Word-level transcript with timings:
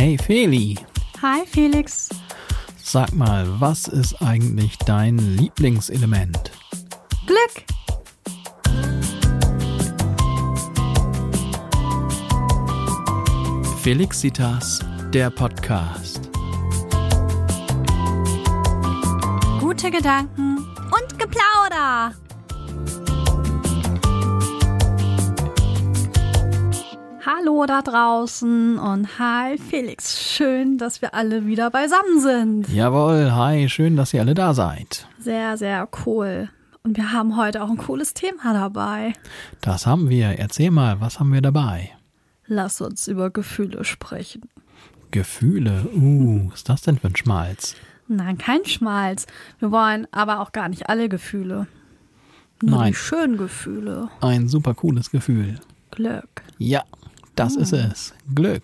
Hey 0.00 0.16
Feli, 0.16 0.78
Hi 1.20 1.44
Felix. 1.44 2.08
sag 2.82 3.12
mal, 3.12 3.46
was 3.60 3.86
ist 3.86 4.14
eigentlich 4.22 4.78
dein 4.78 5.18
Lieblingselement? 5.18 6.52
Glück. 7.26 7.66
Felixitas, 13.82 14.78
der 15.12 15.28
Podcast. 15.28 16.30
Gute 19.60 19.90
Gedanken 19.90 20.56
und 20.56 21.18
Geplauder. 21.18 22.14
Hallo 27.32 27.64
da 27.64 27.80
draußen 27.80 28.76
und 28.78 29.18
hi 29.20 29.56
Felix. 29.56 30.20
Schön, 30.20 30.78
dass 30.78 31.00
wir 31.00 31.14
alle 31.14 31.46
wieder 31.46 31.70
beisammen 31.70 32.20
sind. 32.20 32.68
Jawohl, 32.74 33.30
hi, 33.32 33.68
schön, 33.68 33.96
dass 33.96 34.12
ihr 34.12 34.22
alle 34.22 34.34
da 34.34 34.52
seid. 34.52 35.06
Sehr, 35.20 35.56
sehr 35.56 35.88
cool. 36.04 36.48
Und 36.82 36.96
wir 36.96 37.12
haben 37.12 37.36
heute 37.36 37.62
auch 37.62 37.70
ein 37.70 37.76
cooles 37.76 38.14
Thema 38.14 38.52
dabei. 38.52 39.12
Das 39.60 39.86
haben 39.86 40.08
wir. 40.10 40.40
Erzähl 40.40 40.72
mal, 40.72 41.00
was 41.00 41.20
haben 41.20 41.32
wir 41.32 41.40
dabei? 41.40 41.92
Lass 42.46 42.80
uns 42.80 43.06
über 43.06 43.30
Gefühle 43.30 43.84
sprechen. 43.84 44.48
Gefühle. 45.12 45.88
Uh, 45.94 46.48
was 46.50 46.60
ist 46.60 46.68
das 46.68 46.82
denn 46.82 46.98
für 46.98 47.08
ein 47.08 47.16
Schmalz? 47.16 47.76
Nein, 48.08 48.38
kein 48.38 48.64
Schmalz. 48.64 49.26
Wir 49.60 49.70
wollen 49.70 50.08
aber 50.10 50.40
auch 50.40 50.50
gar 50.50 50.68
nicht 50.68 50.88
alle 50.88 51.08
Gefühle. 51.08 51.68
Nur 52.60 52.78
Nein. 52.78 52.88
die 52.88 52.96
schönen 52.96 53.36
Gefühle. 53.36 54.08
Ein 54.20 54.48
super 54.48 54.74
cooles 54.74 55.12
Gefühl. 55.12 55.60
Glück. 55.92 56.42
Ja, 56.58 56.82
das 57.44 57.56
ist 57.56 57.72
es. 57.72 58.14
Glück. 58.34 58.62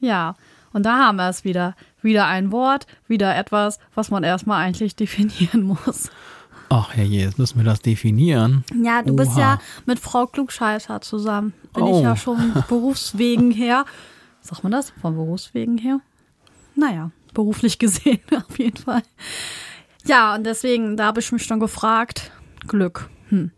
Ja, 0.00 0.34
und 0.72 0.84
da 0.84 0.98
haben 0.98 1.16
wir 1.16 1.28
es 1.28 1.44
wieder. 1.44 1.74
Wieder 2.02 2.26
ein 2.26 2.50
Wort, 2.50 2.86
wieder 3.06 3.36
etwas, 3.36 3.78
was 3.94 4.10
man 4.10 4.24
erstmal 4.24 4.64
eigentlich 4.64 4.96
definieren 4.96 5.62
muss. 5.84 6.10
Ach 6.68 6.94
herrje, 6.94 7.20
jetzt 7.20 7.38
müssen 7.38 7.58
wir 7.58 7.64
das 7.64 7.80
definieren. 7.80 8.64
Ja, 8.82 9.02
du 9.02 9.14
bist 9.14 9.32
Oha. 9.32 9.40
ja 9.40 9.58
mit 9.86 9.98
Frau 10.00 10.26
Klugscheißer 10.26 11.00
zusammen. 11.02 11.52
Bin 11.74 11.82
Oh. 11.84 11.98
ich 11.98 12.02
ja 12.02 12.16
schon 12.16 12.54
berufswegen 12.68 13.50
her. 13.50 13.84
Sagt 14.40 14.62
man 14.64 14.72
das? 14.72 14.90
Von 15.00 15.14
Berufswegen 15.14 15.78
her? 15.78 16.00
Naja, 16.74 17.10
beruflich 17.34 17.78
gesehen 17.78 18.20
auf 18.48 18.58
jeden 18.58 18.78
Fall. 18.78 19.02
Ja, 20.06 20.34
und 20.34 20.44
deswegen, 20.44 20.96
da 20.96 21.04
habe 21.06 21.20
ich 21.20 21.30
mich 21.30 21.44
schon 21.44 21.60
gefragt. 21.60 22.32
Glück. 22.66 23.08
Hm. 23.28 23.52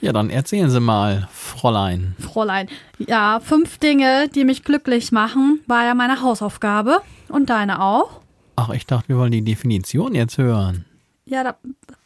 Ja, 0.00 0.12
dann 0.12 0.30
erzählen 0.30 0.70
Sie 0.70 0.80
mal, 0.80 1.28
Fräulein. 1.32 2.14
Fräulein. 2.20 2.68
Ja, 2.98 3.40
fünf 3.40 3.78
Dinge, 3.78 4.28
die 4.28 4.44
mich 4.44 4.62
glücklich 4.62 5.10
machen, 5.12 5.60
war 5.66 5.84
ja 5.84 5.94
meine 5.94 6.22
Hausaufgabe. 6.22 7.00
Und 7.28 7.50
deine 7.50 7.82
auch. 7.82 8.20
Ach, 8.56 8.70
ich 8.70 8.86
dachte, 8.86 9.08
wir 9.08 9.18
wollen 9.18 9.32
die 9.32 9.42
Definition 9.42 10.14
jetzt 10.14 10.38
hören. 10.38 10.84
Ja, 11.26 11.44
da 11.44 11.56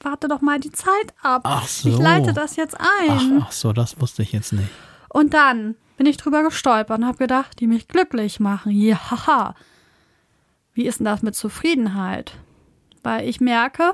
warte 0.00 0.26
doch 0.26 0.40
mal 0.40 0.58
die 0.58 0.72
Zeit 0.72 1.14
ab. 1.22 1.42
Ach 1.44 1.66
so. 1.66 1.90
Ich 1.90 1.98
leite 1.98 2.32
das 2.32 2.56
jetzt 2.56 2.76
Ach, 2.78 3.20
ein. 3.20 3.42
ach 3.42 3.52
so, 3.52 3.72
das 3.72 4.00
wusste 4.00 4.22
ich 4.22 4.32
jetzt 4.32 4.52
nicht. 4.52 4.68
Und 5.08 5.32
dann 5.34 5.76
bin 5.96 6.06
ich 6.06 6.16
drüber 6.16 6.42
gestolpert 6.42 6.98
und 6.98 7.06
habe 7.06 7.18
gedacht, 7.18 7.60
die 7.60 7.66
mich 7.66 7.86
glücklich 7.86 8.40
machen. 8.40 8.72
Ja, 8.72 9.10
haha. 9.10 9.54
Wie 10.74 10.86
ist 10.86 10.98
denn 10.98 11.04
das 11.04 11.22
mit 11.22 11.36
Zufriedenheit? 11.36 12.32
Weil 13.02 13.28
ich 13.28 13.40
merke, 13.40 13.92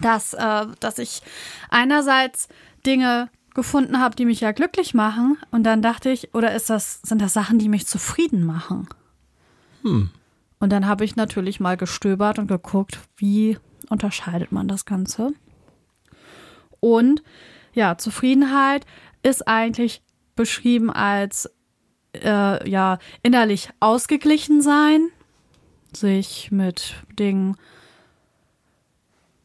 dass, 0.00 0.34
äh, 0.34 0.66
dass 0.80 0.98
ich 0.98 1.22
einerseits 1.70 2.48
Dinge 2.86 3.28
gefunden 3.54 4.00
habe, 4.00 4.16
die 4.16 4.24
mich 4.24 4.40
ja 4.40 4.52
glücklich 4.52 4.94
machen. 4.94 5.36
Und 5.50 5.64
dann 5.64 5.82
dachte 5.82 6.10
ich, 6.10 6.34
oder 6.34 6.54
ist 6.54 6.70
das, 6.70 7.00
sind 7.02 7.20
das 7.20 7.32
Sachen, 7.32 7.58
die 7.58 7.68
mich 7.68 7.86
zufrieden 7.86 8.44
machen? 8.44 8.88
Hm. 9.82 10.10
Und 10.58 10.70
dann 10.70 10.86
habe 10.86 11.04
ich 11.04 11.16
natürlich 11.16 11.58
mal 11.58 11.76
gestöbert 11.76 12.38
und 12.38 12.46
geguckt, 12.46 13.00
wie 13.16 13.58
unterscheidet 13.88 14.52
man 14.52 14.68
das 14.68 14.84
Ganze. 14.84 15.32
Und 16.80 17.22
ja, 17.72 17.98
Zufriedenheit 17.98 18.86
ist 19.22 19.46
eigentlich 19.48 20.02
beschrieben 20.36 20.90
als 20.90 21.50
äh, 22.14 22.68
ja 22.68 22.98
innerlich 23.22 23.70
ausgeglichen 23.80 24.62
sein, 24.62 25.08
sich 25.94 26.50
mit 26.50 26.94
Dingen, 27.18 27.56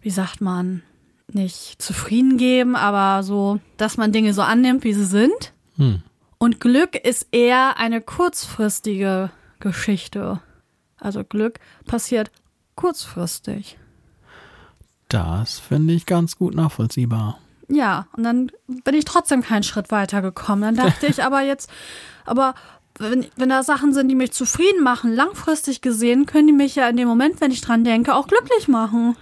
wie 0.01 0.09
sagt 0.09 0.41
man, 0.41 0.83
nicht 1.31 1.81
zufrieden 1.81 2.37
geben, 2.37 2.75
aber 2.75 3.23
so, 3.23 3.59
dass 3.77 3.97
man 3.97 4.11
Dinge 4.11 4.33
so 4.33 4.41
annimmt, 4.41 4.83
wie 4.83 4.93
sie 4.93 5.05
sind. 5.05 5.53
Hm. 5.77 6.01
Und 6.37 6.59
Glück 6.59 6.95
ist 6.95 7.27
eher 7.31 7.77
eine 7.77 8.01
kurzfristige 8.01 9.31
Geschichte. 9.59 10.41
Also 10.99 11.23
Glück 11.23 11.59
passiert 11.85 12.31
kurzfristig. 12.75 13.77
Das 15.09 15.59
finde 15.59 15.93
ich 15.93 16.05
ganz 16.05 16.37
gut 16.37 16.55
nachvollziehbar. 16.55 17.39
Ja, 17.67 18.07
und 18.15 18.23
dann 18.23 18.51
bin 18.67 18.95
ich 18.95 19.05
trotzdem 19.05 19.41
keinen 19.41 19.63
Schritt 19.63 19.91
weiter 19.91 20.21
gekommen. 20.21 20.61
Dann 20.61 20.75
dachte 20.75 21.07
ich 21.07 21.23
aber 21.23 21.41
jetzt, 21.41 21.69
aber 22.25 22.53
wenn, 22.97 23.25
wenn 23.35 23.49
da 23.49 23.63
Sachen 23.63 23.93
sind, 23.93 24.07
die 24.07 24.15
mich 24.15 24.31
zufrieden 24.31 24.83
machen, 24.83 25.13
langfristig 25.13 25.81
gesehen, 25.81 26.25
können 26.25 26.47
die 26.47 26.53
mich 26.53 26.75
ja 26.75 26.87
in 26.87 26.97
dem 26.97 27.07
Moment, 27.07 27.41
wenn 27.41 27.51
ich 27.51 27.61
dran 27.61 27.83
denke, 27.83 28.15
auch 28.15 28.27
glücklich 28.27 28.67
machen. 28.67 29.17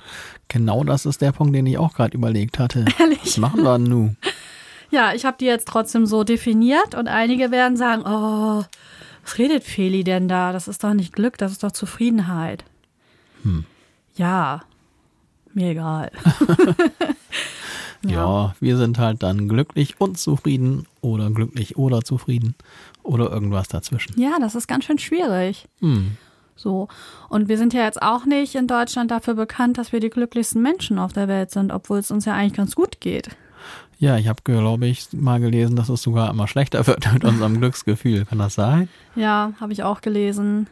Genau 0.48 0.84
das 0.84 1.06
ist 1.06 1.22
der 1.22 1.31
Punkt, 1.31 1.56
den 1.56 1.66
ich 1.66 1.78
auch 1.78 1.94
gerade 1.94 2.16
überlegt 2.16 2.59
hatte. 2.59 2.86
Ehrlich? 3.00 3.20
Was 3.24 3.38
machen 3.38 3.64
wir 3.64 3.78
denn 3.78 3.88
nun? 3.88 4.18
Ja, 4.92 5.14
ich 5.14 5.26
habe 5.26 5.38
die 5.40 5.46
jetzt 5.46 5.68
trotzdem 5.68 6.06
so 6.06 6.24
definiert 6.24 6.94
und 6.94 7.08
einige 7.08 7.50
werden 7.50 7.78
sagen, 7.78 8.04
oh, 8.06 8.64
was 9.24 9.38
redet 9.38 9.64
Feli 9.64 10.04
denn 10.04 10.28
da? 10.28 10.52
Das 10.52 10.68
ist 10.68 10.84
doch 10.84 10.94
nicht 10.94 11.14
Glück, 11.14 11.38
das 11.38 11.52
ist 11.52 11.64
doch 11.64 11.72
Zufriedenheit. 11.72 12.64
Hm. 13.42 13.66
Ja, 14.16 14.62
mir 15.54 15.72
egal. 15.72 16.12
Ja. 18.06 18.54
wir 18.60 18.78
sind 18.78 19.00
halt 19.00 19.24
dann 19.24 19.48
glücklich 19.48 19.96
und 20.00 20.18
zufrieden 20.18 20.88
oder 21.02 21.30
glücklich 21.30 21.78
oder 21.78 22.02
zufrieden 22.02 22.56
oder 23.02 23.31
irgendwas 23.31 23.68
dazwischen. 23.70 24.20
Ja, 24.20 24.38
das 24.40 24.56
ist 24.56 24.68
ganz 24.68 24.86
schön 24.86 25.00
schwierig. 25.00 25.68
Hm. 25.80 26.18
So. 26.56 26.88
Und 27.30 27.50
wir 27.50 27.58
sind 27.58 27.74
ja 27.74 27.84
jetzt 27.84 28.02
auch 28.02 28.25
nicht 28.25 28.56
in 28.56 28.68
Deutschland 28.68 29.12
dafür 29.12 29.34
bekannt, 29.34 29.78
dass 29.78 29.91
wir 29.91 30.00
die 30.00 30.09
glücklichsten 30.09 30.62
Menschen 30.62 31.00
auf 31.00 31.14
der 31.14 31.28
Welt 31.28 31.52
sind, 31.52 31.72
obwohl 31.72 32.00
es 32.00 32.12
uns 32.12 32.25
ja 32.25 32.34
eigentlich 32.34 32.53
ganz 32.53 32.75
gut 32.75 33.02
geht. 33.02 33.30
Ja, 33.97 34.18
ich 34.18 34.28
habe, 34.28 34.41
glaube 34.44 34.86
ich, 34.86 35.08
mal 35.13 35.40
gelesen, 35.40 35.75
dass 35.75 35.90
es 35.90 36.02
sogar 36.02 36.30
immer 36.30 36.47
schlechter 36.47 36.86
wird 36.88 37.12
mit 37.13 37.24
unserem 37.24 37.59
Glücksgefühl. 37.59 38.25
Kann 38.25 38.40
das 38.40 38.56
sein? 38.56 38.90
Ja, 39.16 39.53
habe 39.59 39.74
ich 39.74 39.84
auch 39.84 40.02
gelesen. 40.02 40.68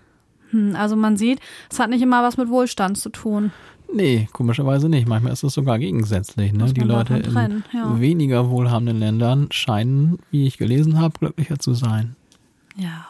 Hm, 0.51 0.75
also 0.75 0.95
man 0.95 1.17
sieht, 1.17 1.39
es 1.69 1.79
hat 1.79 1.89
nicht 1.89 2.01
immer 2.01 2.23
was 2.23 2.37
mit 2.37 2.49
Wohlstand 2.49 2.97
zu 2.97 3.09
tun. 3.09 3.51
Nee, 3.93 4.29
komischerweise 4.31 4.87
nicht. 4.87 5.07
Manchmal 5.07 5.33
ist 5.33 5.43
es 5.43 5.53
sogar 5.53 5.77
gegensätzlich. 5.79 6.53
Ne? 6.53 6.71
Die 6.71 6.81
Leute 6.81 7.21
trennen, 7.21 7.63
in 7.73 7.77
ja. 7.77 7.99
weniger 7.99 8.49
wohlhabenden 8.49 8.99
Ländern 8.99 9.47
scheinen, 9.51 10.19
wie 10.29 10.47
ich 10.47 10.57
gelesen 10.57 10.99
habe, 10.99 11.19
glücklicher 11.19 11.59
zu 11.59 11.73
sein. 11.73 12.15
Ja, 12.77 13.07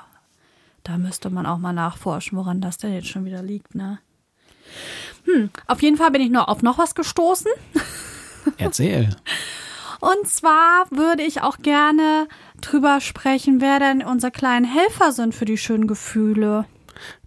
da 0.83 0.97
müsste 0.97 1.29
man 1.29 1.45
auch 1.45 1.57
mal 1.57 1.73
nachforschen, 1.73 2.37
woran 2.37 2.61
das 2.61 2.77
denn 2.77 2.93
jetzt 2.93 3.07
schon 3.07 3.25
wieder 3.25 3.41
liegt, 3.41 3.75
ne? 3.75 3.99
Hm, 5.25 5.49
auf 5.67 5.81
jeden 5.81 5.97
Fall 5.97 6.11
bin 6.11 6.21
ich 6.21 6.31
noch 6.31 6.47
auf 6.47 6.61
noch 6.61 6.77
was 6.77 6.95
gestoßen. 6.95 7.51
Erzähl. 8.57 9.09
Und 9.99 10.27
zwar 10.27 10.89
würde 10.89 11.21
ich 11.21 11.41
auch 11.43 11.57
gerne 11.59 12.27
drüber 12.59 13.01
sprechen, 13.01 13.61
wer 13.61 13.79
denn 13.79 14.03
unsere 14.03 14.31
kleinen 14.31 14.65
Helfer 14.65 15.11
sind 15.11 15.35
für 15.35 15.45
die 15.45 15.57
schönen 15.57 15.85
Gefühle. 15.85 16.65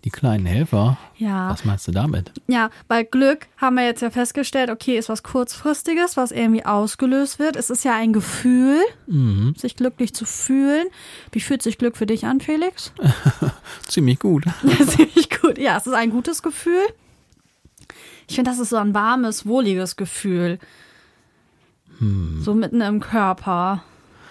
Die 0.04 0.10
kleinen 0.10 0.44
Helfer. 0.44 0.98
Ja. 1.16 1.48
Was 1.48 1.64
meinst 1.64 1.88
du 1.88 1.92
damit? 1.92 2.30
Ja, 2.46 2.68
weil 2.88 3.04
Glück 3.06 3.46
haben 3.56 3.76
wir 3.76 3.84
jetzt 3.86 4.02
ja 4.02 4.10
festgestellt, 4.10 4.68
okay, 4.68 4.98
ist 4.98 5.08
was 5.08 5.22
kurzfristiges, 5.22 6.18
was 6.18 6.30
irgendwie 6.30 6.64
ausgelöst 6.66 7.38
wird. 7.38 7.56
Es 7.56 7.70
ist 7.70 7.84
ja 7.84 7.94
ein 7.96 8.12
Gefühl, 8.12 8.78
Mhm. 9.06 9.54
sich 9.56 9.76
glücklich 9.76 10.14
zu 10.14 10.26
fühlen. 10.26 10.86
Wie 11.32 11.40
fühlt 11.40 11.62
sich 11.62 11.78
Glück 11.78 11.96
für 11.96 12.04
dich 12.04 12.26
an, 12.26 12.40
Felix? 12.40 12.92
Ziemlich 13.88 14.18
gut. 14.18 14.44
Ja, 14.62 14.86
ziemlich 14.86 15.30
gut. 15.40 15.56
Ja, 15.58 15.78
es 15.78 15.86
ist 15.86 15.94
ein 15.94 16.10
gutes 16.10 16.42
Gefühl. 16.42 16.82
Ich 18.28 18.34
finde, 18.36 18.50
das 18.50 18.58
ist 18.60 18.70
so 18.70 18.76
ein 18.76 18.92
warmes, 18.94 19.46
wohliges 19.46 19.96
Gefühl. 19.96 20.58
So 22.40 22.54
mitten 22.54 22.80
im 22.82 23.00
Körper, 23.00 23.82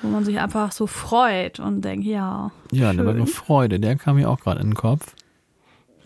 wo 0.02 0.10
man 0.10 0.26
sich 0.26 0.40
einfach 0.40 0.72
so 0.72 0.86
freut 0.86 1.60
und 1.60 1.82
denkt, 1.82 2.06
ja. 2.06 2.52
Ja, 2.72 2.92
der 2.94 3.04
schön. 3.04 3.06
Begriff 3.06 3.34
Freude, 3.34 3.80
der 3.80 3.96
kam 3.96 4.18
mir 4.18 4.30
auch 4.30 4.40
gerade 4.40 4.60
in 4.62 4.68
den 4.72 4.76
Kopf. 4.76 5.16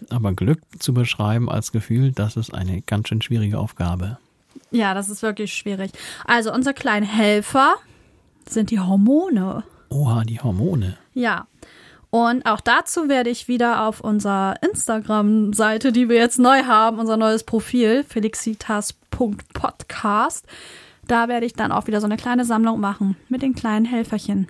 Aber 0.10 0.34
Glück 0.34 0.60
zu 0.80 0.94
beschreiben 0.94 1.50
als 1.50 1.72
Gefühl, 1.72 2.12
das 2.12 2.36
ist 2.38 2.54
eine 2.54 2.82
ganz 2.82 3.08
schön 3.10 3.22
schwierige 3.22 3.60
Aufgabe. 3.60 4.18
Ja, 4.72 4.94
das 4.94 5.10
ist 5.10 5.22
wirklich 5.22 5.54
schwierig. 5.54 5.92
Also, 6.26 6.54
unsere 6.54 6.74
kleinen 6.74 7.06
Helfer 7.06 7.76
sind 8.48 8.72
die 8.72 8.80
Hormone. 8.80 9.64
Oha, 9.90 10.24
die 10.24 10.40
Hormone. 10.40 10.98
Ja. 11.14 11.48
Und 12.10 12.46
auch 12.46 12.62
dazu 12.62 13.10
werde 13.10 13.30
ich 13.30 13.50
wieder 13.50 13.86
auf 13.86 14.00
unserer 14.02 14.56
Instagram-Seite, 14.62 15.92
die 15.92 16.08
wir 16.10 16.16
jetzt 16.16 16.40
neu 16.40 16.64
haben, 16.64 17.00
unser 17.00 17.18
neues 17.18 17.44
Profil, 17.44 18.06
felixitas.podcast, 18.06 20.46
da 21.08 21.28
werde 21.28 21.46
ich 21.46 21.54
dann 21.54 21.72
auch 21.72 21.86
wieder 21.88 22.02
so 22.02 22.06
eine 22.06 22.18
kleine 22.18 22.46
Sammlung 22.46 22.80
machen 22.80 23.18
mit 23.30 23.42
den 23.42 23.56
kleinen 23.56 23.86
Helferchen. 23.86 24.48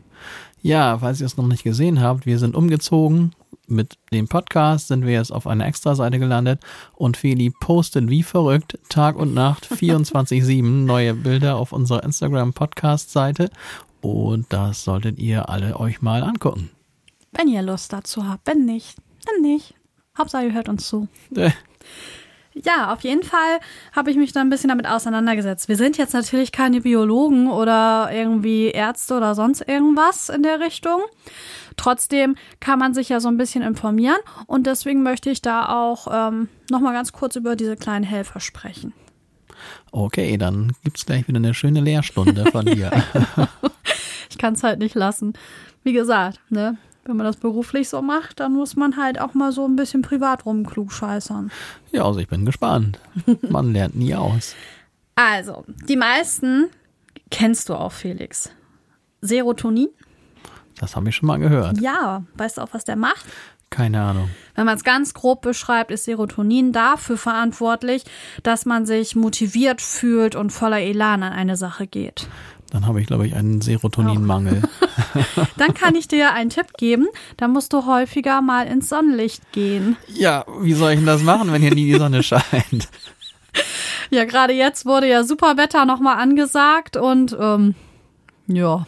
Ja, 0.67 0.97
falls 0.99 1.21
ihr 1.21 1.25
es 1.27 1.37
noch 1.37 1.47
nicht 1.47 1.63
gesehen 1.63 2.01
habt, 2.01 2.25
wir 2.25 2.39
sind 2.39 2.53
umgezogen 2.53 3.31
mit 3.67 3.97
dem 4.11 4.27
Podcast 4.27 4.89
sind 4.89 5.05
wir 5.05 5.13
jetzt 5.13 5.31
auf 5.31 5.47
einer 5.47 5.65
Extra-Seite 5.65 6.19
gelandet 6.19 6.61
und 6.93 7.15
Feli 7.15 7.51
postet 7.51 8.09
wie 8.09 8.21
verrückt 8.21 8.77
Tag 8.89 9.15
und 9.15 9.33
Nacht 9.33 9.65
24-7 9.71 10.63
neue 10.63 11.13
Bilder 11.13 11.55
auf 11.55 11.71
unserer 11.71 12.03
Instagram-Podcast-Seite 12.03 13.49
und 14.01 14.47
das 14.49 14.83
solltet 14.83 15.19
ihr 15.19 15.47
alle 15.47 15.79
euch 15.79 16.01
mal 16.01 16.21
angucken. 16.21 16.69
Wenn 17.31 17.47
ihr 17.47 17.61
Lust 17.61 17.93
dazu 17.93 18.27
habt. 18.27 18.45
Wenn 18.45 18.65
nicht, 18.65 18.97
dann 19.25 19.41
nicht. 19.41 19.73
Hauptsache 20.17 20.47
ihr 20.47 20.53
hört 20.53 20.67
uns 20.67 20.85
zu. 20.85 21.07
Ja, 22.63 22.93
auf 22.93 23.01
jeden 23.01 23.23
Fall 23.23 23.59
habe 23.95 24.11
ich 24.11 24.17
mich 24.17 24.31
da 24.31 24.41
ein 24.41 24.49
bisschen 24.49 24.69
damit 24.69 24.87
auseinandergesetzt. 24.87 25.67
Wir 25.67 25.75
sind 25.75 25.97
jetzt 25.97 26.13
natürlich 26.13 26.51
keine 26.51 26.81
Biologen 26.81 27.49
oder 27.49 28.09
irgendwie 28.11 28.69
Ärzte 28.69 29.17
oder 29.17 29.35
sonst 29.35 29.61
irgendwas 29.67 30.29
in 30.29 30.43
der 30.43 30.59
Richtung. 30.59 31.01
Trotzdem 31.75 32.35
kann 32.59 32.79
man 32.79 32.93
sich 32.93 33.09
ja 33.09 33.19
so 33.19 33.27
ein 33.27 33.37
bisschen 33.37 33.61
informieren 33.61 34.17
und 34.47 34.65
deswegen 34.65 35.03
möchte 35.03 35.29
ich 35.29 35.41
da 35.41 35.69
auch 35.69 36.07
ähm, 36.11 36.49
nochmal 36.71 36.93
ganz 36.93 37.11
kurz 37.11 37.35
über 37.35 37.55
diese 37.55 37.75
kleinen 37.75 38.03
Helfer 38.03 38.39
sprechen. 38.39 38.93
Okay, 39.91 40.37
dann 40.37 40.73
gibt's 40.83 41.05
gleich 41.05 41.27
wieder 41.27 41.37
eine 41.37 41.53
schöne 41.53 41.81
Lehrstunde 41.81 42.45
von 42.51 42.65
dir. 42.65 42.91
Ich 44.29 44.37
kann 44.37 44.53
es 44.53 44.61
halt 44.61 44.77
nicht 44.77 44.93
lassen. 44.93 45.33
Wie 45.83 45.93
gesagt, 45.93 46.39
ne? 46.51 46.77
Wenn 47.07 47.15
man 47.15 47.25
das 47.25 47.37
beruflich 47.37 47.87
so 47.87 48.01
macht, 48.01 48.41
dann 48.41 48.53
muss 48.53 48.75
man 48.75 48.97
halt 48.97 49.21
auch 49.21 49.33
mal 49.33 49.53
so 49.53 49.65
ein 49.65 49.77
bisschen 49.77 50.01
privat 50.01 50.45
rumklugscheißern. 50.45 51.51
Ja, 51.93 52.03
also 52.03 52.19
ich 52.19 52.27
bin 52.27 52.45
gespannt. 52.45 52.99
Man 53.49 53.71
lernt 53.71 53.95
nie 53.95 54.13
aus. 54.13 54.55
Also, 55.15 55.63
die 55.87 55.95
meisten 55.95 56.69
kennst 57.31 57.69
du 57.69 57.75
auch, 57.75 57.93
Felix. 57.93 58.51
Serotonin? 59.21 59.87
Das 60.79 60.95
habe 60.97 61.07
ich 61.07 61.15
schon 61.15 61.27
mal 61.27 61.39
gehört. 61.39 61.79
Ja, 61.79 62.23
weißt 62.35 62.57
du 62.57 62.61
auch, 62.61 62.69
was 62.73 62.83
der 62.83 62.97
macht? 62.97 63.25
Keine 63.69 64.01
Ahnung. 64.01 64.29
Wenn 64.55 64.65
man 64.65 64.77
es 64.77 64.83
ganz 64.83 65.13
grob 65.13 65.41
beschreibt, 65.41 65.91
ist 65.91 66.05
Serotonin 66.05 66.71
dafür 66.71 67.17
verantwortlich, 67.17 68.03
dass 68.43 68.65
man 68.65 68.85
sich 68.85 69.15
motiviert 69.15 69.81
fühlt 69.81 70.35
und 70.35 70.51
voller 70.51 70.79
Elan 70.79 71.23
an 71.23 71.33
eine 71.33 71.57
Sache 71.57 71.87
geht. 71.87 72.27
Dann 72.71 72.85
habe 72.85 72.99
ich, 72.99 73.07
glaube 73.07 73.25
ich, 73.25 73.33
einen 73.35 73.61
Serotoninmangel. 73.61 74.61
Dann 75.57 75.73
kann 75.73 75.95
ich 75.95 76.07
dir 76.07 76.33
einen 76.33 76.49
Tipp 76.49 76.73
geben, 76.77 77.07
da 77.37 77.47
musst 77.47 77.71
du 77.71 77.85
häufiger 77.85 78.41
mal 78.41 78.67
ins 78.67 78.89
Sonnenlicht 78.89 79.51
gehen. 79.53 79.95
Ja, 80.07 80.43
wie 80.61 80.73
soll 80.73 80.91
ich 80.91 80.97
denn 80.97 81.05
das 81.05 81.23
machen, 81.23 81.51
wenn 81.51 81.61
hier 81.61 81.73
nie 81.73 81.85
die 81.85 81.97
Sonne 81.97 82.23
scheint? 82.23 82.89
Ja, 84.09 84.25
gerade 84.25 84.53
jetzt 84.53 84.85
wurde 84.85 85.07
ja 85.07 85.23
super 85.23 85.57
Wetter 85.57 85.85
nochmal 85.85 86.17
angesagt 86.17 86.97
und 86.97 87.35
ähm, 87.39 87.75
ja, 88.47 88.85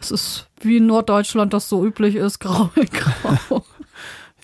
es 0.00 0.10
ist 0.10 0.46
wie 0.60 0.78
in 0.78 0.86
Norddeutschland 0.86 1.52
das 1.52 1.68
so 1.68 1.84
üblich 1.84 2.14
ist, 2.14 2.38
grau 2.40 2.70
in 2.76 2.88
grau. 2.88 3.64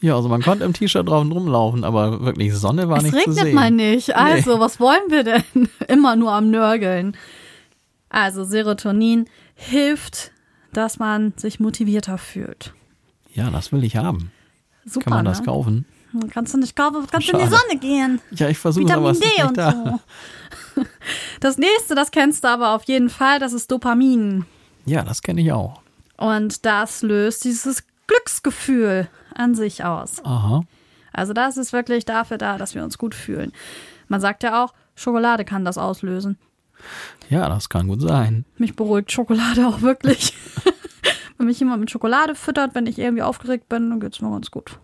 Ja, 0.03 0.17
also 0.17 0.29
man 0.29 0.43
konnte 0.43 0.64
im 0.64 0.73
T-Shirt 0.73 1.06
drauf 1.06 1.20
und 1.20 1.32
rumlaufen, 1.32 1.85
aber 1.85 2.25
wirklich 2.25 2.55
Sonne 2.55 2.88
war 2.88 2.99
es 2.99 3.03
nicht 3.05 3.12
zu 3.12 3.19
regnet 3.19 3.44
sehen. 3.44 3.55
mal 3.55 3.70
nicht. 3.70 4.17
Also, 4.17 4.58
was 4.58 4.81
wollen 4.81 5.03
wir 5.11 5.25
denn? 5.25 5.69
Immer 5.88 6.17
nur 6.17 6.32
am 6.32 6.50
Nörgeln. 6.50 7.17
Also, 8.11 8.45
Serotonin 8.45 9.27
hilft, 9.55 10.33
dass 10.73 10.99
man 10.99 11.33
sich 11.37 11.59
motivierter 11.61 12.19
fühlt. 12.19 12.75
Ja, 13.33 13.51
das 13.51 13.73
will 13.73 13.85
ich 13.85 13.97
haben. 13.97 14.31
Super, 14.85 15.05
Kann 15.05 15.12
man 15.15 15.25
das 15.25 15.41
ne? 15.41 15.47
kaufen? 15.47 15.87
Kannst 16.31 16.53
du 16.55 16.59
nicht 16.59 16.75
kaufen, 16.75 17.07
kannst 17.11 17.29
du 17.29 17.33
in 17.33 17.39
die 17.39 17.45
Schade. 17.45 17.57
Sonne 17.69 17.79
gehen. 17.81 18.21
Ja, 18.33 18.49
ich 18.49 18.59
versuche 18.59 18.93
aber 18.93 19.15
Vitamin 19.15 19.31
ist 19.31 19.39
D 19.39 19.43
und 19.45 19.57
da. 19.57 20.01
so. 20.75 20.85
Das 21.41 21.57
nächste, 21.57 21.95
das 21.95 22.11
kennst 22.11 22.43
du 22.45 22.49
aber 22.49 22.71
auf 22.75 22.85
jeden 22.85 23.11
Fall, 23.11 23.39
das 23.39 23.53
ist 23.53 23.71
Dopamin. 23.71 24.45
Ja, 24.87 25.03
das 25.03 25.23
kenne 25.23 25.41
ich 25.41 25.53
auch. 25.53 25.81
Und 26.17 26.65
das 26.67 27.03
löst 27.03 27.45
dieses 27.45 27.85
Glücksgefühl 28.09 29.09
an 29.35 29.55
sich 29.55 29.85
aus. 29.85 30.25
Aha. 30.25 30.65
Also 31.13 31.33
das 31.33 31.56
ist 31.56 31.73
wirklich 31.73 32.05
dafür 32.05 32.39
da, 32.39 32.59
dass 32.59 32.75
wir 32.75 32.83
uns 32.83 32.99
gut 32.99 33.15
fühlen. 33.15 33.53
Man 34.09 34.21
sagt 34.21 34.43
ja 34.43 34.65
auch, 34.65 34.75
Schokolade 34.97 35.45
kann 35.45 35.65
das 35.65 35.79
auslösen. 35.79 36.39
Ja, 37.29 37.49
das 37.49 37.69
kann 37.69 37.88
gut 37.88 38.03
sein. 38.03 38.44
Mich 38.59 38.75
beruhigt 38.77 39.12
Schokolade 39.12 39.67
auch 39.67 39.82
wirklich. 39.82 40.35
wenn 41.38 41.47
mich 41.47 41.61
jemand 41.61 41.81
mit 41.81 41.91
Schokolade 41.91 42.35
füttert, 42.35 42.75
wenn 42.75 42.87
ich 42.87 42.99
irgendwie 42.99 43.23
aufgeregt 43.23 43.69
bin, 43.69 43.91
dann 43.91 44.00
geht's 44.00 44.21
mir 44.21 44.31
ganz 44.31 44.50
gut. 44.50 44.79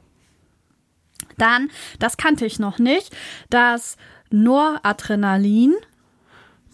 Dann, 1.38 1.70
das 1.98 2.16
kannte 2.16 2.46
ich 2.46 2.58
noch 2.58 2.78
nicht, 2.78 3.14
das 3.50 3.96
Noradrenalin. 4.31 5.75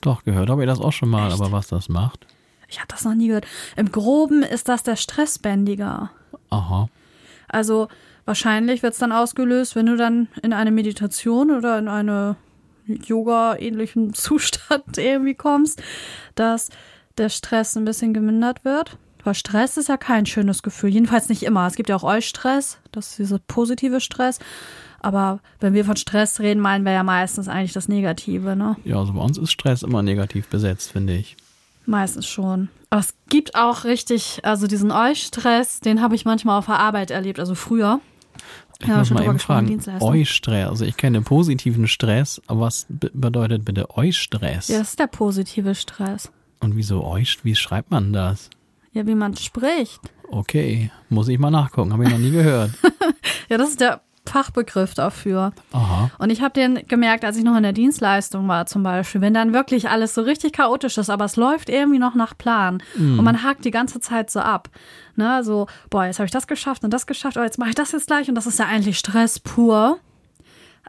Doch, 0.00 0.24
gehört 0.24 0.50
habe 0.50 0.62
ich 0.62 0.69
das 0.69 0.80
auch 0.80 0.92
schon 0.92 1.08
mal, 1.08 1.28
Echt? 1.28 1.40
aber 1.40 1.52
was 1.52 1.69
das 1.69 1.88
macht? 1.88 2.26
Ich 2.69 2.78
habe 2.78 2.88
das 2.88 3.04
noch 3.04 3.14
nie 3.14 3.28
gehört. 3.28 3.46
Im 3.76 3.90
Groben 3.92 4.42
ist 4.42 4.69
das 4.69 4.82
der 4.82 4.96
Stressbändiger. 4.96 6.10
Aha. 6.50 6.88
Also 7.48 7.88
wahrscheinlich 8.24 8.82
wird 8.82 8.94
es 8.94 8.98
dann 8.98 9.12
ausgelöst, 9.12 9.76
wenn 9.76 9.86
du 9.86 9.96
dann 9.96 10.28
in 10.42 10.52
eine 10.52 10.70
Meditation 10.70 11.50
oder 11.50 11.78
in 11.78 11.88
eine 11.88 12.36
Yoga-ähnlichen 12.87 14.14
Zustand 14.14 14.99
irgendwie 14.99 15.34
kommst, 15.34 15.82
dass 16.34 16.70
der 17.19 17.29
Stress 17.29 17.76
ein 17.76 17.84
bisschen 17.84 18.14
gemindert 18.14 18.64
wird. 18.64 18.96
Weil 19.25 19.34
Stress 19.34 19.76
ist 19.76 19.88
ja 19.88 19.96
kein 19.96 20.26
schönes 20.26 20.62
Gefühl. 20.62 20.90
Jedenfalls 20.90 21.29
nicht 21.29 21.44
immer. 21.44 21.67
Es 21.67 21.76
gibt 21.76 21.88
ja 21.88 21.96
auch 21.96 22.02
Eustress, 22.02 22.79
das 22.90 23.11
ist 23.11 23.19
dieser 23.19 23.38
positive 23.38 24.00
Stress. 24.00 24.40
Aber 25.00 25.40
wenn 25.61 25.75
wir 25.75 25.84
von 25.84 25.96
Stress 25.96 26.40
reden, 26.40 26.61
meinen 26.61 26.84
wir 26.84 26.93
ja 26.93 27.02
meistens 27.02 27.49
eigentlich 27.49 27.73
das 27.73 27.88
Negative, 27.88 28.56
ne? 28.56 28.76
Ja, 28.84 28.99
also 28.99 29.12
bei 29.12 29.20
uns 29.20 29.38
ist 29.38 29.50
Stress 29.50 29.82
immer 29.82 30.02
negativ 30.02 30.49
besetzt, 30.49 30.93
finde 30.93 31.14
ich. 31.14 31.37
Meistens 31.87 32.26
schon. 32.26 32.69
Aber 32.90 33.00
es 33.00 33.14
gibt 33.29 33.56
auch 33.56 33.84
richtig, 33.84 34.40
also 34.44 34.67
diesen 34.67 34.93
Eustress, 34.93 35.81
den 35.81 36.00
habe 36.00 36.14
ich 36.14 36.25
manchmal 36.25 36.58
auf 36.58 36.67
der 36.67 36.79
Arbeit 36.79 37.11
erlebt, 37.11 37.40
also 37.40 37.55
früher. 37.55 38.00
Ich 38.82 38.88
Ja, 38.88 38.99
muss 38.99 39.11
mal 39.11 39.25
eben 39.25 39.38
fragen. 39.38 39.81
Eustress, 40.00 40.69
also 40.69 40.84
ich 40.84 40.96
kenne 40.96 41.23
positiven 41.23 41.87
Stress, 41.88 42.43
aber 42.49 42.62
was 42.62 42.87
be- 42.88 43.11
bedeutet 43.14 43.64
bitte 43.64 43.96
Eustress? 43.96 44.69
Ja, 44.69 44.79
das 44.79 44.90
ist 44.90 44.99
der 44.99 45.06
positive 45.06 45.75
Stress. 45.75 46.31
Und 46.61 46.76
wieso 46.76 47.05
Eust? 47.05 47.44
Wie 47.44 47.55
schreibt 47.55 47.90
man 47.90 48.12
das? 48.12 48.50
Ja, 48.93 49.06
wie 49.06 49.14
man 49.14 49.37
spricht. 49.37 50.00
Okay, 50.31 50.90
muss 51.08 51.29
ich 51.29 51.38
mal 51.38 51.50
nachgucken, 51.50 51.93
habe 51.93 52.05
ich 52.05 52.11
noch 52.11 52.19
nie 52.19 52.31
gehört. 52.31 52.73
Ja, 53.49 53.58
das 53.58 53.70
ist 53.70 53.81
der 53.81 54.00
Fachbegriff 54.32 54.94
dafür. 54.94 55.52
Aha. 55.73 56.11
Und 56.19 56.31
ich 56.31 56.40
habe 56.40 56.52
den 56.55 56.87
gemerkt, 56.88 57.25
als 57.25 57.37
ich 57.37 57.44
noch 57.44 57.56
in 57.56 57.62
der 57.62 57.73
Dienstleistung 57.73 58.49
war 58.49 58.67
zum 58.67 58.82
Beispiel, 58.82 59.20
wenn 59.20 59.34
dann 59.34 59.52
wirklich 59.52 59.90
alles 59.90 60.14
so 60.14 60.23
richtig 60.23 60.52
chaotisch 60.55 60.96
ist, 60.99 61.11
aber 61.11 61.26
es 61.26 61.37
läuft 61.37 61.69
irgendwie 61.69 61.99
noch 61.99 62.14
nach 62.14 62.37
Plan 62.37 62.82
und 62.96 63.23
man 63.23 63.43
hakt 63.43 63.64
die 63.64 63.70
ganze 63.70 64.00
Zeit 64.00 64.31
so 64.31 64.40
ab. 64.40 64.69
Ne, 65.17 65.44
so, 65.44 65.67
boah, 65.90 66.06
jetzt 66.06 66.19
habe 66.19 66.25
ich 66.25 66.31
das 66.31 66.46
geschafft 66.46 66.84
und 66.84 66.90
das 66.93 67.06
geschafft, 67.06 67.37
oh, 67.37 67.43
jetzt 67.43 67.58
mache 67.58 67.69
ich 67.69 67.75
das 67.75 67.93
jetzt 67.93 68.06
gleich 68.06 68.29
und 68.31 68.34
das 68.34 68.46
ist 68.46 68.58
ja 68.58 68.64
eigentlich 68.67 68.99
Stress 68.99 69.38
pur. 69.38 69.98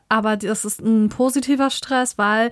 Aber 0.08 0.38
das 0.38 0.64
ist 0.64 0.80
ein 0.82 1.10
positiver 1.10 1.70
Stress, 1.70 2.18
weil 2.18 2.52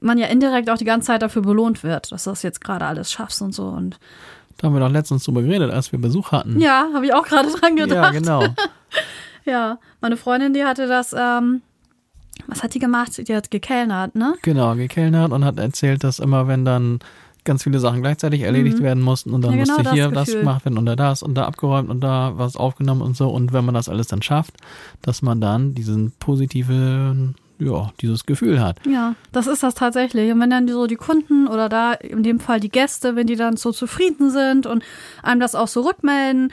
man 0.00 0.18
ja 0.18 0.26
indirekt 0.28 0.70
auch 0.70 0.78
die 0.78 0.84
ganze 0.84 1.08
Zeit 1.08 1.22
dafür 1.22 1.42
belohnt 1.42 1.82
wird, 1.82 2.12
dass 2.12 2.24
du 2.24 2.30
das 2.30 2.42
jetzt 2.42 2.62
gerade 2.62 2.84
alles 2.86 3.12
schaffst 3.12 3.42
und 3.42 3.52
so. 3.52 3.66
Und 3.66 3.98
Da 4.58 4.66
haben 4.68 4.74
wir 4.74 4.80
doch 4.80 4.90
letztens 4.90 5.24
drüber 5.24 5.42
geredet, 5.42 5.70
als 5.70 5.92
wir 5.92 5.98
Besuch 6.00 6.32
hatten. 6.32 6.60
ja, 6.60 6.86
habe 6.94 7.04
ich 7.06 7.12
auch 7.14 7.24
gerade 7.24 7.50
dran 7.50 7.76
gedacht. 7.76 8.14
Ja, 8.14 8.18
genau. 8.18 8.44
Ja, 9.46 9.78
meine 10.00 10.16
Freundin, 10.16 10.52
die 10.52 10.64
hatte 10.64 10.86
das, 10.88 11.14
ähm, 11.16 11.62
was 12.48 12.62
hat 12.62 12.74
die 12.74 12.78
gemacht? 12.80 13.26
Die 13.28 13.34
hat 13.34 13.50
gekellnert, 13.50 14.14
ne? 14.14 14.34
Genau, 14.42 14.74
gekellnert 14.74 15.32
und 15.32 15.44
hat 15.44 15.58
erzählt, 15.58 16.04
dass 16.04 16.18
immer, 16.18 16.48
wenn 16.48 16.64
dann 16.64 16.98
ganz 17.44 17.62
viele 17.62 17.78
Sachen 17.78 18.02
gleichzeitig 18.02 18.42
erledigt 18.42 18.82
werden 18.82 19.02
mussten 19.02 19.30
und 19.30 19.42
dann 19.42 19.52
Mhm. 19.52 19.58
Ja, 19.58 19.64
genau 19.64 19.74
musste 19.74 19.84
das 19.84 19.92
hier 19.94 20.08
das 20.10 20.26
Gefühl. 20.26 20.40
gemacht 20.40 20.64
werden 20.64 20.78
und 20.78 20.86
da 20.86 20.96
das 20.96 21.22
und 21.22 21.34
da 21.36 21.44
abgeräumt 21.46 21.88
und 21.88 22.00
da 22.00 22.32
was 22.36 22.56
aufgenommen 22.56 23.02
und 23.02 23.16
so. 23.16 23.28
Und 23.28 23.52
wenn 23.52 23.64
man 23.64 23.74
das 23.74 23.88
alles 23.88 24.08
dann 24.08 24.20
schafft, 24.20 24.54
dass 25.00 25.22
man 25.22 25.40
dann 25.40 25.72
diesen 25.72 26.10
positiven, 26.18 27.36
ja, 27.60 27.92
dieses 28.00 28.26
Gefühl 28.26 28.60
hat. 28.60 28.78
Ja, 28.84 29.14
das 29.30 29.46
ist 29.46 29.62
das 29.62 29.74
tatsächlich. 29.74 30.32
Und 30.32 30.40
wenn 30.40 30.50
dann 30.50 30.66
so 30.66 30.88
die 30.88 30.96
Kunden 30.96 31.46
oder 31.46 31.68
da 31.68 31.92
in 31.92 32.24
dem 32.24 32.40
Fall 32.40 32.58
die 32.58 32.68
Gäste, 32.68 33.14
wenn 33.14 33.28
die 33.28 33.36
dann 33.36 33.56
so 33.56 33.70
zufrieden 33.70 34.30
sind 34.30 34.66
und 34.66 34.82
einem 35.22 35.40
das 35.40 35.54
auch 35.54 35.68
so 35.68 35.82
rückmelden, 35.82 36.52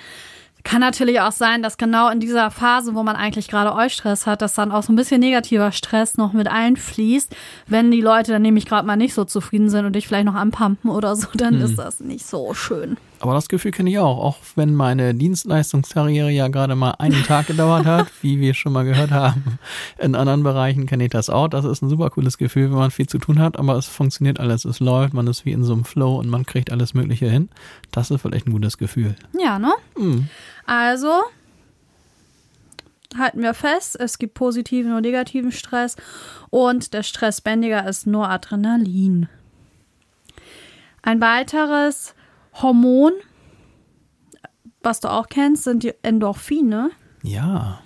kann 0.63 0.79
natürlich 0.79 1.19
auch 1.19 1.31
sein, 1.31 1.61
dass 1.61 1.77
genau 1.77 2.09
in 2.09 2.19
dieser 2.19 2.49
Phase, 2.49 2.95
wo 2.95 3.03
man 3.03 3.15
eigentlich 3.15 3.47
gerade 3.47 3.73
Eustress 3.73 4.25
hat, 4.25 4.41
dass 4.41 4.53
dann 4.53 4.71
auch 4.71 4.83
so 4.83 4.93
ein 4.93 4.95
bisschen 4.95 5.19
negativer 5.19 5.71
Stress 5.71 6.17
noch 6.17 6.33
mit 6.33 6.47
einfließt. 6.47 7.35
Wenn 7.67 7.91
die 7.91 8.01
Leute 8.01 8.31
dann 8.31 8.41
nämlich 8.41 8.65
gerade 8.65 8.87
mal 8.87 8.95
nicht 8.95 9.13
so 9.13 9.25
zufrieden 9.25 9.69
sind 9.69 9.85
und 9.85 9.93
dich 9.93 10.07
vielleicht 10.07 10.25
noch 10.25 10.35
anpumpen 10.35 10.89
oder 10.89 11.15
so, 11.15 11.27
dann 11.33 11.55
ist 11.55 11.77
das 11.77 11.99
nicht 11.99 12.25
so 12.25 12.53
schön. 12.53 12.97
Aber 13.23 13.35
das 13.35 13.47
Gefühl 13.47 13.71
kenne 13.71 13.89
ich 13.89 13.99
auch, 13.99 14.17
auch 14.17 14.37
wenn 14.55 14.75
meine 14.75 15.15
Dienstleistungskarriere 15.15 16.29
ja 16.29 16.49
gerade 16.49 16.75
mal 16.75 16.95
einen 16.99 17.23
Tag 17.23 17.47
gedauert 17.47 17.85
hat, 17.85 18.07
wie 18.21 18.41
wir 18.41 18.53
schon 18.53 18.73
mal 18.73 18.83
gehört 18.83 19.11
haben. 19.11 19.59
In 19.97 20.13
anderen 20.13 20.43
Bereichen 20.43 20.87
kenne 20.87 21.05
ich 21.05 21.09
das 21.09 21.29
auch. 21.29 21.47
Das 21.47 21.63
ist 21.63 21.81
ein 21.81 21.87
super 21.87 22.09
cooles 22.09 22.37
Gefühl, 22.37 22.69
wenn 22.69 22.77
man 22.77 22.91
viel 22.91 23.07
zu 23.07 23.19
tun 23.19 23.39
hat, 23.39 23.57
aber 23.57 23.77
es 23.77 23.87
funktioniert 23.87 24.41
alles, 24.41 24.65
es 24.65 24.81
läuft, 24.81 25.13
man 25.13 25.25
ist 25.27 25.45
wie 25.45 25.53
in 25.53 25.63
so 25.63 25.71
einem 25.71 25.85
Flow 25.85 26.17
und 26.17 26.27
man 26.27 26.45
kriegt 26.45 26.69
alles 26.69 26.93
Mögliche 26.93 27.29
hin. 27.29 27.47
Das 27.93 28.11
ist 28.11 28.21
vielleicht 28.21 28.45
ein 28.45 28.51
gutes 28.51 28.77
Gefühl. 28.77 29.15
Ja, 29.39 29.57
ne? 29.57 29.71
Hm. 29.95 30.27
Also 30.65 31.21
halten 33.17 33.41
wir 33.41 33.53
fest, 33.53 33.97
es 33.97 34.17
gibt 34.17 34.33
positiven 34.33 34.93
und 34.93 35.03
negativen 35.03 35.53
Stress 35.53 35.95
und 36.49 36.93
der 36.93 37.03
Stressbändiger 37.03 37.87
ist 37.87 38.05
nur 38.05 38.29
Adrenalin. 38.29 39.29
Ein 41.03 41.21
weiteres 41.21 42.15
Hormon, 42.61 43.11
was 44.81 44.99
du 44.99 45.09
auch 45.09 45.27
kennst, 45.27 45.63
sind 45.63 45.83
die 45.83 45.93
Endorphine. 46.01 46.91
Ja. 47.23 47.79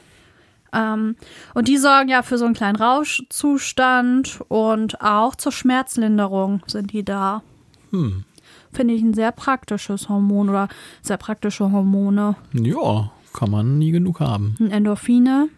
Ähm, 0.74 1.16
und 1.54 1.68
die 1.68 1.78
sorgen 1.78 2.10
ja 2.10 2.24
für 2.24 2.38
so 2.38 2.46
einen 2.46 2.54
kleinen 2.54 2.76
Rauschzustand 2.76 4.42
und 4.48 5.02
auch 5.02 5.36
zur 5.36 5.52
Schmerzlinderung 5.52 6.62
sind 6.68 6.92
die 6.92 7.06
da. 7.06 7.44
Hm. 7.92 8.26
Finde 8.74 8.94
ich 8.94 9.02
ein 9.02 9.14
sehr 9.14 9.32
praktisches 9.32 10.10
Hormon 10.10 10.50
oder 10.50 10.68
sehr 11.02 11.18
praktische 11.18 11.72
Hormone. 11.72 12.36
Ja, 12.54 13.12
kann 13.34 13.52
man 13.52 13.78
nie 13.78 13.92
genug 13.92 14.20
haben. 14.20 14.56
Endorphine, 14.70 15.50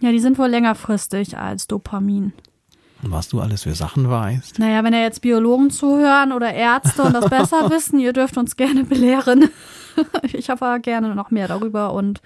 ja, 0.00 0.12
die 0.12 0.20
sind 0.20 0.38
wohl 0.38 0.48
längerfristig 0.48 1.38
als 1.38 1.66
Dopamin. 1.66 2.32
Und 3.02 3.12
was 3.12 3.28
du 3.28 3.40
alles 3.40 3.64
für 3.64 3.74
Sachen 3.74 4.08
weißt. 4.08 4.58
Naja, 4.58 4.82
wenn 4.82 4.94
ja 4.94 5.00
jetzt 5.00 5.20
Biologen 5.20 5.70
zuhören 5.70 6.32
oder 6.32 6.54
Ärzte 6.54 7.02
und 7.02 7.12
das 7.12 7.28
besser 7.28 7.70
wissen, 7.70 7.98
ihr 7.98 8.12
dürft 8.12 8.36
uns 8.36 8.56
gerne 8.56 8.84
belehren. 8.84 9.50
ich 10.22 10.48
habe 10.50 10.80
gerne 10.80 11.14
noch 11.14 11.30
mehr 11.30 11.48
darüber 11.48 11.92
und 11.92 12.22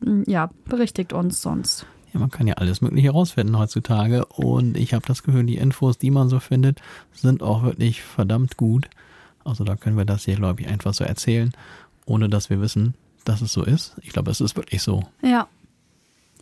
mm, 0.00 0.22
ja, 0.26 0.50
berichtigt 0.64 1.12
uns 1.12 1.42
sonst. 1.42 1.86
Ja, 2.12 2.18
man 2.18 2.30
kann 2.30 2.46
ja 2.46 2.54
alles 2.54 2.80
Mögliche 2.80 3.08
herausfinden 3.08 3.56
heutzutage. 3.56 4.24
Und 4.26 4.76
ich 4.76 4.94
habe 4.94 5.06
das 5.06 5.22
Gefühl, 5.22 5.44
die 5.44 5.58
Infos, 5.58 5.98
die 5.98 6.10
man 6.10 6.28
so 6.28 6.40
findet, 6.40 6.80
sind 7.12 7.42
auch 7.42 7.62
wirklich 7.62 8.02
verdammt 8.02 8.56
gut. 8.56 8.90
Also 9.44 9.64
da 9.64 9.76
können 9.76 9.96
wir 9.96 10.04
das 10.04 10.24
hier, 10.24 10.36
glaube 10.36 10.62
ich, 10.62 10.68
einfach 10.68 10.92
so 10.92 11.04
erzählen, 11.04 11.52
ohne 12.04 12.28
dass 12.28 12.50
wir 12.50 12.60
wissen, 12.60 12.94
dass 13.24 13.42
es 13.42 13.52
so 13.52 13.62
ist. 13.62 13.96
Ich 14.02 14.10
glaube, 14.10 14.30
es 14.30 14.40
ist 14.40 14.56
wirklich 14.56 14.82
so. 14.82 15.04
Ja. 15.22 15.46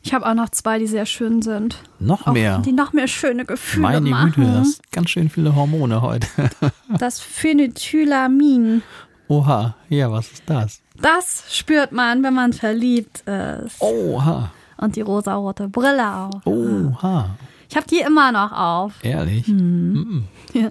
Ich 0.03 0.15
habe 0.15 0.27
auch 0.27 0.35
noch 0.35 0.49
zwei, 0.51 0.79
die 0.79 0.87
sehr 0.87 1.07
schön 1.07 1.43
sind. 1.43 1.83
Noch 1.99 2.27
Auch 2.27 2.33
mehr. 2.33 2.59
Die 2.61 2.73
noch 2.73 2.93
mehr 2.93 3.09
schöne 3.09 3.45
Gefühle 3.45 3.83
Meine 3.83 4.11
machen. 4.11 4.33
Güte, 4.33 4.53
das 4.53 4.73
sind 4.75 4.93
ganz 4.93 5.11
schön 5.11 5.29
viele 5.29 5.55
Hormone 5.55 6.01
heute. 6.03 6.27
Das 6.99 7.21
Phenethylamin. 7.21 8.83
Oha, 9.29 9.75
ja, 9.89 10.11
was 10.11 10.33
ist 10.33 10.43
das? 10.47 10.81
Das 11.01 11.45
spürt 11.51 11.93
man, 11.93 12.23
wenn 12.23 12.33
man 12.35 12.53
verliebt 12.55 13.23
ist. 13.27 13.81
Oha, 13.81 14.51
Und 14.79 14.97
die 14.97 15.03
rosarote 15.03 15.69
Brille 15.69 16.15
auch. 16.15 16.47
oha. 16.47 17.37
Ich 17.69 17.77
habe 17.77 17.87
die 17.87 17.99
immer 18.01 18.33
noch 18.33 18.53
auf. 18.53 18.93
Ehrlich? 19.03 19.47
Hm. 19.47 20.25
Mhm. 20.55 20.71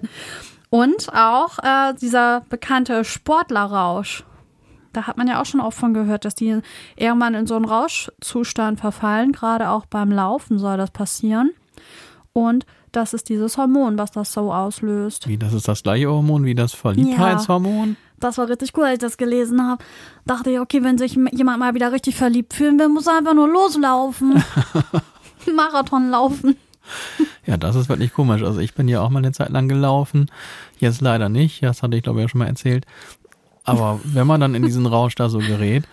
Und 0.70 1.08
auch 1.14 1.58
äh, 1.60 1.94
dieser 1.94 2.42
bekannte 2.50 3.04
Sportlerrausch. 3.04 4.24
Da 4.92 5.06
hat 5.06 5.16
man 5.16 5.28
ja 5.28 5.40
auch 5.40 5.46
schon 5.46 5.60
oft 5.60 5.78
von 5.78 5.94
gehört, 5.94 6.24
dass 6.24 6.34
die 6.34 6.60
irgendwann 6.96 7.34
in 7.34 7.46
so 7.46 7.56
einen 7.56 7.64
Rauschzustand 7.64 8.80
verfallen. 8.80 9.32
Gerade 9.32 9.70
auch 9.70 9.86
beim 9.86 10.10
Laufen 10.10 10.58
soll 10.58 10.76
das 10.76 10.90
passieren. 10.90 11.50
Und 12.32 12.66
das 12.92 13.14
ist 13.14 13.28
dieses 13.28 13.58
Hormon, 13.58 13.98
was 13.98 14.10
das 14.12 14.32
so 14.32 14.52
auslöst. 14.52 15.28
Wie, 15.28 15.38
das 15.38 15.52
ist 15.52 15.68
das 15.68 15.82
gleiche 15.82 16.08
Hormon 16.08 16.44
wie 16.44 16.54
das 16.54 16.74
Verliebtheitshormon? 16.74 17.96
Das 18.20 18.38
war 18.38 18.48
richtig 18.48 18.76
cool, 18.76 18.84
als 18.84 18.94
ich 18.94 18.98
das 19.00 19.16
gelesen 19.16 19.64
habe. 19.64 19.84
Dachte 20.26 20.50
ich, 20.50 20.58
okay, 20.58 20.82
wenn 20.82 20.98
sich 20.98 21.14
jemand 21.32 21.60
mal 21.60 21.74
wieder 21.74 21.92
richtig 21.92 22.16
verliebt 22.16 22.54
fühlen 22.54 22.78
will, 22.78 22.88
muss 22.88 23.06
er 23.06 23.18
einfach 23.18 23.34
nur 23.34 23.48
loslaufen. 23.48 24.42
Marathon 25.54 26.10
laufen. 26.10 26.56
Ja, 27.46 27.56
das 27.56 27.76
ist 27.76 27.88
wirklich 27.88 28.12
komisch. 28.12 28.42
Also 28.42 28.60
ich 28.60 28.74
bin 28.74 28.88
ja 28.88 29.00
auch 29.00 29.10
mal 29.10 29.20
eine 29.20 29.32
Zeit 29.32 29.50
lang 29.50 29.68
gelaufen. 29.68 30.30
Jetzt 30.78 31.00
leider 31.00 31.28
nicht. 31.28 31.62
Das 31.62 31.82
hatte 31.82 31.96
ich, 31.96 32.02
glaube 32.02 32.18
ich, 32.18 32.24
ja 32.24 32.28
schon 32.28 32.40
mal 32.40 32.46
erzählt. 32.46 32.86
Aber 33.68 34.00
wenn 34.04 34.26
man 34.26 34.40
dann 34.40 34.54
in 34.54 34.64
diesen 34.64 34.86
Rausch 34.86 35.14
da 35.14 35.28
so 35.28 35.38
gerät, 35.38 35.84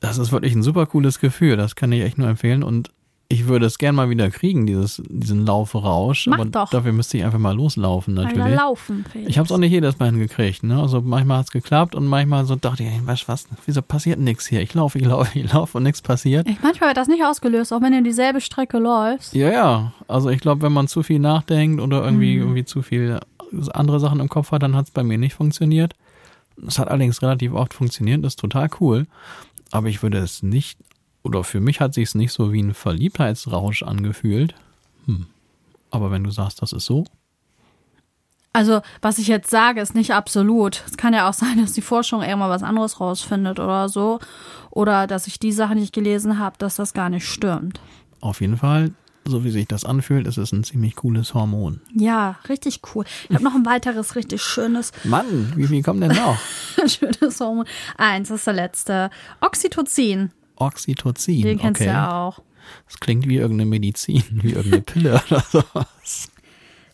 das 0.00 0.18
ist 0.18 0.32
wirklich 0.32 0.54
ein 0.54 0.62
super 0.62 0.86
cooles 0.86 1.20
Gefühl. 1.20 1.56
Das 1.56 1.76
kann 1.76 1.92
ich 1.92 2.02
echt 2.02 2.16
nur 2.18 2.28
empfehlen. 2.28 2.62
Und 2.62 2.90
ich 3.32 3.46
würde 3.46 3.66
es 3.66 3.78
gern 3.78 3.94
mal 3.94 4.10
wieder 4.10 4.28
kriegen, 4.30 4.66
dieses, 4.66 5.00
diesen 5.08 5.46
Laufrausch. 5.46 6.26
Mach 6.26 6.38
Aber 6.40 6.46
doch. 6.50 6.70
dafür 6.70 6.92
müsste 6.92 7.16
ich 7.18 7.24
einfach 7.24 7.38
mal 7.38 7.54
loslaufen, 7.54 8.14
Mal 8.14 8.24
natürlich. 8.24 8.44
wieder 8.46 8.56
laufen. 8.56 9.04
Felix. 9.12 9.30
Ich 9.30 9.38
habe 9.38 9.46
es 9.46 9.52
auch 9.52 9.58
nicht 9.58 9.70
jedes 9.70 9.98
Mal 10.00 10.06
hingekriegt. 10.10 10.64
Ne? 10.64 10.80
Also 10.80 11.00
manchmal 11.00 11.38
hat 11.38 11.44
es 11.46 11.50
geklappt 11.52 11.94
und 11.94 12.06
manchmal 12.06 12.44
so 12.44 12.56
dachte 12.56 12.82
ich, 12.82 12.88
du 12.90 13.06
was, 13.06 13.46
wieso 13.66 13.82
passiert 13.82 14.18
nichts 14.18 14.46
hier? 14.48 14.60
Ich 14.62 14.74
laufe, 14.74 14.98
ich 14.98 15.04
laufe, 15.04 15.38
ich 15.38 15.52
laufe 15.52 15.76
und 15.78 15.84
nichts 15.84 16.02
passiert. 16.02 16.48
Ich, 16.48 16.60
manchmal 16.60 16.88
wird 16.88 16.96
das 16.96 17.06
nicht 17.06 17.22
ausgelöst, 17.24 17.72
auch 17.72 17.80
wenn 17.82 17.92
du 17.92 18.02
dieselbe 18.02 18.40
Strecke 18.40 18.78
läufst. 18.78 19.32
Ja, 19.34 19.52
ja. 19.52 19.92
Also 20.08 20.28
ich 20.30 20.40
glaube, 20.40 20.62
wenn 20.62 20.72
man 20.72 20.88
zu 20.88 21.04
viel 21.04 21.20
nachdenkt 21.20 21.80
oder 21.80 22.02
irgendwie, 22.04 22.34
Mhm. 22.36 22.42
irgendwie 22.42 22.64
zu 22.64 22.82
viel 22.82 23.20
andere 23.74 24.00
Sachen 24.00 24.18
im 24.18 24.28
Kopf 24.28 24.50
hat, 24.50 24.62
dann 24.64 24.74
hat 24.74 24.86
es 24.86 24.90
bei 24.90 25.04
mir 25.04 25.18
nicht 25.18 25.34
funktioniert. 25.34 25.94
Es 26.66 26.78
hat 26.78 26.88
allerdings 26.88 27.22
relativ 27.22 27.52
oft 27.52 27.74
funktioniert, 27.74 28.24
ist 28.24 28.38
total 28.38 28.68
cool. 28.80 29.06
Aber 29.70 29.88
ich 29.88 30.02
würde 30.02 30.18
es 30.18 30.42
nicht, 30.42 30.78
oder 31.22 31.44
für 31.44 31.60
mich 31.60 31.80
hat 31.80 31.94
sich 31.94 32.08
es 32.08 32.14
nicht 32.14 32.32
so 32.32 32.52
wie 32.52 32.62
ein 32.62 32.74
Verliebtheitsrausch 32.74 33.82
angefühlt. 33.82 34.54
Hm. 35.06 35.26
Aber 35.90 36.10
wenn 36.10 36.24
du 36.24 36.30
sagst, 36.30 36.62
das 36.62 36.72
ist 36.72 36.86
so, 36.86 37.04
Also, 38.52 38.80
was 39.00 39.18
ich 39.18 39.28
jetzt 39.28 39.50
sage, 39.50 39.80
ist 39.80 39.94
nicht 39.94 40.12
absolut. 40.12 40.82
Es 40.86 40.96
kann 40.96 41.14
ja 41.14 41.28
auch 41.28 41.34
sein, 41.34 41.58
dass 41.58 41.72
die 41.72 41.82
Forschung 41.82 42.22
irgendwann 42.22 42.50
was 42.50 42.62
anderes 42.64 43.00
rausfindet 43.00 43.60
oder 43.60 43.88
so. 43.88 44.18
Oder 44.70 45.06
dass 45.06 45.26
ich 45.26 45.38
die 45.38 45.52
Sachen, 45.52 45.76
die 45.76 45.84
ich 45.84 45.92
gelesen 45.92 46.38
habe, 46.38 46.56
dass 46.58 46.76
das 46.76 46.92
gar 46.92 47.10
nicht 47.10 47.26
stimmt. 47.28 47.80
auf 48.20 48.40
jeden 48.40 48.56
Fall, 48.56 48.92
so 49.30 49.44
wie 49.44 49.50
sich 49.50 49.66
das 49.66 49.84
anfühlt, 49.84 50.26
ist 50.26 50.36
es 50.36 50.52
ein 50.52 50.64
ziemlich 50.64 50.96
cooles 50.96 51.34
Hormon. 51.34 51.80
Ja, 51.94 52.38
richtig 52.48 52.80
cool. 52.94 53.04
Ich 53.28 53.34
habe 53.34 53.44
noch 53.44 53.54
ein 53.54 53.64
weiteres 53.64 54.16
richtig 54.16 54.42
schönes, 54.42 54.92
Mann, 55.04 55.52
wie 55.56 55.66
viel 55.66 55.82
kommen 55.82 56.00
denn 56.00 56.16
noch? 56.16 56.38
schönes 56.86 57.40
Hormon. 57.40 57.64
Eins 57.96 58.28
das 58.28 58.40
ist 58.40 58.46
der 58.46 58.54
letzte. 58.54 59.10
Oxytocin. 59.40 60.30
Oxytocin. 60.56 61.42
Den 61.42 61.58
kennst 61.58 61.80
okay. 61.80 61.90
du 61.90 61.94
ja 61.94 62.12
auch. 62.12 62.42
Das 62.86 63.00
klingt 63.00 63.26
wie 63.26 63.36
irgendeine 63.36 63.68
Medizin, 63.68 64.22
wie 64.42 64.52
irgendeine 64.52 64.82
Pille 64.82 65.22
oder 65.28 65.42
sowas. 65.50 66.28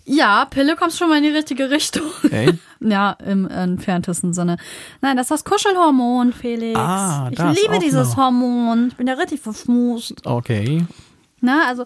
Ja, 0.09 0.45
Pille 0.45 0.77
kommst 0.77 0.99
schon 0.99 1.09
mal 1.09 1.19
in 1.19 1.25
die 1.25 1.31
richtige 1.31 1.71
Richtung. 1.71 2.05
Okay. 2.25 2.53
Ja, 2.79 3.13
im 3.25 3.49
entferntesten 3.49 4.35
Sinne. 4.35 4.59
Nein, 5.01 5.17
das 5.17 5.25
ist 5.25 5.31
das 5.31 5.45
Kuschelhormon, 5.45 6.35
Felix. 6.35 6.79
Ah, 6.79 7.29
ich 7.31 7.39
das 7.39 7.59
liebe 7.59 7.77
auch 7.77 7.79
dieses 7.79 8.11
noch. 8.11 8.17
Hormon. 8.19 8.89
Ich 8.89 8.97
bin 8.97 9.07
ja 9.07 9.15
richtig 9.15 9.41
verfmusst. 9.41 10.27
Okay. 10.27 10.85
Na, 11.43 11.67
also, 11.69 11.85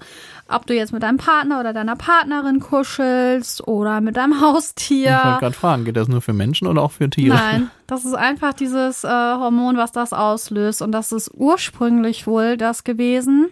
ob 0.49 0.67
du 0.67 0.75
jetzt 0.75 0.93
mit 0.93 1.03
deinem 1.03 1.17
Partner 1.19 1.59
oder 1.61 1.73
deiner 1.73 1.97
Partnerin 1.97 2.61
kuschelst 2.61 3.67
oder 3.67 4.01
mit 4.01 4.17
deinem 4.17 4.33
Ich 4.35 4.41
wollte 4.41 4.55
Haustier. 4.57 5.11
gerade 5.41 5.53
fragen, 5.53 5.85
geht 5.85 5.97
das 5.97 6.07
nur 6.09 6.21
für 6.21 6.33
Menschen 6.33 6.69
oder 6.69 6.83
auch 6.83 6.93
für 6.93 7.11
Tiere? 7.11 7.35
Nein, 7.37 7.71
das 7.87 8.05
ist 8.05 8.15
einfach 8.15 8.55
dieses 8.55 9.03
äh, 9.05 9.09
Hormon, 9.09 9.77
was 9.77 9.91
das 9.93 10.13
auslöst. 10.13 10.83
Und 10.83 10.93
das 10.93 11.11
ist 11.13 11.31
ursprünglich 11.35 12.27
wohl 12.27 12.57
das 12.57 12.85
gewesen. 12.85 13.49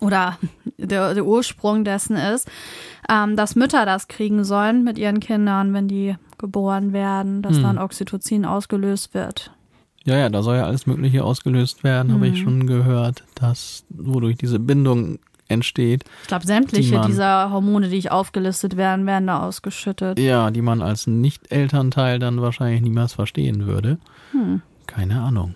Oder 0.00 0.38
der, 0.78 1.14
der 1.14 1.24
Ursprung 1.24 1.84
dessen 1.84 2.16
ist, 2.16 2.48
ähm, 3.10 3.36
dass 3.36 3.56
Mütter 3.56 3.84
das 3.86 4.08
kriegen 4.08 4.44
sollen 4.44 4.84
mit 4.84 4.98
ihren 4.98 5.20
Kindern, 5.20 5.74
wenn 5.74 5.88
die 5.88 6.16
geboren 6.38 6.92
werden, 6.92 7.42
dass 7.42 7.56
Hm. 7.56 7.62
dann 7.62 7.78
Oxytocin 7.78 8.44
ausgelöst 8.44 9.12
wird. 9.14 9.50
Ja, 10.08 10.16
ja, 10.16 10.28
da 10.30 10.42
soll 10.42 10.56
ja 10.56 10.64
alles 10.64 10.86
Mögliche 10.86 11.22
ausgelöst 11.22 11.84
werden, 11.84 12.12
habe 12.14 12.26
Mhm. 12.26 12.32
ich 12.32 12.40
schon 12.40 12.66
gehört, 12.66 13.24
dass 13.34 13.84
wodurch 13.90 14.36
diese 14.38 14.58
Bindung 14.58 15.18
entsteht, 15.48 16.04
Ich 16.22 16.28
glaube, 16.28 16.46
sämtliche 16.46 16.90
Die 16.92 16.96
man- 16.96 17.06
dieser 17.08 17.50
Hormone, 17.50 17.88
die 17.88 17.96
ich 17.96 18.10
aufgelistet 18.10 18.76
werden, 18.78 19.04
werden 19.06 19.26
da 19.26 19.42
ausgeschüttet. 19.46 20.18
ja, 20.18 20.50
die 20.50 20.62
man 20.62 20.80
als 20.82 21.06
Nicht-Elternteil 21.06 22.18
dann 22.18 22.40
wahrscheinlich 22.40 22.80
niemals 22.80 23.12
verstehen 23.14 23.66
würde. 23.66 23.98
Hm. 24.32 24.62
Keine 24.86 25.20
Ahnung. 25.20 25.54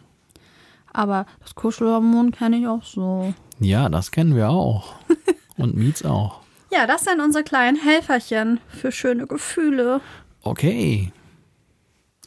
Aber 0.92 1.24
das 1.40 1.54
Kuschelhormon 1.54 2.32
kenne 2.32 2.58
ich 2.58 2.66
auch 2.66 2.82
so. 2.84 3.32
Ja, 3.58 3.88
das 3.88 4.10
kennen 4.10 4.34
wir 4.36 4.50
auch. 4.50 4.94
Und 5.56 5.76
Miets 5.76 6.04
auch. 6.04 6.40
Ja, 6.70 6.86
das 6.86 7.04
sind 7.04 7.20
unsere 7.20 7.44
kleinen 7.44 7.76
Helferchen 7.78 8.60
für 8.68 8.92
schöne 8.92 9.26
Gefühle. 9.26 10.00
Okay. 10.42 11.10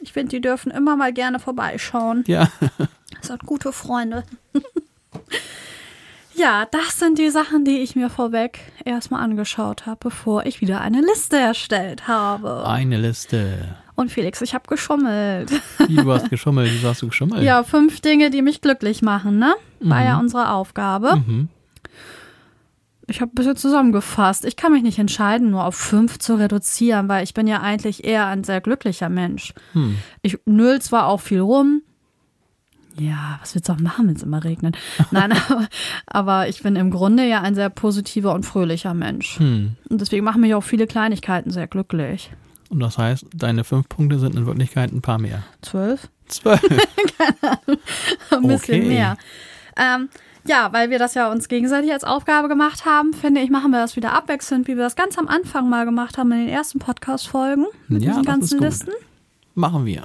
Ich 0.00 0.12
finde, 0.12 0.28
die 0.30 0.40
dürfen 0.40 0.70
immer 0.70 0.96
mal 0.96 1.12
gerne 1.12 1.38
vorbeischauen. 1.38 2.24
Ja, 2.26 2.48
Das 2.78 2.88
sind 3.28 3.46
gute 3.46 3.72
Freunde. 3.72 4.24
ja, 6.34 6.66
das 6.70 6.98
sind 6.98 7.18
die 7.18 7.30
Sachen, 7.30 7.64
die 7.64 7.78
ich 7.78 7.96
mir 7.96 8.10
vorweg 8.10 8.60
erstmal 8.84 9.22
angeschaut 9.22 9.86
habe, 9.86 9.98
bevor 10.00 10.44
ich 10.46 10.60
wieder 10.60 10.80
eine 10.80 11.00
Liste 11.00 11.36
erstellt 11.38 12.06
habe. 12.08 12.66
eine 12.66 12.98
Liste. 12.98 13.76
Und 13.94 14.10
Felix, 14.12 14.42
ich 14.42 14.52
habe 14.52 14.68
geschummelt. 14.68 15.50
Wie, 15.88 15.96
du 15.96 16.12
hast 16.12 16.28
geschummelt. 16.28 16.70
Wie 16.70 16.86
hast 16.86 17.00
du 17.00 17.08
geschummelt? 17.08 17.42
Ja, 17.42 17.62
fünf 17.62 18.02
Dinge, 18.02 18.28
die 18.28 18.42
mich 18.42 18.60
glücklich 18.60 19.00
machen, 19.00 19.38
ne? 19.38 19.54
War 19.80 20.04
ja 20.04 20.18
unsere 20.18 20.50
Aufgabe. 20.52 21.16
Mhm. 21.16 21.48
Ich 23.08 23.20
habe 23.20 23.30
ein 23.32 23.34
bisschen 23.34 23.56
zusammengefasst. 23.56 24.44
Ich 24.44 24.56
kann 24.56 24.72
mich 24.72 24.82
nicht 24.82 24.98
entscheiden, 24.98 25.50
nur 25.50 25.64
auf 25.64 25.76
fünf 25.76 26.18
zu 26.18 26.34
reduzieren, 26.34 27.08
weil 27.08 27.22
ich 27.22 27.34
bin 27.34 27.46
ja 27.46 27.60
eigentlich 27.60 28.04
eher 28.04 28.26
ein 28.26 28.42
sehr 28.42 28.60
glücklicher 28.60 29.08
Mensch. 29.08 29.54
Hm. 29.72 29.96
Ich 30.22 30.38
nüll 30.44 30.80
zwar 30.82 31.06
auch 31.06 31.20
viel 31.20 31.40
rum. 31.40 31.82
Ja, 32.98 33.38
was 33.40 33.54
willst 33.54 33.68
du 33.68 33.74
auch 33.74 33.78
machen, 33.78 34.08
wenn 34.08 34.16
es 34.16 34.22
immer 34.22 34.42
regnet? 34.42 34.76
Nein, 35.10 35.32
aber, 35.32 35.68
aber 36.06 36.48
ich 36.48 36.62
bin 36.62 36.74
im 36.76 36.90
Grunde 36.90 37.24
ja 37.28 37.42
ein 37.42 37.54
sehr 37.54 37.70
positiver 37.70 38.34
und 38.34 38.44
fröhlicher 38.44 38.94
Mensch. 38.94 39.38
Hm. 39.38 39.76
Und 39.88 40.00
deswegen 40.00 40.24
machen 40.24 40.40
mich 40.40 40.54
auch 40.54 40.62
viele 40.62 40.86
Kleinigkeiten 40.86 41.50
sehr 41.50 41.66
glücklich. 41.66 42.30
Und 42.70 42.80
das 42.80 42.98
heißt, 42.98 43.26
deine 43.34 43.62
fünf 43.62 43.88
Punkte 43.88 44.18
sind 44.18 44.34
in 44.34 44.46
Wirklichkeit 44.46 44.92
ein 44.92 45.02
paar 45.02 45.18
mehr. 45.18 45.44
Zwölf? 45.62 46.08
Zwölf. 46.26 46.60
Ein 48.30 48.42
bisschen 48.48 48.80
Okay. 48.80 48.88
mehr. 48.88 49.16
Ähm, 49.76 50.08
ja, 50.48 50.72
weil 50.72 50.90
wir 50.90 50.98
das 50.98 51.14
ja 51.14 51.30
uns 51.30 51.48
gegenseitig 51.48 51.92
als 51.92 52.04
Aufgabe 52.04 52.48
gemacht 52.48 52.84
haben, 52.84 53.12
finde 53.12 53.40
ich, 53.40 53.50
machen 53.50 53.70
wir 53.70 53.80
das 53.80 53.96
wieder 53.96 54.12
abwechselnd, 54.12 54.68
wie 54.68 54.76
wir 54.76 54.82
das 54.84 54.96
ganz 54.96 55.18
am 55.18 55.28
Anfang 55.28 55.68
mal 55.68 55.84
gemacht 55.84 56.18
haben 56.18 56.32
in 56.32 56.46
den 56.46 56.48
ersten 56.48 56.78
Podcast-Folgen 56.78 57.66
mit 57.88 58.02
Ja, 58.02 58.10
diesen 58.10 58.24
ganzen. 58.24 58.60
Listen. 58.60 58.92
Machen 59.54 59.86
wir. 59.86 60.02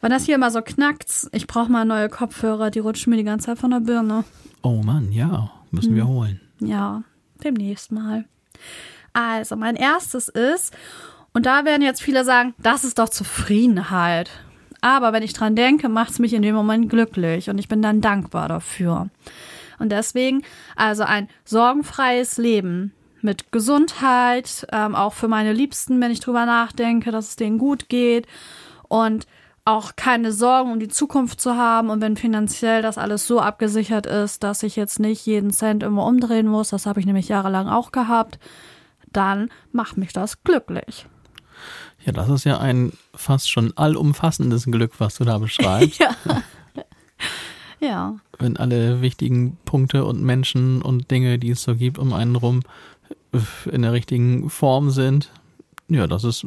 Wenn 0.00 0.10
das 0.10 0.24
hier 0.24 0.34
immer 0.34 0.50
so 0.50 0.60
knackt, 0.60 1.28
ich 1.32 1.46
brauche 1.46 1.72
mal 1.72 1.84
neue 1.84 2.08
Kopfhörer, 2.08 2.70
die 2.70 2.78
rutschen 2.80 3.10
mir 3.10 3.16
die 3.16 3.24
ganze 3.24 3.46
Zeit 3.46 3.58
von 3.58 3.70
der 3.70 3.80
Birne. 3.80 4.24
Oh 4.62 4.82
Mann, 4.82 5.10
ja, 5.12 5.50
müssen 5.70 5.94
wir 5.94 6.06
holen. 6.06 6.40
Ja, 6.60 7.02
demnächst 7.42 7.90
mal. 7.90 8.24
Also, 9.12 9.56
mein 9.56 9.76
erstes 9.76 10.28
ist, 10.28 10.74
und 11.32 11.46
da 11.46 11.64
werden 11.64 11.82
jetzt 11.82 12.02
viele 12.02 12.24
sagen, 12.24 12.54
das 12.58 12.84
ist 12.84 12.98
doch 12.98 13.08
Zufriedenheit. 13.08 14.30
Aber 14.80 15.14
wenn 15.14 15.22
ich 15.22 15.32
dran 15.32 15.56
denke, 15.56 15.88
macht 15.88 16.10
es 16.10 16.18
mich 16.18 16.34
in 16.34 16.42
dem 16.42 16.54
Moment 16.54 16.90
glücklich 16.90 17.48
und 17.48 17.56
ich 17.58 17.68
bin 17.68 17.80
dann 17.80 18.02
dankbar 18.02 18.48
dafür. 18.48 19.08
Und 19.78 19.90
deswegen, 19.90 20.42
also 20.76 21.02
ein 21.02 21.28
sorgenfreies 21.44 22.38
Leben 22.38 22.92
mit 23.22 23.52
Gesundheit, 23.52 24.66
ähm, 24.72 24.94
auch 24.94 25.14
für 25.14 25.28
meine 25.28 25.52
Liebsten, 25.52 26.00
wenn 26.00 26.10
ich 26.10 26.20
drüber 26.20 26.44
nachdenke, 26.46 27.10
dass 27.10 27.28
es 27.28 27.36
denen 27.36 27.58
gut 27.58 27.88
geht 27.88 28.26
und 28.88 29.26
auch 29.64 29.96
keine 29.96 30.30
Sorgen 30.30 30.72
um 30.72 30.78
die 30.78 30.88
Zukunft 30.88 31.40
zu 31.40 31.56
haben 31.56 31.88
und 31.88 32.02
wenn 32.02 32.18
finanziell 32.18 32.82
das 32.82 32.98
alles 32.98 33.26
so 33.26 33.40
abgesichert 33.40 34.04
ist, 34.04 34.42
dass 34.42 34.62
ich 34.62 34.76
jetzt 34.76 35.00
nicht 35.00 35.24
jeden 35.24 35.52
Cent 35.52 35.82
immer 35.82 36.04
umdrehen 36.04 36.46
muss, 36.46 36.68
das 36.68 36.84
habe 36.84 37.00
ich 37.00 37.06
nämlich 37.06 37.28
jahrelang 37.28 37.66
auch 37.66 37.90
gehabt, 37.90 38.38
dann 39.10 39.48
macht 39.72 39.96
mich 39.96 40.12
das 40.12 40.42
glücklich. 40.42 41.06
Ja, 42.04 42.12
das 42.12 42.28
ist 42.28 42.44
ja 42.44 42.58
ein 42.58 42.92
fast 43.14 43.50
schon 43.50 43.74
allumfassendes 43.76 44.66
Glück, 44.66 45.00
was 45.00 45.14
du 45.16 45.24
da 45.24 45.38
beschreibst. 45.38 45.98
ja. 45.98 46.14
Ja. 47.84 48.16
Wenn 48.38 48.56
alle 48.56 49.00
wichtigen 49.00 49.56
Punkte 49.64 50.04
und 50.04 50.22
Menschen 50.22 50.82
und 50.82 51.10
Dinge, 51.10 51.38
die 51.38 51.50
es 51.50 51.62
so 51.62 51.76
gibt, 51.76 51.98
um 51.98 52.12
einen 52.12 52.36
rum 52.36 52.60
in 53.70 53.82
der 53.82 53.92
richtigen 53.92 54.48
Form 54.50 54.90
sind. 54.90 55.30
Ja, 55.88 56.06
das 56.06 56.24
ist, 56.24 56.46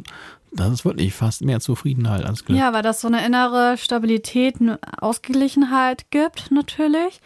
das 0.52 0.72
ist 0.72 0.84
wirklich 0.84 1.14
fast 1.14 1.42
mehr 1.42 1.60
Zufriedenheit 1.60 2.24
als 2.24 2.44
Glück. 2.44 2.58
Ja, 2.58 2.72
weil 2.72 2.82
das 2.82 3.00
so 3.00 3.08
eine 3.08 3.24
innere 3.24 3.76
Stabilität, 3.76 4.60
eine 4.60 4.78
Ausgeglichenheit 5.00 6.10
gibt, 6.10 6.50
natürlich. 6.50 7.20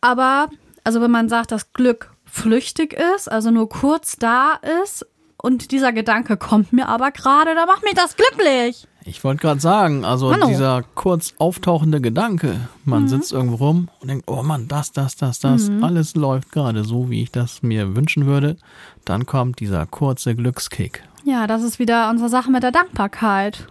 Aber, 0.00 0.48
also 0.84 1.00
wenn 1.00 1.10
man 1.10 1.28
sagt, 1.28 1.52
dass 1.52 1.72
Glück 1.72 2.12
flüchtig 2.24 2.94
ist, 3.16 3.30
also 3.30 3.50
nur 3.50 3.68
kurz 3.68 4.16
da 4.16 4.58
ist, 4.82 5.06
und 5.42 5.72
dieser 5.72 5.92
Gedanke 5.92 6.36
kommt 6.36 6.72
mir 6.72 6.88
aber 6.88 7.10
gerade, 7.10 7.56
da 7.56 7.66
macht 7.66 7.82
mich 7.82 7.94
das 7.94 8.16
glücklich. 8.16 8.86
Ich 9.04 9.24
wollte 9.24 9.40
gerade 9.40 9.60
sagen, 9.60 10.04
also 10.04 10.32
Hallo. 10.32 10.46
dieser 10.46 10.82
kurz 10.94 11.34
auftauchende 11.38 12.00
Gedanke, 12.00 12.68
man 12.84 13.04
mhm. 13.04 13.08
sitzt 13.08 13.32
irgendwo 13.32 13.56
rum 13.56 13.88
und 14.00 14.08
denkt, 14.08 14.24
oh 14.28 14.42
Mann, 14.42 14.68
das, 14.68 14.92
das, 14.92 15.16
das, 15.16 15.40
das, 15.40 15.68
mhm. 15.68 15.82
alles 15.82 16.14
läuft 16.14 16.52
gerade 16.52 16.84
so, 16.84 17.10
wie 17.10 17.22
ich 17.22 17.32
das 17.32 17.62
mir 17.62 17.96
wünschen 17.96 18.26
würde. 18.26 18.56
Dann 19.04 19.26
kommt 19.26 19.60
dieser 19.60 19.86
kurze 19.86 20.34
Glückskick. 20.34 21.02
Ja, 21.24 21.46
das 21.46 21.62
ist 21.62 21.78
wieder 21.78 22.10
unsere 22.10 22.28
Sache 22.28 22.50
mit 22.50 22.62
der 22.62 22.72
Dankbarkeit. 22.72 23.66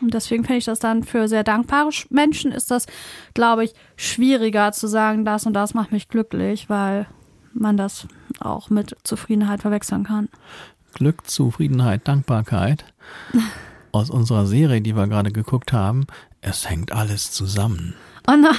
Und 0.00 0.14
deswegen 0.14 0.44
finde 0.44 0.58
ich 0.58 0.64
das 0.64 0.78
dann 0.78 1.04
für 1.04 1.28
sehr 1.28 1.44
dankbare 1.44 1.90
Menschen 2.08 2.52
ist 2.52 2.70
das, 2.70 2.86
glaube 3.34 3.64
ich, 3.64 3.74
schwieriger 3.96 4.72
zu 4.72 4.86
sagen, 4.86 5.26
das 5.26 5.44
und 5.44 5.52
das 5.52 5.74
macht 5.74 5.92
mich 5.92 6.08
glücklich, 6.08 6.70
weil 6.70 7.06
man 7.52 7.76
das 7.76 8.06
auch 8.38 8.70
mit 8.70 8.96
Zufriedenheit 9.02 9.60
verwechseln 9.60 10.04
kann. 10.04 10.28
Glück, 10.94 11.26
Zufriedenheit, 11.26 12.08
Dankbarkeit 12.08 12.84
aus 13.92 14.10
unserer 14.10 14.46
Serie, 14.46 14.80
die 14.80 14.96
wir 14.96 15.06
gerade 15.06 15.32
geguckt 15.32 15.72
haben. 15.72 16.06
Es 16.40 16.68
hängt 16.68 16.92
alles 16.92 17.30
zusammen. 17.32 17.94
Oh 18.28 18.34
nein, 18.36 18.54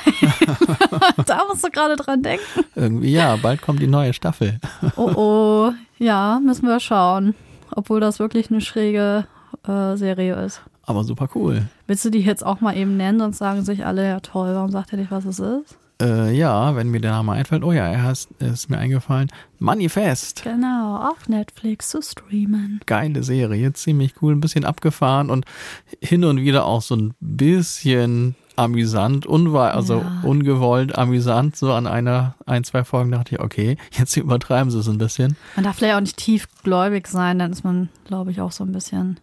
da 1.25 1.45
musst 1.47 1.63
du 1.63 1.69
gerade 1.69 1.95
dran 1.95 2.23
denken. 2.23 2.65
Irgendwie 2.75 3.11
ja, 3.11 3.35
bald 3.35 3.61
kommt 3.61 3.81
die 3.81 3.87
neue 3.87 4.13
Staffel. 4.13 4.59
oh 4.95 5.11
oh, 5.15 5.71
ja, 5.97 6.39
müssen 6.43 6.67
wir 6.67 6.79
schauen. 6.79 7.35
Obwohl 7.73 7.99
das 7.99 8.19
wirklich 8.19 8.49
eine 8.49 8.61
schräge 8.61 9.25
äh, 9.67 9.95
Serie 9.95 10.35
ist. 10.43 10.61
Aber 10.83 11.03
super 11.03 11.29
cool. 11.35 11.67
Willst 11.87 12.03
du 12.03 12.09
die 12.09 12.19
jetzt 12.19 12.45
auch 12.45 12.59
mal 12.59 12.75
eben 12.75 12.97
nennen 12.97 13.21
und 13.21 13.35
sagen 13.35 13.63
sich 13.63 13.85
alle, 13.85 14.05
ja 14.07 14.19
toll, 14.19 14.53
warum 14.55 14.71
sagt 14.71 14.91
er 14.91 14.97
nicht, 14.97 15.11
was 15.11 15.25
es 15.25 15.39
ist? 15.39 15.77
Äh, 16.01 16.35
ja, 16.35 16.75
wenn 16.75 16.89
mir 16.89 16.99
der 16.99 17.11
Name 17.11 17.33
einfällt. 17.33 17.63
Oh 17.63 17.71
ja, 17.71 17.87
er 17.87 18.03
heißt, 18.03 18.31
ist 18.39 18.69
mir 18.69 18.79
eingefallen. 18.79 19.29
Manifest. 19.59 20.43
Genau, 20.43 20.97
auf 20.97 21.29
Netflix 21.29 21.89
zu 21.89 22.01
streamen. 22.01 22.81
Geile 22.87 23.21
Serie, 23.23 23.71
ziemlich 23.73 24.15
cool, 24.21 24.33
ein 24.33 24.41
bisschen 24.41 24.65
abgefahren 24.65 25.29
und 25.29 25.45
hin 26.01 26.25
und 26.25 26.41
wieder 26.41 26.65
auch 26.65 26.81
so 26.81 26.95
ein 26.95 27.13
bisschen 27.19 28.35
amüsant, 28.55 29.25
unwahr, 29.25 29.73
also 29.73 29.99
ja. 29.99 30.21
ungewollt 30.23 30.97
amüsant. 30.97 31.55
So 31.55 31.71
an 31.73 31.87
einer, 31.87 32.35
ein, 32.45 32.63
zwei 32.63 32.83
Folgen 32.83 33.11
dachte 33.11 33.35
ich, 33.35 33.41
okay, 33.41 33.77
jetzt 33.91 34.17
übertreiben 34.17 34.71
sie 34.71 34.79
es 34.79 34.89
ein 34.89 34.97
bisschen. 34.97 35.37
Man 35.55 35.65
darf 35.65 35.77
vielleicht 35.77 35.95
auch 35.95 36.01
nicht 36.01 36.17
tiefgläubig 36.17 37.07
sein, 37.07 37.39
dann 37.39 37.51
ist 37.51 37.63
man, 37.63 37.89
glaube 38.05 38.31
ich, 38.31 38.41
auch 38.41 38.51
so 38.51 38.63
ein 38.63 38.71
bisschen. 38.71 39.19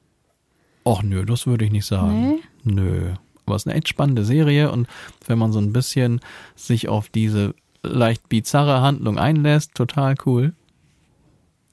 Och 0.84 1.02
nö, 1.02 1.24
das 1.26 1.46
würde 1.46 1.64
ich 1.64 1.70
nicht 1.70 1.86
sagen. 1.86 2.30
Nee? 2.30 2.38
Nö. 2.64 3.14
Aber 3.48 3.56
es 3.56 3.62
ist 3.62 3.66
eine 3.66 3.76
echt 3.76 3.88
spannende 3.88 4.24
Serie 4.24 4.70
und 4.70 4.86
wenn 5.26 5.38
man 5.38 5.52
so 5.52 5.58
ein 5.58 5.72
bisschen 5.72 6.20
sich 6.54 6.88
auf 6.88 7.08
diese 7.08 7.54
leicht 7.82 8.28
bizarre 8.28 8.82
Handlung 8.82 9.18
einlässt, 9.18 9.74
total 9.74 10.14
cool. 10.26 10.54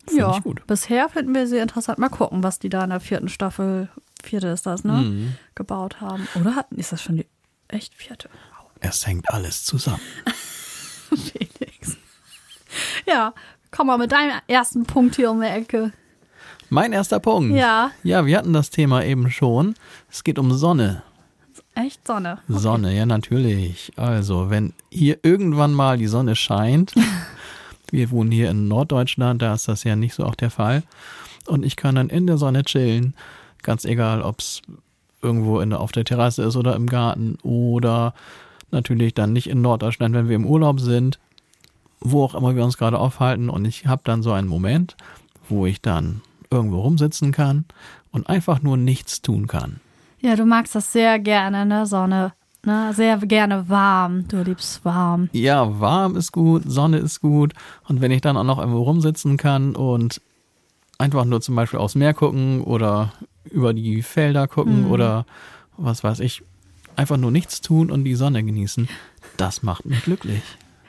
Find 0.08 0.20
ja, 0.20 0.40
bisher 0.68 1.10
finden 1.10 1.34
wir 1.34 1.48
sie 1.48 1.58
interessant. 1.58 1.98
Mal 1.98 2.10
gucken, 2.10 2.44
was 2.44 2.60
die 2.60 2.70
da 2.70 2.84
in 2.84 2.92
der 2.92 3.00
vierten 3.00 3.28
Staffel, 3.28 3.90
vierte 4.24 4.48
ist 4.48 4.66
das, 4.66 4.84
ne, 4.84 4.94
mhm. 4.94 5.36
gebaut 5.56 6.00
haben. 6.00 6.28
Oder 6.40 6.56
hatten, 6.56 6.76
ist 6.76 6.92
das 6.92 7.02
schon 7.02 7.18
die 7.18 7.26
echt 7.68 7.96
vierte? 7.96 8.30
Es 8.80 9.06
hängt 9.08 9.30
alles 9.32 9.64
zusammen. 9.64 10.02
Felix. 11.10 11.98
Ja, 13.08 13.34
komm 13.72 13.88
mal 13.88 13.98
mit 13.98 14.12
deinem 14.12 14.40
ersten 14.48 14.86
Punkt 14.86 15.16
hier 15.16 15.32
um 15.32 15.42
die 15.42 15.48
Ecke. 15.48 15.92
Mein 16.70 16.94
erster 16.94 17.20
Punkt. 17.20 17.56
Ja. 17.56 17.92
Ja, 18.04 18.26
wir 18.26 18.38
hatten 18.38 18.54
das 18.54 18.70
Thema 18.70 19.04
eben 19.04 19.32
schon. 19.32 19.76
Es 20.10 20.24
geht 20.24 20.40
um 20.40 20.54
Sonne. 20.54 21.04
Echt 21.76 22.08
Sonne? 22.08 22.40
Okay. 22.50 22.60
Sonne, 22.60 22.96
ja 22.96 23.06
natürlich. 23.06 23.92
Also, 23.98 24.50
wenn 24.50 24.74
hier 24.90 25.20
irgendwann 25.24 25.74
mal 25.74 25.98
die 25.98 26.08
Sonne 26.08 26.36
scheint, 26.36 26.94
wir 27.92 28.12
wohnen 28.12 28.32
hier 28.32 28.50
in 28.50 28.68
Norddeutschland, 28.68 29.42
da 29.42 29.54
ist 29.54 29.68
das 29.68 29.84
ja 29.84 29.96
nicht 29.96 30.14
so 30.16 30.24
auch 30.24 30.36
der 30.36 30.50
Fall. 30.50 30.84
Und 31.48 31.66
ich 31.66 31.76
kann 31.76 31.96
dann 31.96 32.10
in 32.10 32.28
der 32.28 32.38
Sonne 32.38 32.64
chillen, 32.64 33.14
ganz 33.62 33.84
egal, 33.86 34.22
ob 34.22 34.40
es 34.40 34.62
irgendwo 35.22 35.60
in, 35.60 35.74
auf 35.74 35.92
der 35.92 36.06
Terrasse 36.06 36.44
ist 36.44 36.56
oder 36.56 36.76
im 36.76 36.88
Garten 36.88 37.38
oder 37.44 38.14
natürlich 38.72 39.14
dann 39.14 39.34
nicht 39.34 39.50
in 39.50 39.62
Norddeutschland, 39.62 40.16
wenn 40.16 40.30
wir 40.30 40.36
im 40.36 40.46
Urlaub 40.46 40.80
sind, 40.80 41.20
wo 42.00 42.24
auch 42.24 42.36
immer 42.36 42.56
wir 42.56 42.64
uns 42.64 42.78
gerade 42.78 43.00
aufhalten. 43.00 43.50
Und 43.50 43.66
ich 43.66 43.86
habe 43.86 44.02
dann 44.06 44.24
so 44.24 44.32
einen 44.32 44.48
Moment, 44.48 44.96
wo 45.50 45.66
ich 45.66 45.82
dann 45.82 46.22
irgendwo 46.50 46.82
rumsitzen 46.82 47.32
kann 47.32 47.66
und 48.12 48.30
einfach 48.30 48.62
nur 48.62 48.78
nichts 48.78 49.22
tun 49.22 49.48
kann. 49.48 49.82
Ja, 50.26 50.36
du 50.36 50.44
magst 50.44 50.74
das 50.74 50.92
sehr 50.92 51.20
gerne, 51.20 51.68
ne? 51.68 51.86
Sonne. 51.86 52.34
Ne? 52.64 52.92
Sehr 52.96 53.16
gerne 53.18 53.70
warm. 53.70 54.28
Du 54.28 54.42
liebst 54.42 54.84
warm. 54.84 55.30
Ja, 55.34 55.80
warm 55.80 56.16
ist 56.16 56.32
gut, 56.32 56.64
Sonne 56.66 56.98
ist 56.98 57.22
gut. 57.22 57.54
Und 57.88 58.02
wenn 58.02 58.10
ich 58.10 58.22
dann 58.22 58.36
auch 58.36 58.44
noch 58.44 58.58
irgendwo 58.58 58.82
rumsitzen 58.82 59.38
kann 59.38 59.76
und 59.76 60.20
einfach 60.98 61.26
nur 61.26 61.42
zum 61.42 61.56
Beispiel 61.56 61.78
aufs 61.80 61.94
Meer 61.94 62.16
gucken 62.16 62.64
oder 62.64 63.14
über 63.52 63.76
die 63.76 64.02
Felder 64.02 64.48
gucken 64.48 64.86
mhm. 64.86 64.92
oder 64.92 65.28
was 65.78 66.04
weiß 66.04 66.22
ich, 66.22 66.42
einfach 66.96 67.18
nur 67.18 67.30
nichts 67.30 67.62
tun 67.62 67.92
und 67.92 68.04
die 68.04 68.16
Sonne 68.16 68.44
genießen, 68.44 68.90
das 69.38 69.62
macht 69.62 69.86
mich 69.86 70.06
glücklich. 70.06 70.42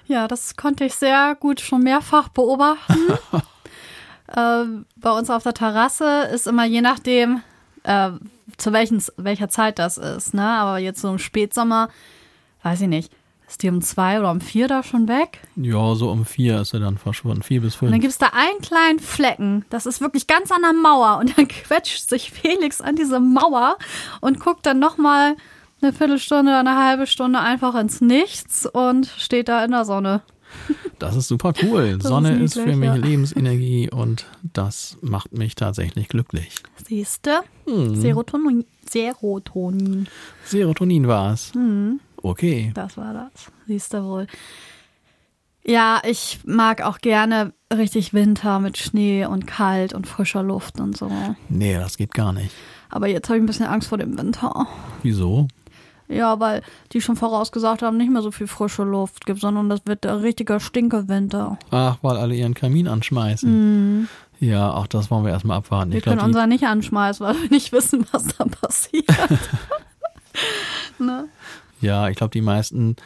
Ja, 0.07 0.29
das 0.29 0.57
konnte 0.57 0.87
ich 0.87 0.95
sehr 0.95 1.37
gut 1.39 1.61
schon 1.61 1.83
mehrfach 1.83 2.31
beobachten. 2.31 2.95
äh, 4.29 4.65
bei 4.97 5.11
uns 5.11 5.29
auf 5.29 5.43
der 5.43 5.53
Terrasse 5.53 6.23
ist 6.33 6.47
immer 6.47 6.65
je 6.65 6.81
nachdem, 6.81 7.43
äh, 7.83 8.13
zu 8.57 8.73
welchen, 8.73 9.03
welcher 9.17 9.49
Zeit 9.49 9.79
das 9.79 9.99
ist, 9.99 10.35
ne? 10.35 10.47
Aber 10.47 10.79
jetzt 10.79 11.01
so 11.01 11.11
im 11.11 11.19
Spätsommer, 11.19 11.89
weiß 12.63 12.81
ich 12.83 12.89
nicht, 12.89 13.13
ist 13.49 13.63
die 13.63 13.69
um 13.69 13.81
zwei 13.81 14.19
oder 14.19 14.31
um 14.33 14.41
vier 14.41 14.67
da 14.67 14.83
schon 14.83 15.07
weg? 15.07 15.41
Ja, 15.55 15.95
so 15.95 16.11
um 16.11 16.25
vier 16.25 16.61
ist 16.61 16.75
er 16.75 16.81
dann 16.81 16.99
verschwunden. 16.99 17.43
Vier 17.43 17.61
bis 17.61 17.77
fünf. 17.77 17.89
Und 17.89 17.93
dann 17.93 18.01
gibt 18.01 18.13
es 18.13 18.19
da 18.19 18.31
einen 18.33 18.61
kleinen 18.61 18.99
Flecken. 18.99 19.65
Das 19.71 19.87
ist 19.87 20.01
wirklich 20.01 20.27
ganz 20.27 20.51
an 20.51 20.63
der 20.63 20.73
Mauer. 20.73 21.19
Und 21.19 21.39
dann 21.39 21.47
quetscht 21.49 22.09
sich 22.09 22.33
Felix 22.33 22.81
an 22.81 22.97
diese 22.97 23.21
Mauer 23.21 23.77
und 24.21 24.41
guckt 24.41 24.67
dann 24.67 24.81
nochmal 24.81 25.37
eine 25.81 25.93
Viertelstunde 25.93 26.51
oder 26.51 26.61
eine 26.61 26.77
halbe 26.77 27.07
Stunde 27.07 27.39
einfach 27.39 27.77
ins 27.77 28.01
Nichts 28.01 28.67
und 28.67 29.07
steht 29.07 29.49
da 29.49 29.65
in 29.65 29.71
der 29.71 29.85
Sonne. 29.85 30.23
Das 30.99 31.15
ist 31.15 31.29
super 31.29 31.53
cool. 31.63 31.99
Das 31.99 32.09
Sonne 32.09 32.39
ist, 32.39 32.57
ist, 32.57 32.63
für 32.63 32.75
mich 32.75 32.87
ja. 32.87 32.95
Lebensenergie 32.95 33.91
und 33.91 34.27
das 34.43 34.97
macht 35.03 35.33
mich 35.33 35.55
tatsächlich 35.55 36.09
glücklich. 36.09 36.55
Siehst 36.87 37.27
du? 37.27 37.43
Hm. 37.71 37.97
Serotonin. 37.97 38.65
Serotonin. 38.89 40.09
Serotonin 40.45 41.07
war 41.07 41.35
es. 41.35 41.53
Hm. 41.53 42.01
Okay. 42.23 42.73
Das 42.75 42.97
war 42.97 43.13
das. 43.13 43.53
Siehst 43.67 43.93
du 43.93 44.03
wohl. 44.05 44.27
Ja, 45.65 46.01
ich 46.09 46.41
mag 46.45 46.81
auch 46.83 46.99
gerne 46.99 47.53
richtig 47.75 48.15
Winter 48.15 48.61
mit 48.61 48.79
Schnee 48.79 49.27
und 49.27 49.47
kalt 49.47 49.93
und 49.93 50.07
frischer 50.07 50.43
Luft 50.43 50.81
und 50.81 50.97
so. 50.97 51.11
Nee, 51.49 51.75
das 51.75 51.97
geht 51.97 52.15
gar 52.15 52.33
nicht. 52.33 52.53
Aber 52.89 53.09
jetzt 53.09 53.29
habe 53.29 53.39
ich 53.39 53.43
ein 53.43 53.47
bisschen 53.47 53.67
Angst 53.67 53.89
vor 53.89 53.99
dem 53.99 54.17
Winter. 54.17 54.67
Wieso? 55.03 55.49
Ja, 56.09 56.39
weil 56.39 56.63
die 56.93 57.01
schon 57.01 57.17
vorausgesagt 57.17 57.83
haben, 57.83 57.97
nicht 57.97 58.11
mehr 58.11 58.23
so 58.23 58.31
viel 58.31 58.47
frische 58.47 58.85
Luft 58.85 59.27
gibt, 59.27 59.41
sondern 59.41 59.69
das 59.69 59.81
wird 59.87 60.07
ein 60.07 60.19
richtiger 60.19 60.61
Stinkewinter. 60.61 61.59
Ach, 61.71 61.99
weil 62.03 62.17
alle 62.17 62.35
ihren 62.35 62.55
Kamin 62.55 62.87
anschmeißen. 62.87 64.03
Mm. 64.03 64.09
Ja, 64.39 64.73
auch 64.73 64.87
das 64.87 65.11
wollen 65.11 65.25
wir 65.25 65.33
erstmal 65.33 65.57
abwarten. 65.57 65.91
Wir 65.91 65.99
ich 65.99 66.05
können 66.05 66.19
glaub, 66.19 66.29
unser 66.29 66.47
nicht 66.47 66.65
anschmeißen, 66.65 67.27
weil 67.27 67.35
wir 67.43 67.51
nicht 67.51 67.73
wissen, 67.73 68.07
was 68.13 68.27
da 68.37 68.45
passiert. 68.45 69.09
ne? 70.99 71.29
Ja, 71.81 72.09
ich 72.09 72.17
glaube, 72.17 72.33
die 72.33 72.43
meisten 72.43 72.97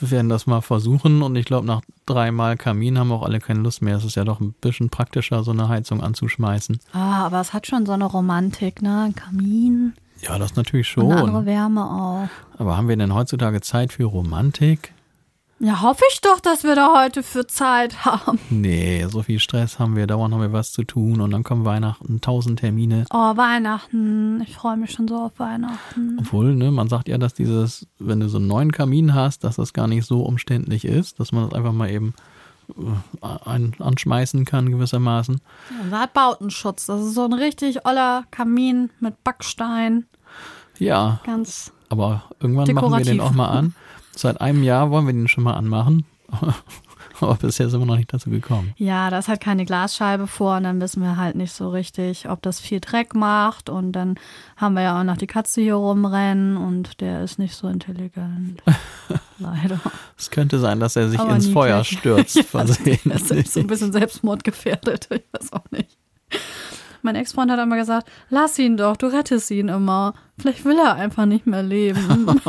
werden 0.00 0.28
das 0.28 0.46
mal 0.46 0.60
versuchen 0.60 1.22
und 1.22 1.34
ich 1.36 1.46
glaube, 1.46 1.66
nach 1.66 1.82
dreimal 2.06 2.56
Kamin 2.56 2.98
haben 2.98 3.10
auch 3.10 3.22
alle 3.22 3.40
keine 3.40 3.60
Lust 3.60 3.82
mehr. 3.82 3.96
Es 3.96 4.04
ist 4.04 4.14
ja 4.14 4.24
doch 4.24 4.40
ein 4.40 4.52
bisschen 4.60 4.88
praktischer, 4.88 5.42
so 5.42 5.50
eine 5.50 5.68
Heizung 5.68 6.00
anzuschmeißen. 6.00 6.78
Ah, 6.92 7.26
aber 7.26 7.40
es 7.40 7.52
hat 7.52 7.66
schon 7.66 7.84
so 7.84 7.92
eine 7.92 8.04
Romantik, 8.04 8.82
ne? 8.82 9.02
Ein 9.06 9.14
Kamin. 9.14 9.94
Ja, 10.26 10.38
das 10.38 10.56
natürlich 10.56 10.96
Und 10.96 11.04
eine 11.04 11.16
andere 11.16 11.36
schon. 11.36 11.46
Wärme 11.46 11.84
auch. 11.84 12.28
Aber 12.58 12.76
haben 12.76 12.88
wir 12.88 12.96
denn 12.96 13.14
heutzutage 13.14 13.60
Zeit 13.60 13.92
für 13.92 14.04
Romantik? 14.04 14.92
Ja, 15.60 15.82
hoffe 15.82 16.02
ich 16.10 16.20
doch, 16.20 16.40
dass 16.40 16.64
wir 16.64 16.74
da 16.74 17.00
heute 17.00 17.22
für 17.22 17.46
Zeit 17.46 18.04
haben. 18.04 18.38
Nee, 18.50 19.06
so 19.08 19.22
viel 19.22 19.38
Stress 19.38 19.78
haben 19.78 19.96
wir, 19.96 20.06
dauernd 20.06 20.34
haben 20.34 20.40
wir 20.40 20.52
was 20.52 20.72
zu 20.72 20.82
tun 20.82 21.20
und 21.20 21.30
dann 21.30 21.44
kommen 21.44 21.64
Weihnachten, 21.64 22.20
tausend 22.20 22.58
Termine. 22.58 23.04
Oh, 23.10 23.36
Weihnachten. 23.36 24.42
Ich 24.42 24.56
freue 24.56 24.76
mich 24.76 24.90
schon 24.90 25.06
so 25.06 25.16
auf 25.16 25.38
Weihnachten. 25.38 26.18
Obwohl, 26.18 26.54
ne, 26.54 26.70
man 26.70 26.88
sagt 26.88 27.08
ja, 27.08 27.18
dass 27.18 27.34
dieses, 27.34 27.86
wenn 27.98 28.20
du 28.20 28.28
so 28.28 28.38
einen 28.38 28.48
neuen 28.48 28.72
Kamin 28.72 29.14
hast, 29.14 29.44
dass 29.44 29.56
das 29.56 29.72
gar 29.72 29.86
nicht 29.86 30.06
so 30.06 30.22
umständlich 30.22 30.84
ist, 30.84 31.20
dass 31.20 31.32
man 31.32 31.48
das 31.48 31.54
einfach 31.56 31.72
mal 31.72 31.88
eben 31.88 32.14
äh, 32.76 33.26
ein, 33.44 33.74
anschmeißen 33.78 34.44
kann 34.44 34.70
gewissermaßen. 34.70 35.40
Unser 35.82 36.00
hat 36.00 36.14
Bautenschutz. 36.14 36.86
Das 36.86 37.00
ist 37.00 37.14
so 37.14 37.24
ein 37.24 37.32
richtig 37.32 37.86
oller 37.86 38.24
Kamin 38.30 38.90
mit 39.00 39.22
Backstein. 39.22 40.04
Ja, 40.78 41.20
Ganz. 41.24 41.72
aber 41.88 42.24
irgendwann 42.40 42.72
machen 42.74 42.90
wir 42.90 42.98
den 42.98 43.04
Dekorativ. 43.14 43.20
auch 43.22 43.34
mal 43.36 43.48
an. 43.48 43.74
Seit 44.16 44.40
einem 44.40 44.62
Jahr 44.62 44.90
wollen 44.90 45.06
wir 45.06 45.12
den 45.12 45.28
schon 45.28 45.44
mal 45.44 45.54
anmachen. 45.54 46.04
aber 47.20 47.34
bisher 47.36 47.68
sind 47.68 47.80
wir 47.80 47.86
noch 47.86 47.96
nicht 47.96 48.12
dazu 48.12 48.30
gekommen. 48.30 48.74
Ja, 48.76 49.10
da 49.10 49.18
ist 49.18 49.28
halt 49.28 49.40
keine 49.40 49.64
Glasscheibe 49.64 50.26
vor 50.26 50.56
und 50.56 50.64
dann 50.64 50.80
wissen 50.80 51.02
wir 51.02 51.16
halt 51.16 51.36
nicht 51.36 51.52
so 51.52 51.70
richtig, 51.70 52.28
ob 52.28 52.42
das 52.42 52.60
viel 52.60 52.80
Dreck 52.80 53.14
macht. 53.14 53.68
Und 53.68 53.92
dann 53.92 54.16
haben 54.56 54.74
wir 54.74 54.82
ja 54.82 55.00
auch 55.00 55.04
noch 55.04 55.16
die 55.16 55.26
Katze 55.26 55.60
hier 55.60 55.74
rumrennen 55.76 56.56
und 56.56 57.00
der 57.00 57.22
ist 57.22 57.38
nicht 57.38 57.54
so 57.54 57.68
intelligent. 57.68 58.62
Leider. 59.38 59.80
Es 60.16 60.30
könnte 60.30 60.58
sein, 60.58 60.80
dass 60.80 60.96
er 60.96 61.08
sich 61.08 61.18
Aber 61.18 61.34
ins. 61.34 61.48
Feuer 61.48 61.84
stürzt 61.84 62.36
Er 62.54 62.64
ist 62.64 63.52
so 63.52 63.60
ein 63.60 63.66
bisschen 63.66 63.92
selbstmordgefährdet. 63.92 65.08
Ich 65.10 65.22
weiß 65.32 65.52
auch 65.52 65.70
nicht. 65.70 65.96
Mein 67.04 67.16
Ex-Freund 67.16 67.50
hat 67.50 67.60
immer 67.60 67.76
gesagt, 67.76 68.08
lass 68.30 68.58
ihn 68.58 68.76
doch, 68.78 68.96
du 68.96 69.06
rettest 69.06 69.50
ihn 69.50 69.68
immer. 69.68 70.14
Vielleicht 70.38 70.64
will 70.64 70.78
er 70.78 70.94
einfach 70.94 71.26
nicht 71.26 71.46
mehr 71.46 71.62
leben. 71.62 72.26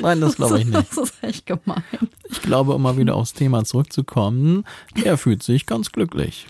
Nein, 0.00 0.20
das 0.20 0.36
glaube 0.36 0.60
ich 0.60 0.66
nicht. 0.66 0.76
Das 0.96 0.98
ist 1.10 1.22
echt 1.24 1.46
gemein. 1.46 1.82
Ich 2.30 2.42
glaube, 2.42 2.74
um 2.74 2.82
mal 2.82 2.96
wieder 2.96 3.14
aufs 3.16 3.32
Thema 3.32 3.64
zurückzukommen, 3.64 4.64
er 5.02 5.16
fühlt 5.18 5.42
sich 5.42 5.66
ganz 5.66 5.90
glücklich. 5.90 6.46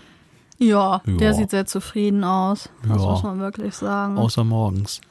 Ja, 0.59 1.01
der 1.05 1.29
Ja. 1.29 1.33
sieht 1.33 1.49
sehr 1.51 1.65
zufrieden 1.65 2.23
aus. 2.23 2.69
Das 2.87 3.01
Ja. 3.01 3.09
muss 3.09 3.23
man 3.23 3.39
wirklich 3.39 3.73
sagen. 3.75 4.17
Außer 4.17 4.43
morgens. 4.43 5.01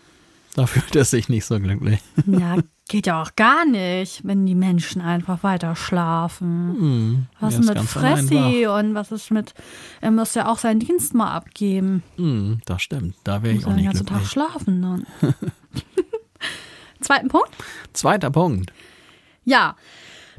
Da 0.56 0.66
fühlt 0.66 0.96
er 0.96 1.04
sich 1.04 1.28
nicht 1.28 1.44
so 1.44 1.60
glücklich. 1.60 2.00
Ja, 2.26 2.56
geht 2.88 3.06
ja 3.06 3.20
auch 3.22 3.36
gar 3.36 3.66
nicht, 3.66 4.22
wenn 4.24 4.46
die 4.46 4.54
Menschen 4.54 5.02
einfach 5.02 5.42
weiter 5.42 5.76
schlafen. 5.76 6.74
Hm, 6.78 7.26
Was 7.40 7.54
ist 7.54 7.60
ist 7.60 7.68
mit 7.68 7.78
Fressi 7.80 8.66
und 8.66 8.94
was 8.94 9.12
ist 9.12 9.30
mit, 9.30 9.52
er 10.00 10.10
muss 10.12 10.34
ja 10.34 10.48
auch 10.50 10.58
seinen 10.58 10.80
Dienst 10.80 11.12
mal 11.14 11.30
abgeben. 11.32 12.02
wach. 12.16 12.24
Hm, 12.24 12.58
das 12.64 12.80
stimmt. 12.82 13.16
Da 13.24 13.42
wäre 13.42 13.54
ich 13.54 13.60
Muss 13.60 13.66
auch 13.66 13.70
ja 13.70 13.76
den 13.76 13.84
nicht 13.84 13.86
ganzen 13.92 14.06
Tag 14.06 14.16
glücklich. 14.18 14.30
schlafen 14.32 14.82
dann. 14.82 15.06
Zweiten 17.00 17.28
Punkt. 17.28 17.50
Zweiter 17.92 18.30
Punkt. 18.30 18.72
Ja, 19.44 19.76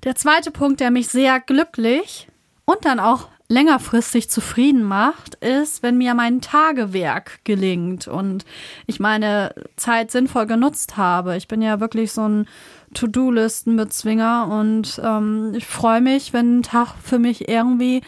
der 0.03 0.15
zweite 0.15 0.51
Punkt, 0.51 0.79
der 0.79 0.91
mich 0.91 1.07
sehr 1.07 1.39
glücklich 1.39 2.27
und 2.65 2.83
dann 2.85 2.99
auch 2.99 3.29
längerfristig 3.49 4.29
zufrieden 4.29 4.83
macht, 4.83 5.35
ist, 5.35 5.81
wenn 5.81 5.97
mir 5.97 6.13
mein 6.13 6.41
Tagewerk 6.41 7.39
gelingt 7.45 8.07
und 8.07 8.45
ich 8.87 8.99
meine 8.99 9.53
Zeit 9.77 10.11
sinnvoll 10.11 10.47
genutzt 10.47 10.97
habe. 10.97 11.37
Ich 11.37 11.47
bin 11.47 11.61
ja 11.61 11.79
wirklich 11.79 12.11
so 12.11 12.27
ein 12.27 12.47
To-Do-Listen-Bezwinger 12.93 14.47
und 14.51 14.99
ähm, 15.03 15.53
ich 15.55 15.65
freue 15.65 16.01
mich, 16.01 16.33
wenn 16.33 16.59
ein 16.59 16.63
Tag 16.63 16.95
für 17.01 17.19
mich 17.19 17.47
irgendwie 17.47 18.01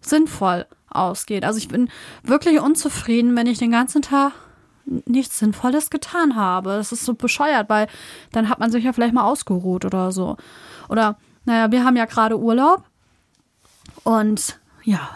sinnvoll 0.00 0.66
ausgeht. 0.88 1.44
Also 1.44 1.58
ich 1.58 1.68
bin 1.68 1.90
wirklich 2.22 2.60
unzufrieden, 2.60 3.36
wenn 3.36 3.46
ich 3.46 3.58
den 3.58 3.70
ganzen 3.70 4.02
Tag 4.02 4.32
nichts 4.84 5.38
Sinnvolles 5.38 5.90
getan 5.90 6.36
habe. 6.36 6.70
Das 6.70 6.90
ist 6.90 7.04
so 7.04 7.14
bescheuert, 7.14 7.68
weil 7.68 7.86
dann 8.32 8.48
hat 8.48 8.58
man 8.58 8.70
sich 8.70 8.84
ja 8.84 8.92
vielleicht 8.92 9.14
mal 9.14 9.24
ausgeruht 9.24 9.84
oder 9.84 10.10
so. 10.10 10.36
Oder, 10.88 11.16
naja, 11.44 11.70
wir 11.70 11.84
haben 11.84 11.96
ja 11.96 12.06
gerade 12.06 12.38
Urlaub 12.38 12.82
und 14.04 14.59
ja, 14.84 15.10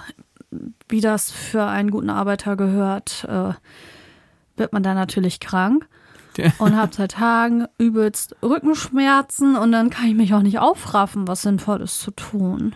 wie 0.88 1.00
das 1.00 1.30
für 1.30 1.64
einen 1.66 1.90
guten 1.90 2.10
Arbeiter 2.10 2.56
gehört, 2.56 3.24
äh, 3.28 3.52
wird 4.56 4.72
man 4.72 4.82
dann 4.82 4.94
natürlich 4.96 5.40
krank 5.40 5.88
Ja. 6.36 6.52
und 6.58 6.76
hat 6.76 6.94
seit 6.94 7.12
Tagen 7.12 7.66
übelst 7.78 8.36
Rückenschmerzen 8.42 9.56
und 9.56 9.72
dann 9.72 9.90
kann 9.90 10.06
ich 10.06 10.14
mich 10.14 10.34
auch 10.34 10.42
nicht 10.42 10.58
aufraffen, 10.58 11.26
was 11.28 11.42
Sinnvolles 11.42 11.98
zu 11.98 12.10
tun. 12.12 12.74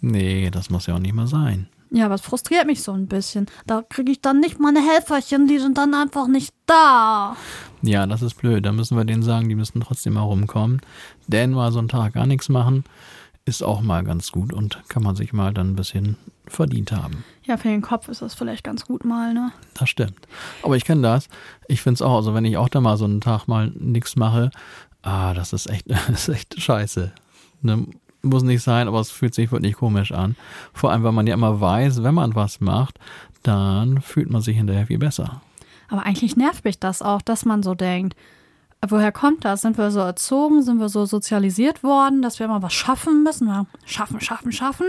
Nee, 0.00 0.50
das 0.50 0.70
muss 0.70 0.86
ja 0.86 0.94
auch 0.94 0.98
nicht 1.00 1.14
mal 1.14 1.26
sein. 1.26 1.68
Ja, 1.90 2.04
aber 2.04 2.14
es 2.16 2.20
frustriert 2.20 2.66
mich 2.66 2.82
so 2.82 2.92
ein 2.92 3.06
bisschen. 3.06 3.46
Da 3.66 3.82
kriege 3.82 4.12
ich 4.12 4.20
dann 4.20 4.40
nicht 4.40 4.60
meine 4.60 4.80
Helferchen, 4.80 5.46
die 5.48 5.58
sind 5.58 5.78
dann 5.78 5.94
einfach 5.94 6.28
nicht 6.28 6.54
da. 6.66 7.34
Ja, 7.80 8.06
das 8.06 8.20
ist 8.20 8.34
blöd. 8.34 8.66
Da 8.66 8.72
müssen 8.72 8.96
wir 8.96 9.04
denen 9.06 9.22
sagen, 9.22 9.48
die 9.48 9.54
müssen 9.54 9.80
trotzdem 9.80 10.12
mal 10.14 10.20
rumkommen. 10.20 10.82
Denn 11.28 11.50
mal 11.52 11.72
so 11.72 11.78
einen 11.78 11.88
Tag 11.88 12.12
gar 12.12 12.26
nichts 12.26 12.50
machen, 12.50 12.84
ist 13.48 13.62
auch 13.62 13.80
mal 13.80 14.04
ganz 14.04 14.30
gut 14.30 14.52
und 14.52 14.78
kann 14.88 15.02
man 15.02 15.16
sich 15.16 15.32
mal 15.32 15.54
dann 15.54 15.70
ein 15.70 15.76
bisschen 15.76 16.16
verdient 16.46 16.92
haben. 16.92 17.24
Ja, 17.44 17.56
für 17.56 17.68
den 17.68 17.80
Kopf 17.80 18.08
ist 18.08 18.22
das 18.22 18.34
vielleicht 18.34 18.62
ganz 18.62 18.84
gut 18.84 19.04
mal, 19.04 19.32
ne? 19.32 19.52
Das 19.74 19.88
stimmt. 19.88 20.28
Aber 20.62 20.76
ich 20.76 20.84
kenne 20.84 21.02
das. 21.02 21.28
Ich 21.66 21.80
finde 21.80 21.94
es 21.94 22.02
auch, 22.02 22.16
also 22.16 22.34
wenn 22.34 22.44
ich 22.44 22.58
auch 22.58 22.68
da 22.68 22.80
mal 22.80 22.96
so 22.96 23.06
einen 23.06 23.20
Tag 23.20 23.48
mal 23.48 23.72
nichts 23.74 24.16
mache, 24.16 24.50
ah, 25.02 25.32
das 25.34 25.52
ist 25.52 25.68
echt, 25.68 25.90
das 25.90 26.28
ist 26.28 26.28
echt 26.28 26.60
scheiße. 26.60 27.12
Ne? 27.62 27.86
Muss 28.22 28.42
nicht 28.42 28.62
sein, 28.62 28.86
aber 28.86 29.00
es 29.00 29.10
fühlt 29.10 29.34
sich 29.34 29.50
wirklich 29.50 29.74
komisch 29.74 30.12
an. 30.12 30.36
Vor 30.72 30.92
allem, 30.92 31.02
weil 31.02 31.12
man 31.12 31.26
ja 31.26 31.34
immer 31.34 31.60
weiß, 31.60 32.02
wenn 32.02 32.14
man 32.14 32.34
was 32.34 32.60
macht, 32.60 32.98
dann 33.42 34.02
fühlt 34.02 34.30
man 34.30 34.42
sich 34.42 34.56
hinterher 34.56 34.86
viel 34.86 34.98
besser. 34.98 35.40
Aber 35.88 36.04
eigentlich 36.04 36.36
nervt 36.36 36.64
mich 36.64 36.78
das 36.78 37.00
auch, 37.00 37.22
dass 37.22 37.46
man 37.46 37.62
so 37.62 37.74
denkt. 37.74 38.14
Woher 38.86 39.12
kommt 39.12 39.44
das? 39.44 39.62
Sind 39.62 39.76
wir 39.76 39.90
so 39.90 40.00
erzogen? 40.00 40.62
Sind 40.62 40.78
wir 40.78 40.88
so 40.88 41.04
sozialisiert 41.04 41.82
worden, 41.82 42.22
dass 42.22 42.38
wir 42.38 42.46
immer 42.46 42.62
was 42.62 42.72
schaffen 42.72 43.24
müssen? 43.24 43.50
Schaffen, 43.84 44.20
schaffen, 44.20 44.52
schaffen. 44.52 44.86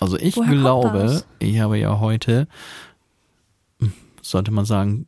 Also 0.00 0.16
ich 0.16 0.36
Woher 0.36 0.50
glaube, 0.50 1.22
ich 1.38 1.60
habe 1.60 1.78
ja 1.78 1.98
heute, 2.00 2.46
hm, 3.80 3.92
sollte 4.22 4.50
man 4.50 4.64
sagen, 4.64 5.06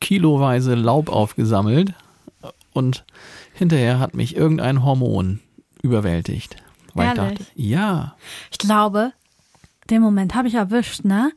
kiloweise 0.00 0.74
Laub 0.74 1.08
aufgesammelt 1.10 1.94
und 2.72 3.04
hinterher 3.52 3.98
hat 3.98 4.14
mich 4.14 4.36
irgendein 4.36 4.84
Hormon 4.84 5.40
überwältigt. 5.82 6.56
Weil 6.94 7.08
ich 7.08 7.14
dachte, 7.14 7.46
ja, 7.54 8.16
Ich 8.50 8.58
glaube, 8.58 9.12
den 9.90 10.02
Moment 10.02 10.34
habe 10.34 10.48
ich 10.48 10.54
erwischt, 10.54 11.04
ne? 11.04 11.32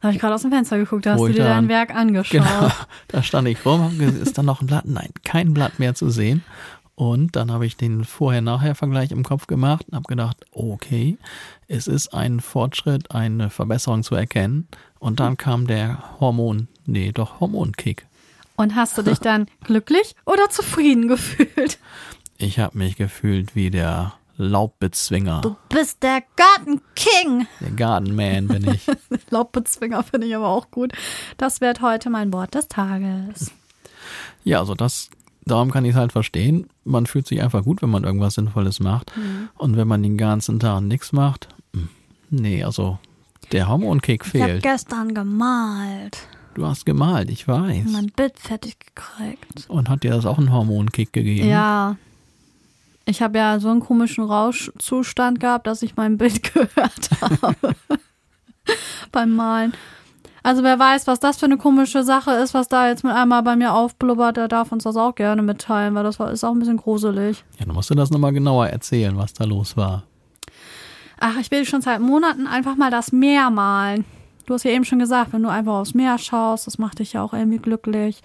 Da 0.00 0.08
habe 0.08 0.14
ich 0.14 0.20
gerade 0.20 0.34
aus 0.34 0.42
dem 0.42 0.50
Fenster 0.52 0.78
geguckt, 0.78 1.06
da 1.06 1.12
hast 1.14 1.20
du 1.20 1.28
dir 1.28 1.38
dann- 1.44 1.64
dein 1.64 1.68
Werk 1.68 1.90
angeschaut. 1.94 2.30
genau, 2.42 2.70
da 3.08 3.22
stand 3.22 3.48
ich 3.48 3.64
rum, 3.66 4.00
ist 4.00 4.38
da 4.38 4.42
noch 4.42 4.60
ein 4.60 4.66
Blatt? 4.66 4.84
Nein, 4.86 5.10
kein 5.24 5.54
Blatt 5.54 5.78
mehr 5.78 5.94
zu 5.94 6.08
sehen. 6.10 6.42
Und 6.94 7.36
dann 7.36 7.52
habe 7.52 7.64
ich 7.64 7.76
den 7.76 8.04
Vorher-Nachher-Vergleich 8.04 9.12
im 9.12 9.22
Kopf 9.22 9.46
gemacht 9.46 9.86
und 9.88 9.94
habe 9.96 10.08
gedacht, 10.08 10.44
okay, 10.50 11.16
es 11.68 11.86
ist 11.86 12.12
ein 12.12 12.40
Fortschritt, 12.40 13.12
eine 13.12 13.50
Verbesserung 13.50 14.02
zu 14.02 14.16
erkennen. 14.16 14.66
Und 14.98 15.20
dann 15.20 15.36
kam 15.36 15.68
der 15.68 16.02
Hormon, 16.20 16.66
nee, 16.86 17.12
doch 17.12 17.38
Hormonkick. 17.40 18.06
Und 18.56 18.74
hast 18.74 18.98
du 18.98 19.02
dich 19.02 19.18
dann 19.20 19.46
glücklich 19.64 20.16
oder 20.26 20.50
zufrieden 20.50 21.06
gefühlt? 21.06 21.78
Ich 22.36 22.58
habe 22.58 22.76
mich 22.78 22.96
gefühlt 22.96 23.54
wie 23.54 23.70
der 23.70 24.14
Laubbezwinger. 24.38 25.40
Du 25.42 25.56
bist 25.68 26.02
der 26.02 26.22
Gartenking. 26.36 27.46
Der 27.60 27.70
Gardenman 27.72 28.46
bin 28.48 28.70
ich. 28.72 28.86
Laubbezwinger 29.30 30.02
finde 30.04 30.26
ich 30.28 30.36
aber 30.36 30.48
auch 30.48 30.70
gut. 30.70 30.92
Das 31.36 31.60
wird 31.60 31.82
heute 31.82 32.08
mein 32.08 32.32
Wort 32.32 32.54
des 32.54 32.68
Tages. 32.68 33.50
Ja, 34.44 34.60
also 34.60 34.74
das, 34.74 35.10
darum 35.44 35.70
kann 35.70 35.84
ich 35.84 35.90
es 35.90 35.96
halt 35.96 36.12
verstehen. 36.12 36.68
Man 36.84 37.06
fühlt 37.06 37.26
sich 37.26 37.42
einfach 37.42 37.64
gut, 37.64 37.82
wenn 37.82 37.90
man 37.90 38.04
irgendwas 38.04 38.34
Sinnvolles 38.34 38.80
macht. 38.80 39.12
Und 39.56 39.76
wenn 39.76 39.88
man 39.88 40.02
den 40.02 40.16
ganzen 40.16 40.60
Tag 40.60 40.82
nichts 40.82 41.12
macht, 41.12 41.48
hm, 41.74 41.88
nee, 42.30 42.62
also 42.62 42.98
der 43.52 43.68
Hormonkick 43.68 44.22
Ich 44.32 44.40
habe 44.40 44.52
fehlt. 44.52 44.62
gestern 44.62 45.14
gemalt. 45.14 46.18
Du 46.54 46.66
hast 46.66 46.86
gemalt, 46.86 47.30
ich 47.30 47.46
weiß. 47.46 47.86
Mein 47.92 48.06
Bild 48.06 48.38
fertig 48.38 48.76
gekriegt. 48.80 49.68
Und 49.68 49.88
hat 49.88 50.02
dir 50.04 50.10
das 50.10 50.26
auch 50.26 50.38
einen 50.38 50.52
Hormonkick 50.52 51.12
gegeben? 51.12 51.48
Ja. 51.48 51.96
Ich 53.08 53.22
habe 53.22 53.38
ja 53.38 53.58
so 53.58 53.70
einen 53.70 53.80
komischen 53.80 54.22
Rauschzustand 54.24 55.40
gehabt, 55.40 55.66
dass 55.66 55.80
ich 55.80 55.96
mein 55.96 56.18
Bild 56.18 56.42
gehört 56.54 57.10
habe. 57.22 57.56
Beim 59.12 59.34
Malen. 59.34 59.72
Also 60.42 60.62
wer 60.62 60.78
weiß, 60.78 61.06
was 61.06 61.18
das 61.18 61.38
für 61.38 61.46
eine 61.46 61.56
komische 61.56 62.04
Sache 62.04 62.32
ist, 62.32 62.52
was 62.52 62.68
da 62.68 62.86
jetzt 62.86 63.04
mit 63.04 63.14
einmal 63.14 63.42
bei 63.42 63.56
mir 63.56 63.72
aufblubbert, 63.72 64.36
der 64.36 64.48
darf 64.48 64.72
uns 64.72 64.84
das 64.84 64.96
auch 64.96 65.14
gerne 65.14 65.40
mitteilen, 65.40 65.94
weil 65.94 66.04
das 66.04 66.20
war, 66.20 66.30
ist 66.30 66.44
auch 66.44 66.52
ein 66.52 66.58
bisschen 66.58 66.76
gruselig. 66.76 67.44
Ja, 67.58 67.64
dann 67.64 67.74
musst 67.74 67.88
du 67.88 67.94
das 67.94 68.10
nochmal 68.10 68.34
genauer 68.34 68.66
erzählen, 68.66 69.16
was 69.16 69.32
da 69.32 69.44
los 69.44 69.74
war. 69.76 70.04
Ach, 71.18 71.38
ich 71.40 71.50
will 71.50 71.64
schon 71.64 71.80
seit 71.80 72.00
Monaten 72.00 72.46
einfach 72.46 72.76
mal 72.76 72.90
das 72.90 73.10
Meer 73.10 73.48
malen. 73.48 74.04
Du 74.44 74.52
hast 74.52 74.64
ja 74.64 74.70
eben 74.70 74.84
schon 74.84 74.98
gesagt, 74.98 75.32
wenn 75.32 75.42
du 75.42 75.48
einfach 75.48 75.72
aufs 75.72 75.94
Meer 75.94 76.18
schaust, 76.18 76.66
das 76.66 76.76
macht 76.76 76.98
dich 76.98 77.14
ja 77.14 77.22
auch 77.22 77.32
irgendwie 77.32 77.58
glücklich. 77.58 78.20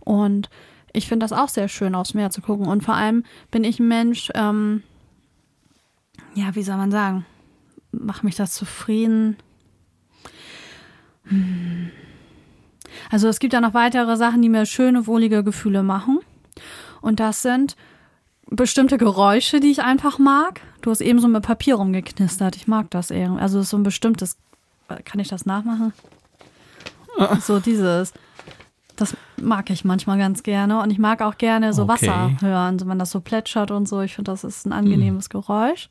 Und 0.00 0.50
ich 0.98 1.08
finde 1.08 1.24
das 1.24 1.32
auch 1.32 1.48
sehr 1.48 1.68
schön, 1.68 1.94
aufs 1.94 2.14
Meer 2.14 2.30
zu 2.30 2.42
gucken. 2.42 2.66
Und 2.66 2.82
vor 2.82 2.94
allem 2.94 3.24
bin 3.50 3.64
ich 3.64 3.80
ein 3.80 3.88
Mensch, 3.88 4.30
ähm, 4.34 4.82
ja, 6.34 6.54
wie 6.54 6.62
soll 6.62 6.76
man 6.76 6.90
sagen, 6.90 7.24
macht 7.92 8.24
mich 8.24 8.34
das 8.36 8.52
zufrieden. 8.52 9.36
Hm. 11.24 11.90
Also 13.10 13.28
es 13.28 13.38
gibt 13.38 13.52
ja 13.52 13.60
noch 13.60 13.74
weitere 13.74 14.16
Sachen, 14.16 14.42
die 14.42 14.48
mir 14.48 14.66
schöne, 14.66 15.06
wohlige 15.06 15.44
Gefühle 15.44 15.82
machen. 15.82 16.18
Und 17.00 17.20
das 17.20 17.42
sind 17.42 17.76
bestimmte 18.50 18.98
Geräusche, 18.98 19.60
die 19.60 19.70
ich 19.70 19.82
einfach 19.82 20.18
mag. 20.18 20.60
Du 20.80 20.90
hast 20.90 21.00
eben 21.00 21.20
so 21.20 21.28
mit 21.28 21.42
Papier 21.42 21.76
rumgeknistert. 21.76 22.56
Ich 22.56 22.66
mag 22.66 22.90
das 22.90 23.10
irgendwie. 23.10 23.40
Also 23.40 23.62
so 23.62 23.76
ein 23.76 23.82
bestimmtes. 23.82 24.36
Kann 25.04 25.20
ich 25.20 25.28
das 25.28 25.46
nachmachen? 25.46 25.92
So 27.40 27.60
dieses. 27.60 28.12
Das 28.98 29.16
mag 29.40 29.70
ich 29.70 29.84
manchmal 29.84 30.18
ganz 30.18 30.42
gerne. 30.42 30.82
Und 30.82 30.90
ich 30.90 30.98
mag 30.98 31.22
auch 31.22 31.38
gerne 31.38 31.72
so 31.72 31.84
Okay. 31.84 31.92
Wasser 31.92 32.30
hören, 32.40 32.78
so 32.78 32.88
wenn 32.88 32.98
das 32.98 33.10
so 33.12 33.20
plätschert 33.20 33.70
und 33.70 33.88
so. 33.88 34.00
Ich 34.00 34.14
finde, 34.14 34.32
das 34.32 34.44
ist 34.44 34.66
ein 34.66 34.72
angenehmes 34.72 35.30
Geräusch. 35.30 35.88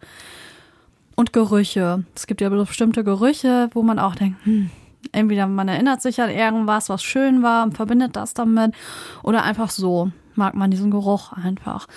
Und 1.15 1.33
Gerüche. 1.33 2.03
Es 2.15 2.27
gibt 2.27 2.41
ja 2.41 2.49
bestimmte 2.49 3.03
Gerüche, 3.03 3.69
wo 3.73 3.81
man 3.81 3.97
auch 3.97 4.13
denkt, 4.13 4.45
hm, 4.45 4.69
entweder 5.13 5.47
man 5.47 5.67
erinnert 5.67 6.01
sich 6.01 6.21
an 6.21 6.29
irgendwas, 6.29 6.89
was 6.89 7.01
schön 7.01 7.41
war 7.41 7.63
und 7.63 7.75
verbindet 7.75 8.15
das 8.15 8.33
damit. 8.33 8.75
Oder 9.23 9.43
einfach 9.43 9.69
so 9.69 10.11
mag 10.35 10.53
man 10.53 10.69
diesen 10.69 10.91
Geruch 10.91 11.31
einfach. 11.31 11.87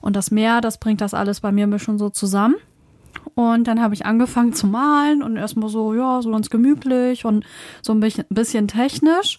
Und 0.00 0.16
das 0.16 0.30
Meer, 0.30 0.60
das 0.60 0.78
bringt 0.78 1.00
das 1.00 1.14
alles 1.14 1.40
bei 1.40 1.52
mir 1.52 1.66
ein 1.66 1.70
bisschen 1.70 1.98
so 1.98 2.08
zusammen. 2.10 2.54
Und 3.34 3.66
dann 3.66 3.82
habe 3.82 3.94
ich 3.94 4.06
angefangen 4.06 4.52
zu 4.52 4.66
malen 4.66 5.22
und 5.22 5.36
erstmal 5.36 5.68
so, 5.68 5.94
ja, 5.94 6.22
so 6.22 6.30
ganz 6.30 6.48
gemütlich 6.48 7.24
und 7.24 7.44
so 7.82 7.92
ein 7.92 8.00
bisschen, 8.00 8.24
bisschen 8.30 8.68
technisch. 8.68 9.38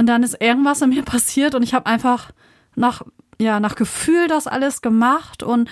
Und 0.00 0.06
dann 0.06 0.22
ist 0.22 0.40
irgendwas 0.40 0.80
in 0.80 0.88
mir 0.88 1.02
passiert 1.02 1.54
und 1.54 1.62
ich 1.62 1.74
habe 1.74 1.84
einfach 1.84 2.30
nach, 2.74 3.02
ja, 3.38 3.60
nach 3.60 3.74
Gefühl 3.74 4.28
das 4.28 4.46
alles 4.46 4.80
gemacht 4.80 5.42
und 5.42 5.68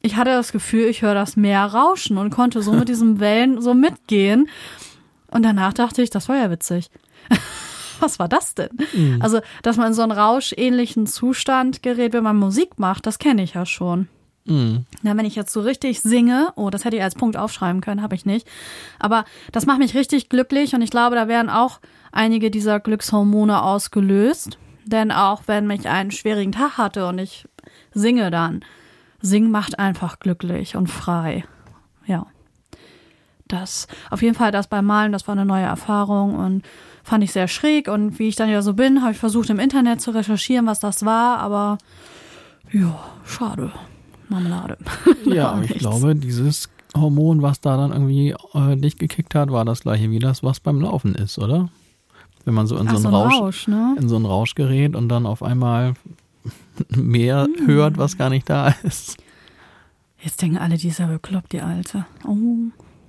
ich 0.00 0.16
hatte 0.16 0.32
das 0.32 0.50
Gefühl, 0.50 0.86
ich 0.86 1.02
höre 1.02 1.14
das 1.14 1.36
Meer 1.36 1.66
rauschen 1.66 2.18
und 2.18 2.30
konnte 2.30 2.60
so 2.60 2.72
mit 2.72 2.88
diesen 2.88 3.20
Wellen 3.20 3.60
so 3.60 3.72
mitgehen. 3.72 4.48
Und 5.30 5.44
danach 5.44 5.74
dachte 5.74 6.02
ich, 6.02 6.10
das 6.10 6.28
war 6.28 6.38
ja 6.38 6.50
witzig. 6.50 6.90
Was 8.00 8.18
war 8.18 8.28
das 8.28 8.56
denn? 8.56 8.70
Also, 9.20 9.38
dass 9.62 9.76
man 9.76 9.86
in 9.86 9.94
so 9.94 10.02
einen 10.02 10.10
rauschähnlichen 10.10 11.06
Zustand 11.06 11.84
gerät, 11.84 12.14
wenn 12.14 12.24
man 12.24 12.34
Musik 12.34 12.80
macht, 12.80 13.06
das 13.06 13.20
kenne 13.20 13.44
ich 13.44 13.54
ja 13.54 13.64
schon. 13.64 14.08
Mhm. 14.44 14.86
Na, 15.02 15.16
wenn 15.16 15.24
ich 15.24 15.36
jetzt 15.36 15.52
so 15.52 15.60
richtig 15.60 16.00
singe, 16.00 16.52
oh, 16.56 16.70
das 16.70 16.84
hätte 16.84 16.96
ich 16.96 17.02
als 17.04 17.14
Punkt 17.14 17.36
aufschreiben 17.36 17.80
können, 17.80 18.02
habe 18.02 18.16
ich 18.16 18.26
nicht. 18.26 18.48
Aber 18.98 19.24
das 19.52 19.66
macht 19.66 19.78
mich 19.78 19.94
richtig 19.94 20.28
glücklich 20.28 20.74
und 20.74 20.82
ich 20.82 20.90
glaube, 20.90 21.14
da 21.14 21.28
werden 21.28 21.48
auch 21.48 21.78
einige 22.12 22.50
dieser 22.50 22.78
Glückshormone 22.80 23.62
ausgelöst. 23.62 24.58
Denn 24.84 25.10
auch 25.10 25.42
wenn 25.46 25.70
ich 25.70 25.88
einen 25.88 26.10
schwierigen 26.10 26.52
Tag 26.52 26.76
hatte 26.78 27.06
und 27.06 27.18
ich 27.18 27.48
singe 27.94 28.30
dann, 28.30 28.64
singen 29.20 29.50
macht 29.50 29.78
einfach 29.78 30.18
glücklich 30.18 30.76
und 30.76 30.88
frei. 30.88 31.44
Ja. 32.06 32.26
Das, 33.48 33.86
auf 34.10 34.22
jeden 34.22 34.34
Fall 34.34 34.50
das 34.50 34.66
beim 34.66 34.86
Malen, 34.86 35.12
das 35.12 35.28
war 35.28 35.32
eine 35.32 35.44
neue 35.44 35.64
Erfahrung 35.64 36.34
und 36.34 36.62
fand 37.04 37.22
ich 37.22 37.32
sehr 37.32 37.48
schräg. 37.48 37.88
Und 37.88 38.18
wie 38.18 38.28
ich 38.28 38.36
dann 38.36 38.48
ja 38.48 38.62
so 38.62 38.74
bin, 38.74 39.02
habe 39.02 39.12
ich 39.12 39.18
versucht 39.18 39.50
im 39.50 39.58
Internet 39.58 40.00
zu 40.00 40.10
recherchieren, 40.10 40.66
was 40.66 40.80
das 40.80 41.04
war, 41.04 41.38
aber 41.38 41.78
ja, 42.72 42.98
schade. 43.24 43.70
Marmelade. 44.28 44.78
Ja, 45.26 45.50
aber 45.50 45.62
ich 45.62 45.74
glaube, 45.74 46.16
dieses 46.16 46.68
Hormon, 46.96 47.42
was 47.42 47.60
da 47.60 47.76
dann 47.76 47.92
irgendwie 47.92 48.34
äh, 48.54 48.76
dich 48.76 48.96
gekickt 48.98 49.34
hat, 49.34 49.50
war 49.50 49.64
das 49.64 49.82
gleiche 49.82 50.10
wie 50.10 50.18
das, 50.18 50.42
was 50.42 50.60
beim 50.60 50.80
Laufen 50.80 51.14
ist, 51.14 51.38
oder? 51.38 51.68
Wenn 52.44 52.54
man 52.54 52.66
so 52.66 52.76
in 52.76 52.88
Ach, 52.88 52.92
so 52.96 52.98
so 52.98 53.08
einen 53.08 53.16
ein 53.16 53.22
Rausch, 53.22 53.34
Rausch, 53.40 53.68
ne? 53.68 53.96
in 54.00 54.08
so 54.08 54.16
einen 54.16 54.26
Rausch 54.26 54.54
gerät 54.54 54.96
und 54.96 55.08
dann 55.08 55.26
auf 55.26 55.42
einmal 55.42 55.94
mehr 56.88 57.44
Hm. 57.56 57.66
hört, 57.66 57.98
was 57.98 58.18
gar 58.18 58.30
nicht 58.30 58.48
da 58.50 58.74
ist. 58.82 59.16
Jetzt 60.20 60.40
denken 60.42 60.58
alle, 60.58 60.76
die 60.76 60.88
ist 60.88 60.98
ja 60.98 61.06
bekloppt, 61.06 61.52
die 61.52 61.60
Alte. 61.60 62.06
Oh 62.26 62.56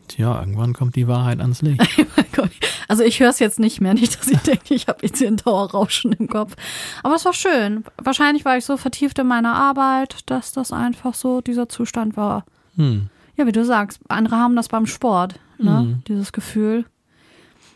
Tja, 0.07 0.39
irgendwann 0.39 0.73
kommt 0.73 0.95
die 0.95 1.07
Wahrheit 1.07 1.39
ans 1.39 1.61
Licht. 1.61 1.81
Gott. 2.33 2.51
Also 2.87 3.03
ich 3.03 3.19
höre 3.19 3.29
es 3.29 3.39
jetzt 3.39 3.59
nicht 3.59 3.79
mehr. 3.81 3.93
Nicht, 3.93 4.19
dass 4.19 4.27
ich 4.27 4.39
denke, 4.39 4.73
ich 4.73 4.87
habe 4.87 4.99
jetzt 5.01 5.17
hier 5.19 5.29
ein 5.29 5.37
Dauerrauschen 5.37 6.11
im 6.11 6.27
Kopf. 6.27 6.55
Aber 7.03 7.15
es 7.15 7.23
war 7.23 7.33
schön. 7.33 7.85
Wahrscheinlich 7.97 8.43
war 8.43 8.57
ich 8.57 8.65
so 8.65 8.75
vertieft 8.75 9.17
in 9.19 9.27
meiner 9.27 9.55
Arbeit, 9.55 10.29
dass 10.29 10.51
das 10.51 10.73
einfach 10.73 11.13
so 11.13 11.39
dieser 11.41 11.69
Zustand 11.69 12.17
war. 12.17 12.43
Hm. 12.75 13.09
Ja, 13.37 13.47
wie 13.47 13.51
du 13.53 13.63
sagst, 13.63 13.99
andere 14.09 14.35
haben 14.35 14.55
das 14.55 14.67
beim 14.67 14.85
Sport, 14.85 15.39
ne? 15.57 15.71
Mhm. 15.81 16.03
Dieses 16.07 16.33
Gefühl. 16.33 16.85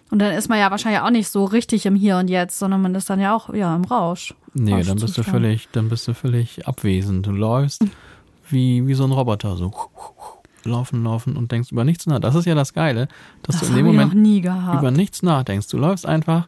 Und 0.09 0.19
dann 0.19 0.33
ist 0.33 0.47
man 0.47 0.59
ja 0.59 0.71
wahrscheinlich 0.71 1.01
auch 1.01 1.09
nicht 1.09 1.27
so 1.27 1.45
richtig 1.45 1.85
im 1.85 1.95
Hier 1.95 2.17
und 2.17 2.29
Jetzt, 2.29 2.59
sondern 2.59 2.81
man 2.81 2.95
ist 2.95 3.09
dann 3.09 3.19
ja 3.19 3.35
auch 3.35 3.53
ja 3.53 3.75
im 3.75 3.83
Rausch. 3.83 4.33
Nee, 4.53 4.83
dann 4.83 4.99
bist 4.99 5.17
du 5.17 5.23
völlig, 5.23 5.67
dann 5.71 5.89
bist 5.89 6.07
du 6.07 6.13
völlig 6.13 6.67
abwesend. 6.67 7.25
Du 7.25 7.31
läufst 7.31 7.83
wie, 8.49 8.87
wie 8.87 8.93
so 8.93 9.03
ein 9.03 9.11
Roboter, 9.11 9.57
so 9.57 9.71
laufen, 10.63 11.03
laufen 11.03 11.37
und 11.37 11.51
denkst 11.51 11.71
über 11.71 11.83
nichts 11.83 12.05
nach. 12.07 12.19
Das 12.19 12.35
ist 12.35 12.45
ja 12.45 12.55
das 12.55 12.73
Geile, 12.73 13.07
dass 13.43 13.59
Das 13.59 13.69
du 13.69 13.73
in 13.73 13.77
dem 13.77 13.85
Moment 13.87 14.13
über 14.13 14.91
nichts 14.91 15.23
nachdenkst. 15.23 15.67
Du 15.67 15.77
läufst 15.77 16.05
einfach. 16.05 16.47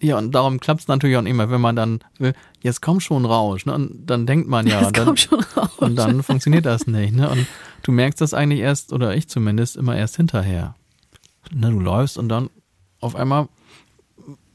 Ja, 0.00 0.16
und 0.16 0.32
darum 0.32 0.60
klappt 0.60 0.82
es 0.82 0.88
natürlich 0.88 1.16
auch 1.16 1.24
immer, 1.24 1.50
wenn 1.50 1.60
man 1.60 1.74
dann 1.74 2.00
will, 2.18 2.32
jetzt 2.60 2.82
komm 2.82 3.00
schon 3.00 3.24
Rausch. 3.24 3.66
Ne? 3.66 3.74
Und 3.74 4.06
dann 4.06 4.26
denkt 4.26 4.48
man 4.48 4.66
ja, 4.66 4.80
das 4.80 4.92
dann, 4.92 5.06
kommt 5.06 5.20
schon 5.20 5.40
raus. 5.56 5.70
und 5.78 5.96
dann 5.96 6.22
funktioniert 6.22 6.66
das 6.66 6.86
nicht. 6.86 7.14
Ne? 7.14 7.28
Und 7.28 7.46
du 7.82 7.90
merkst 7.90 8.20
das 8.20 8.32
eigentlich 8.32 8.60
erst, 8.60 8.92
oder 8.92 9.16
ich 9.16 9.28
zumindest, 9.28 9.76
immer 9.76 9.96
erst 9.96 10.16
hinterher. 10.16 10.76
Ne, 11.52 11.70
du 11.70 11.80
läufst 11.80 12.18
und 12.18 12.28
dann 12.28 12.50
auf 13.00 13.14
einmal 13.14 13.48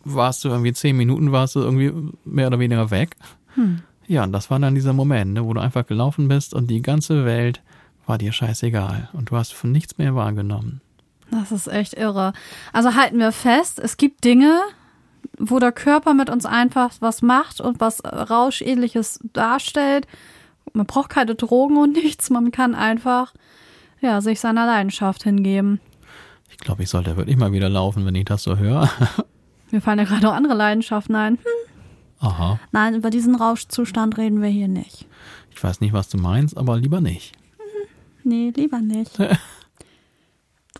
warst 0.04 0.44
du 0.44 0.50
irgendwie 0.50 0.74
zehn 0.74 0.98
Minuten, 0.98 1.32
warst 1.32 1.56
du 1.56 1.62
irgendwie 1.62 1.94
mehr 2.26 2.48
oder 2.48 2.60
weniger 2.60 2.92
weg. 2.92 3.16
Hm. 3.56 3.82
Ja, 4.08 4.24
und 4.24 4.34
das 4.34 4.50
war 4.50 4.60
dann 4.60 4.76
dieser 4.76 4.94
Moment, 4.94 5.34
ne, 5.34 5.46
wo 5.46 5.54
du 5.54 5.62
einfach 5.62 5.86
gelaufen 5.86 6.28
bist 6.28 6.54
und 6.54 6.68
die 6.68 6.82
ganze 6.82 7.26
Welt 7.26 7.62
war 8.06 8.18
dir 8.18 8.34
scheißegal 8.34 9.10
und 9.14 9.32
du 9.32 9.38
hast 9.38 9.54
von 9.54 9.72
nichts 9.72 9.98
mehr 9.98 10.14
wahrgenommen. 10.14 10.82
Das 11.32 11.52
ist 11.52 11.68
echt 11.68 11.94
irre. 11.94 12.34
Also 12.74 12.96
halten 12.96 13.18
wir 13.18 13.32
fest, 13.32 13.80
es 13.80 13.98
gibt 13.98 14.24
Dinge, 14.24 14.60
wo 15.40 15.60
der 15.60 15.72
Körper 15.72 16.14
mit 16.14 16.30
uns 16.30 16.46
einfach 16.46 16.92
was 17.00 17.22
macht 17.22 17.62
und 17.62 17.80
was 17.80 18.04
Rauschähnliches 18.04 19.20
darstellt. 19.34 20.06
Man 20.74 20.86
braucht 20.86 21.10
keine 21.10 21.36
Drogen 21.36 21.78
und 21.78 21.94
nichts. 22.04 22.30
Man 22.30 22.52
kann 22.52 22.76
einfach 22.76 23.34
ja, 24.02 24.22
sich 24.22 24.40
seiner 24.40 24.66
Leidenschaft 24.66 25.24
hingeben. 25.24 25.80
Ich 26.54 26.58
glaube, 26.66 26.84
ich 26.84 26.90
sollte 26.90 27.18
wirklich 27.18 27.38
mal 27.38 27.52
wieder 27.52 27.70
laufen, 27.70 28.06
wenn 28.06 28.16
ich 28.16 28.26
das 28.26 28.44
so 28.44 28.58
höre. 28.58 28.90
Mir 29.72 29.82
fallen 29.82 30.00
ja 30.00 30.06
gerade 30.06 30.24
noch 30.24 30.34
andere 30.34 30.54
Leidenschaften 30.54 31.16
ein. 31.16 31.34
Hm, 31.34 32.28
Aha. 32.28 32.60
nein, 32.72 32.96
über 32.96 33.10
diesen 33.10 33.36
Rauschzustand 33.36 34.18
reden 34.18 34.42
wir 34.42 34.50
hier 34.50 34.68
nicht. 34.68 35.08
Ich 35.52 35.64
weiß 35.64 35.82
nicht, 35.82 35.94
was 35.94 36.10
du 36.10 36.18
meinst, 36.18 36.58
aber 36.58 36.78
lieber 36.78 37.02
nicht. 37.02 37.34
Nee, 38.24 38.52
lieber 38.56 38.80
nicht. 38.80 39.18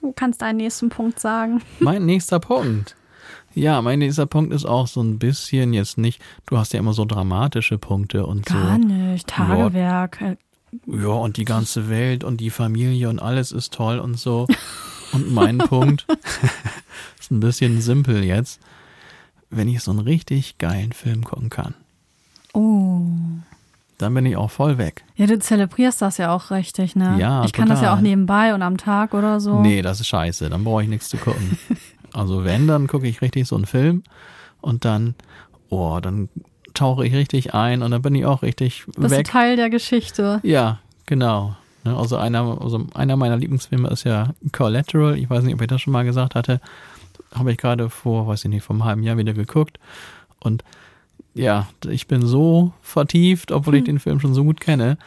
Du 0.02 0.12
kannst 0.12 0.42
deinen 0.42 0.58
nächsten 0.58 0.90
Punkt 0.90 1.18
sagen. 1.18 1.62
Mein 1.80 2.06
nächster 2.06 2.40
Punkt. 2.42 2.98
Ja, 3.54 3.82
mein 3.82 4.00
nächster 4.00 4.26
Punkt 4.26 4.52
ist 4.54 4.66
auch 4.66 4.88
so 4.88 5.02
ein 5.02 5.18
bisschen 5.18 5.72
jetzt 5.72 5.98
nicht, 5.98 6.22
du 6.46 6.58
hast 6.58 6.74
ja 6.74 6.80
immer 6.80 6.92
so 6.92 7.06
dramatische 7.06 7.78
Punkte 7.78 8.26
und 8.26 8.46
Gar 8.46 8.76
so. 8.82 8.86
nicht. 8.86 9.28
Tagewerk. 9.28 10.38
Ja, 10.88 11.08
und 11.08 11.38
die 11.38 11.46
ganze 11.46 11.88
Welt 11.90 12.26
und 12.26 12.42
die 12.42 12.50
Familie 12.50 13.08
und 13.08 13.20
alles 13.20 13.54
ist 13.54 13.74
toll 13.74 14.00
und 14.00 14.20
so. 14.20 14.46
Und 15.14 15.32
mein 15.34 15.58
Punkt 15.70 16.06
ist 17.20 17.32
ein 17.32 17.40
bisschen 17.40 17.82
simpel 17.82 18.24
jetzt. 18.24 18.60
Wenn 19.50 19.68
ich 19.68 19.82
so 19.84 19.92
einen 19.92 20.00
richtig 20.00 20.58
geilen 20.58 20.92
Film 20.94 21.24
gucken 21.24 21.50
kann, 21.50 21.76
Oh. 22.56 23.02
dann 24.00 24.14
bin 24.14 24.26
ich 24.26 24.36
auch 24.36 24.50
voll 24.52 24.78
weg. 24.78 25.04
Ja, 25.16 25.26
du 25.28 25.38
zelebrierst 25.40 26.02
das 26.02 26.18
ja 26.18 26.34
auch 26.34 26.50
richtig, 26.52 26.96
ne? 26.96 27.16
Ja, 27.20 27.44
Ich 27.46 27.54
kann 27.54 27.68
das 27.70 27.80
ja 27.82 27.88
total. 27.88 27.98
auch 27.98 28.02
nebenbei 28.02 28.54
und 28.54 28.62
am 28.62 28.78
Tag 28.78 29.14
oder 29.14 29.40
so. 29.40 29.62
Nee, 29.62 29.82
das 29.82 30.00
ist 30.00 30.08
scheiße, 30.08 30.50
dann 30.50 30.64
brauche 30.64 30.84
ich 30.84 30.90
nichts 30.90 31.10
zu 31.10 31.18
gucken. 31.18 31.58
Also 32.16 32.44
wenn, 32.44 32.68
dann 32.68 32.86
gucke 32.86 33.08
ich 33.08 33.24
richtig 33.24 33.48
so 33.48 33.56
einen 33.56 33.66
Film 33.66 34.04
und 34.62 34.86
dann, 34.86 35.16
oh, 35.70 36.00
dann 36.00 36.30
tauche 36.76 37.08
ich 37.08 37.14
richtig 37.16 37.56
ein 37.56 37.82
und 37.82 37.90
dann 37.90 38.04
bin 38.04 38.14
ich 38.14 38.24
auch 38.28 38.44
richtig 38.44 38.86
Bist 38.96 39.10
weg. 39.10 39.26
Teil 39.28 39.56
der 39.56 39.72
Geschichte. 39.72 40.40
Ja, 40.44 40.78
genau. 41.08 41.56
Ne, 41.84 41.96
Also 41.96 42.18
einer, 42.18 42.62
also 42.62 42.86
einer 42.94 43.16
meiner 43.16 43.38
Lieblingsfilme 43.38 43.90
ist 43.90 44.04
ja 44.04 44.30
Collateral. 44.52 45.18
Ich 45.18 45.30
weiß 45.30 45.44
nicht, 45.44 45.54
ob 45.56 45.62
ich 45.62 45.68
das 45.68 45.82
schon 45.82 45.94
mal 45.94 46.06
gesagt 46.06 46.36
hatte. 46.36 46.62
Habe 47.34 47.52
ich 47.52 47.58
gerade 47.58 47.90
vor, 47.90 48.28
weiß 48.28 48.46
ich 48.46 48.50
nicht, 48.50 48.64
vor 48.64 48.76
einem 48.76 48.86
halben 48.86 49.04
Jahr 49.04 49.18
wieder 49.18 49.34
geguckt. 49.34 49.80
Und 50.40 50.64
ja, 51.34 51.68
ich 51.90 52.08
bin 52.08 52.26
so 52.26 52.74
vertieft, 52.82 53.52
obwohl 53.52 53.76
ich 53.76 53.84
den 53.84 54.00
Film 54.00 54.20
schon 54.20 54.34
so 54.34 54.44
gut 54.44 54.60
kenne. 54.60 54.98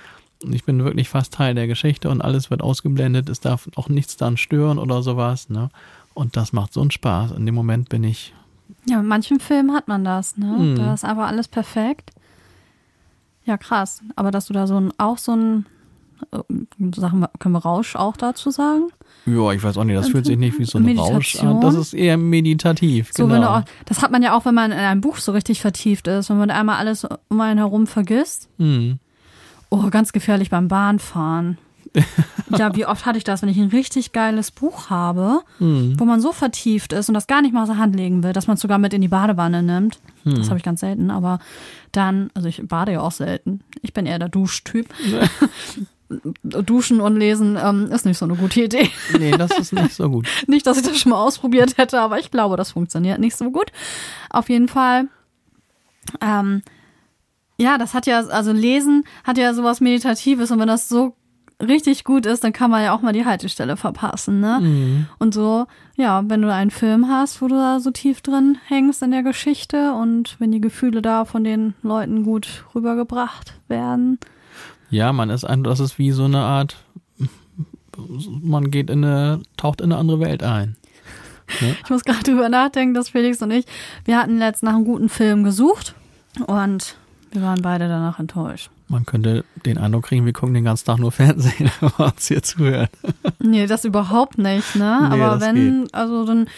Und 0.43 0.53
ich 0.55 0.65
bin 0.65 0.85
wirklich 0.85 1.09
fast 1.09 1.33
Teil 1.35 1.55
der 1.55 1.67
Geschichte 1.67 2.11
und 2.11 2.21
alles 2.21 2.51
wird 2.51 2.63
ausgeblendet. 2.63 3.29
Es 3.29 3.41
darf 3.41 3.69
auch 3.77 3.89
nichts 3.89 4.17
dann 4.17 4.37
stören 4.37 4.79
oder 4.79 5.03
sowas. 5.03 5.49
Ne? 5.49 5.71
Und 6.15 6.37
das 6.37 6.53
macht 6.53 6.73
so 6.73 6.81
einen 6.81 6.91
Spaß. 6.91 7.33
In 7.33 7.47
dem 7.47 7.55
Moment 7.55 7.89
bin 7.89 8.05
ich, 8.05 8.35
Ja, 8.87 8.99
mit 8.99 9.07
manchen 9.07 9.41
Filmen 9.41 9.73
hat 9.73 9.89
man 9.89 10.05
das, 10.05 10.37
ne? 10.37 10.47
Mhm. 10.47 10.77
Da 10.77 10.95
ist 10.95 11.05
einfach 11.05 11.29
alles 11.29 11.49
perfekt. 11.49 12.11
Ja, 13.45 13.57
krass. 13.57 14.03
Aber 14.17 14.31
dass 14.31 14.47
du 14.47 14.53
da 14.53 14.67
so 14.67 14.79
ein, 14.79 14.93
auch 14.99 15.19
so 15.19 15.33
Äh, 15.33 15.63
Sachen 16.95 17.25
können 17.39 17.55
wir 17.55 17.59
Rausch 17.61 17.97
auch 17.97 18.17
dazu 18.17 18.51
sagen? 18.51 18.89
Ja, 19.27 19.51
ich 19.53 19.63
weiß 19.63 19.77
auch 19.77 19.85
nicht, 19.85 19.97
das 19.97 20.09
fühlt 20.09 20.25
sich 20.27 20.39
nicht 20.39 20.59
wie 20.59 20.65
so 20.65 20.79
ein 20.79 20.99
Rausch 20.99 21.35
Meditation. 21.35 21.57
an. 21.57 21.61
Das 21.61 21.75
ist 21.75 21.95
eher 21.95 22.17
meditativ. 22.17 23.11
So, 23.13 23.27
genau. 23.27 23.59
auch, 23.59 23.63
das 23.85 24.03
hat 24.03 24.11
man 24.13 24.23
ja 24.23 24.37
auch, 24.37 24.45
wenn 24.45 24.55
man 24.55 24.73
in 24.73 24.79
einem 24.79 25.01
Buch 25.01 25.17
so 25.19 25.33
richtig 25.33 25.61
vertieft 25.61 26.07
ist, 26.07 26.31
wenn 26.31 26.39
man 26.39 26.51
einmal 26.51 26.77
alles 26.77 27.07
um 27.29 27.41
einen 27.41 27.59
herum 27.59 27.87
vergisst. 27.87 28.49
Hm. 28.59 28.99
Oh, 29.71 29.89
ganz 29.91 30.13
gefährlich 30.13 30.51
beim 30.51 30.69
Bahnfahren. 30.69 31.59
ja, 32.57 32.77
wie 32.77 32.85
oft 32.87 33.07
hatte 33.07 33.17
ich 33.19 33.25
das, 33.25 33.41
wenn 33.43 33.49
ich 33.49 33.57
ein 33.59 33.69
richtig 33.71 34.13
geiles 34.13 34.51
Buch 34.51 34.91
habe, 34.91 35.41
Hm. 35.59 35.99
wo 35.99 36.05
man 36.05 36.21
so 36.21 36.31
vertieft 36.33 36.93
ist 36.93 37.09
und 37.09 37.15
das 37.15 37.27
gar 37.27 37.41
nicht 37.43 37.55
mal 37.55 37.63
aus 37.63 37.69
der 37.69 37.79
Hand 37.79 37.97
legen 37.97 38.23
will, 38.23 38.33
dass 38.35 38.47
man 38.47 38.55
es 38.55 38.61
sogar 38.61 38.79
mit 38.79 38.93
in 38.93 39.01
die 39.01 39.09
Badewanne 39.09 39.63
nimmt. 39.63 39.99
Hm. 40.25 40.35
Das 40.37 40.49
habe 40.49 40.59
ich 40.59 40.65
ganz 40.65 40.81
selten, 40.81 41.11
aber 41.11 41.39
dann, 41.93 42.31
also 42.35 42.49
ich 42.49 42.63
bade 42.69 42.93
ja 42.93 43.01
auch 43.01 43.13
selten. 43.13 43.61
Ich 43.83 43.93
bin 43.95 44.05
eher 44.07 44.19
der 44.19 44.29
Duschtyp. 44.29 44.89
Duschen 46.43 47.01
und 47.01 47.17
lesen 47.17 47.59
ähm, 47.61 47.91
ist 47.91 48.07
nicht 48.07 48.19
so 48.19 48.27
eine 48.27 48.37
gute 48.37 48.63
Idee. 48.63 48.91
Nee, 49.19 49.33
das 49.33 49.51
ist 49.59 49.73
nicht 49.73 49.93
so 49.93 50.09
gut. 50.09 50.29
Nicht, 50.47 50.67
dass 50.67 50.77
ich 50.77 50.85
das 50.85 50.99
schon 50.99 51.11
mal 51.11 51.21
ausprobiert 51.21 51.79
hätte, 51.79 52.01
aber 52.01 52.19
ich 52.19 52.31
glaube, 52.31 52.57
das 52.57 52.73
funktioniert 52.73 53.19
nicht 53.19 53.37
so 53.37 53.51
gut. 53.51 53.73
Auf 54.31 54.49
jeden 54.49 54.69
Fall. 54.69 55.09
Ähm, 56.21 56.63
ja, 57.59 57.79
das 57.79 57.95
hat 57.95 58.07
ja, 58.07 58.21
also 58.21 58.53
Lesen 58.53 59.05
hat 59.25 59.39
ja 59.39 59.53
sowas 59.55 59.81
Meditatives 59.81 60.51
und 60.51 60.61
wenn 60.61 60.69
das 60.69 60.89
so 60.89 61.17
richtig 61.61 62.05
gut 62.05 62.27
ist, 62.27 62.45
dann 62.45 62.53
kann 62.53 62.71
man 62.71 62.85
ja 62.85 62.95
auch 62.95 63.01
mal 63.01 63.13
die 63.13 63.25
Haltestelle 63.25 63.77
verpassen, 63.77 64.41
ne? 64.41 64.61
Mhm. 64.61 65.07
Und 65.19 65.33
so, 65.33 65.67
ja, 65.97 66.23
wenn 66.29 66.43
du 66.43 66.53
einen 66.53 66.71
Film 66.71 67.09
hast, 67.09 67.41
wo 67.41 67.49
du 67.49 67.55
da 67.55 67.81
so 67.81 67.91
tief 67.91 68.21
drin 68.21 68.59
hängst 68.67 69.03
in 69.03 69.11
der 69.11 69.23
Geschichte 69.23 69.95
und 69.95 70.37
wenn 70.39 70.53
die 70.53 70.61
Gefühle 70.61 71.01
da 71.01 71.25
von 71.25 71.45
den 71.45 71.75
Leuten 71.83 72.25
gut 72.25 72.65
rübergebracht 72.75 73.55
werden. 73.69 74.19
Ja, 74.91 75.13
man 75.13 75.31
ist 75.31 75.45
ein, 75.45 75.65
das 75.65 75.81
ist 75.81 75.99
wie 75.99 76.13
so 76.13 76.25
eine 76.25 76.41
Art, 76.41 76.77
man 78.43 78.71
geht 78.71 78.91
in 78.91 79.05
eine, 79.05 79.43
taucht 79.57 79.81
in 79.81 79.93
eine 79.93 80.01
andere 80.01 80.21
Welt 80.21 80.43
ein. 80.43 80.77
Ich 81.61 81.91
muss 81.91 82.05
gerade 82.05 82.23
drüber 82.25 82.49
nachdenken, 82.49 82.95
dass 82.95 83.11
Felix 83.11 83.41
und 83.41 83.51
ich, 83.53 83.67
wir 84.05 84.19
hatten 84.19 84.39
letzt 84.39 84.63
nach 84.63 84.75
einem 84.75 84.85
guten 84.85 85.09
Film 85.09 85.45
gesucht 85.45 85.95
und 86.47 86.97
wir 87.31 87.43
waren 87.43 87.63
beide 87.63 87.89
danach 87.89 88.19
enttäuscht. 88.19 88.71
Man 88.89 89.05
könnte 89.05 89.45
den 89.65 89.79
Eindruck 89.79 90.05
kriegen, 90.05 90.25
wir 90.27 90.33
gucken 90.33 90.55
den 90.55 90.65
ganzen 90.65 90.87
Tag 90.87 90.99
nur 90.99 91.13
Fernsehen, 91.13 91.71
wenn 91.81 91.91
wir 91.97 92.07
uns 92.07 92.29
hier 92.29 92.43
zuhören. 92.43 92.89
Nee, 93.41 93.67
das 93.67 93.85
überhaupt 93.85 94.39
nicht, 94.39 94.77
ne? 94.77 95.09
Nee, 95.11 95.21
Aber 95.21 95.41
wenn, 95.41 95.89
also 95.93 96.25
dann, 96.25 96.49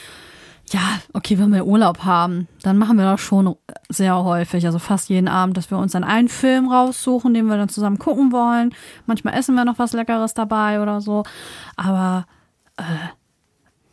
ja, 0.73 1.01
okay, 1.13 1.39
wenn 1.39 1.53
wir 1.53 1.67
Urlaub 1.67 2.05
haben, 2.05 2.49
dann 2.63 2.79
machen 2.79 2.97
wir 2.97 3.05
das 3.05 3.21
schon 3.21 3.57
sehr 3.89 4.23
häufig, 4.23 4.67
also 4.67 4.79
fast 4.79 5.09
jeden 5.09 5.29
Abend, 5.29 5.57
dass 5.57 5.71
wir 5.71 5.79
uns 5.79 5.93
dann 5.93 6.05
einen 6.05 6.29
Film 6.29 6.71
raussuchen, 6.71 7.35
den 7.35 7.47
wir 7.47 7.57
dann 7.57 7.69
zusammen 7.69 7.99
gucken 7.99 8.33
wollen. 8.33 8.75
Manchmal 9.07 9.35
essen 9.35 9.55
wir 9.55 9.65
noch 9.65 9.79
was 9.79 9.93
Leckeres 9.93 10.35
dabei 10.35 10.81
oder 10.81 11.01
so. 11.01 11.25
Aber 11.77 12.27
äh, 12.77 12.83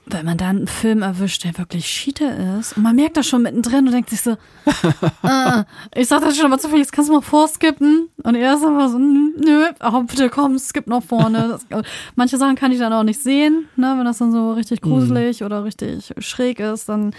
wenn 0.08 0.26
man 0.26 0.38
dann 0.38 0.58
einen 0.58 0.68
Film 0.68 1.02
erwischt, 1.02 1.44
der 1.44 1.58
wirklich 1.58 1.88
Schiete 1.88 2.26
ist, 2.60 2.78
und 2.78 2.84
man 2.84 2.96
merkt 2.96 3.18
das 3.18 3.28
schon 3.28 3.42
mittendrin 3.42 3.86
und 3.88 3.92
denkt 3.92 4.10
sich 4.10 4.22
so, 4.22 4.32
äh, 5.24 5.64
ich 5.96 6.08
sag 6.08 6.22
das 6.22 6.38
schon 6.38 6.50
mal 6.50 6.60
zu 6.60 6.70
viel, 6.70 6.78
jetzt 6.80 6.92
kannst 6.92 7.10
du 7.10 7.14
mal 7.14 7.22
vorskippen. 7.22 8.10
Und 8.24 8.36
er 8.36 8.54
ist 8.54 8.64
aber 8.64 8.90
so, 8.90 8.98
nö, 9.00 9.66
aber 9.80 10.04
bitte 10.04 10.30
komm, 10.30 10.60
skip 10.60 10.88
noch 10.88 11.04
vorne. 11.04 11.58
Das, 11.70 11.84
manche 12.16 12.38
Sachen 12.38 12.56
kann 12.56 12.72
ich 12.72 12.80
dann 12.80 12.94
auch 12.94 13.04
nicht 13.04 13.20
sehen, 13.22 13.68
ne, 13.76 13.96
wenn 13.98 14.06
das 14.06 14.20
dann 14.20 14.32
so 14.32 14.54
richtig 14.54 14.82
gruselig 14.82 15.44
oder 15.44 15.64
richtig 15.64 16.14
schräg 16.20 16.60
ist, 16.60 16.88
dann 16.90 17.10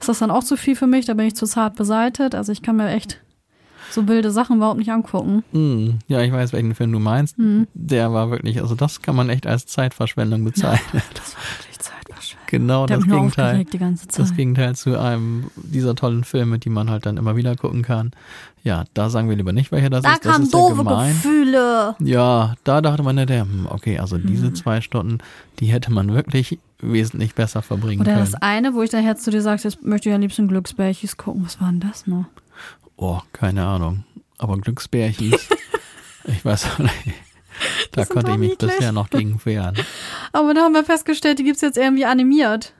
ist 0.00 0.08
das 0.08 0.18
dann 0.18 0.30
auch 0.30 0.44
zu 0.44 0.56
viel 0.56 0.76
für 0.76 0.86
mich, 0.86 1.06
da 1.06 1.14
bin 1.14 1.26
ich 1.26 1.34
zu 1.36 1.46
zart 1.46 1.76
beseitet. 1.76 2.34
Also 2.34 2.52
ich 2.52 2.62
kann 2.62 2.76
mir 2.76 2.88
echt 2.90 3.20
so 3.90 4.08
wilde 4.08 4.30
Sachen 4.30 4.56
überhaupt 4.56 4.78
nicht 4.78 4.90
angucken. 4.90 5.44
Hm, 5.52 5.98
Ja, 6.08 6.20
ich 6.20 6.32
weiß, 6.32 6.52
welchen 6.52 6.74
Film 6.74 6.92
du 6.92 6.98
meinst. 6.98 7.38
Mhm. 7.38 7.68
Der 7.74 8.12
war 8.12 8.30
wirklich, 8.30 8.60
also 8.60 8.74
das 8.74 9.02
kann 9.02 9.14
man 9.16 9.30
echt 9.30 9.46
als 9.46 9.66
Zeitverschwendung 9.66 10.44
bezeichnen. 10.44 11.02
Das 11.14 11.34
war 11.36 11.42
wirklich. 11.58 11.73
Genau 12.58 12.86
das 12.86 13.04
Gegenteil. 13.04 13.64
Das 14.16 14.34
Gegenteil 14.34 14.74
zu 14.76 14.98
einem 14.98 15.50
dieser 15.56 15.94
tollen 15.94 16.24
Filme, 16.24 16.58
die 16.58 16.70
man 16.70 16.90
halt 16.90 17.06
dann 17.06 17.16
immer 17.16 17.36
wieder 17.36 17.56
gucken 17.56 17.82
kann. 17.82 18.12
Ja, 18.62 18.84
da 18.94 19.10
sagen 19.10 19.28
wir 19.28 19.36
lieber 19.36 19.52
nicht, 19.52 19.72
welcher 19.72 19.90
das 19.90 20.02
da 20.02 20.12
ist. 20.14 20.24
Das 20.24 20.32
kamen 20.32 20.44
ja 20.46 20.50
doofe 20.50 20.76
gemein. 20.76 21.12
Gefühle. 21.12 21.94
Ja, 22.00 22.54
da 22.64 22.80
dachte 22.80 23.02
man 23.02 23.18
ja, 23.18 23.26
der, 23.26 23.42
hm, 23.42 23.66
okay, 23.68 23.98
also 23.98 24.16
diese 24.18 24.46
Mhm. 24.46 24.54
zwei 24.54 24.80
Stunden, 24.80 25.18
die 25.60 25.66
hätte 25.66 25.92
man 25.92 26.14
wirklich 26.14 26.58
wesentlich 26.80 27.34
besser 27.34 27.62
verbringen 27.62 28.00
Oder 28.02 28.12
können. 28.14 28.24
das 28.30 28.40
eine, 28.42 28.74
wo 28.74 28.82
ich 28.82 28.92
jetzt 28.92 29.24
zu 29.24 29.30
dir 29.30 29.42
sagte, 29.42 29.68
jetzt 29.68 29.82
möchte 29.84 30.08
ich 30.08 30.14
am 30.14 30.20
liebsten 30.22 30.48
Glücksbärchis 30.48 31.16
gucken. 31.16 31.44
Was 31.44 31.60
war 31.60 31.68
denn 31.70 31.80
das 31.80 32.06
noch? 32.06 32.24
Oh, 32.96 33.20
keine 33.32 33.66
Ahnung. 33.66 34.04
Aber 34.38 34.56
Glücksbärchis, 34.58 35.48
ich 36.24 36.44
weiß 36.44 36.66
auch 36.66 36.78
nicht. 36.78 36.94
Da 37.92 38.04
konnte 38.04 38.32
ich 38.32 38.38
mich 38.38 38.58
bisher 38.58 38.92
noch 38.92 39.10
gegen 39.10 39.40
wehren. 39.44 39.76
Aber 40.32 40.54
da 40.54 40.62
haben 40.62 40.74
wir 40.74 40.84
festgestellt, 40.84 41.38
die 41.38 41.44
gibt's 41.44 41.60
jetzt 41.60 41.76
irgendwie 41.78 42.04
animiert. 42.04 42.72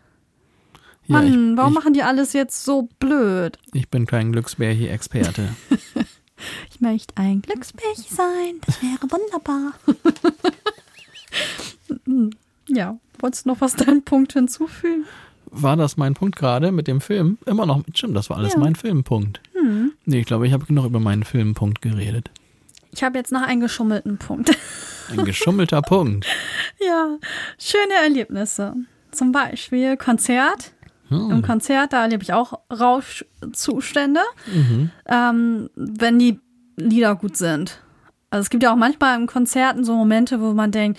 Ja, 1.07 1.19
Mann, 1.19 1.53
ich, 1.53 1.57
warum 1.59 1.73
ich, 1.73 1.79
machen 1.79 1.93
die 1.93 2.03
alles 2.03 2.33
jetzt 2.33 2.65
so 2.65 2.89
blöd? 2.99 3.59
ich 3.73 3.89
bin 3.89 4.07
kein 4.07 4.33
Glücksbärchi-Experte. 4.33 5.55
Ich 6.71 6.81
möchte 6.81 7.17
ein 7.17 7.41
Glücksbärchen 7.41 8.05
sein. 8.15 8.61
Das 8.67 8.83
wäre 8.83 9.01
wunderbar. 9.11 9.73
ja, 12.69 12.99
wolltest 13.19 13.47
du 13.47 13.51
noch 13.51 13.61
was 13.61 13.77
deinen 13.77 14.03
Punkt 14.03 14.33
hinzufügen? 14.33 15.05
War 15.47 15.77
das 15.77 15.97
mein 15.97 16.15
Punkt 16.15 16.37
gerade 16.37 16.73
mit 16.73 16.89
dem 16.89 17.01
Film? 17.01 17.39
Immer 17.47 17.65
noch, 17.65 17.83
stimmt, 17.95 18.17
das 18.17 18.29
war 18.29 18.39
alles 18.39 18.55
Ja. 18.55 18.59
mein 18.59 18.75
Filmpunkt. 18.75 19.41
Hm. 19.55 19.93
Nee, 20.05 20.21
ich 20.21 20.27
glaube, 20.27 20.47
ich 20.47 20.53
habe 20.53 20.67
genug 20.67 20.87
über 20.87 21.01
meinen 21.01 21.23
Filmpunkt 21.23 21.81
geredet. 21.81 22.31
Ich 22.95 23.03
habe 23.03 23.19
jetzt 23.19 23.33
noch 23.33 23.43
einen 23.43 23.61
geschummelten 23.61 24.19
Punkt. 24.19 24.51
Ein 25.11 25.25
geschummelter 25.25 25.83
Punkt. 25.83 26.27
ja, 26.81 27.19
schöne 27.59 27.93
Erlebnisse. 28.03 28.75
Zum 29.11 29.33
Beispiel 29.33 29.97
Konzert. 29.99 30.73
Im 31.11 31.31
Hm. 31.31 31.43
Konzert, 31.43 31.93
da 31.93 32.03
erlebe 32.03 32.23
ich 32.23 32.33
auch 32.33 32.61
Rauschzustände, 32.73 34.21
Mhm. 34.53 34.91
ähm, 35.07 35.71
wenn 35.77 36.19
die 36.19 36.41
Lieder 36.77 37.15
gut 37.15 37.37
sind. 37.37 37.81
Also 38.31 38.43
es 38.43 38.51
gibt 38.51 38.63
ja 38.63 38.73
auch 38.73 38.77
manchmal 38.77 39.21
in 39.21 39.27
Konzerten 39.27 39.85
so 39.85 39.95
Momente, 39.95 40.41
wo 40.41 40.53
man 40.55 40.71
denkt, 40.73 40.99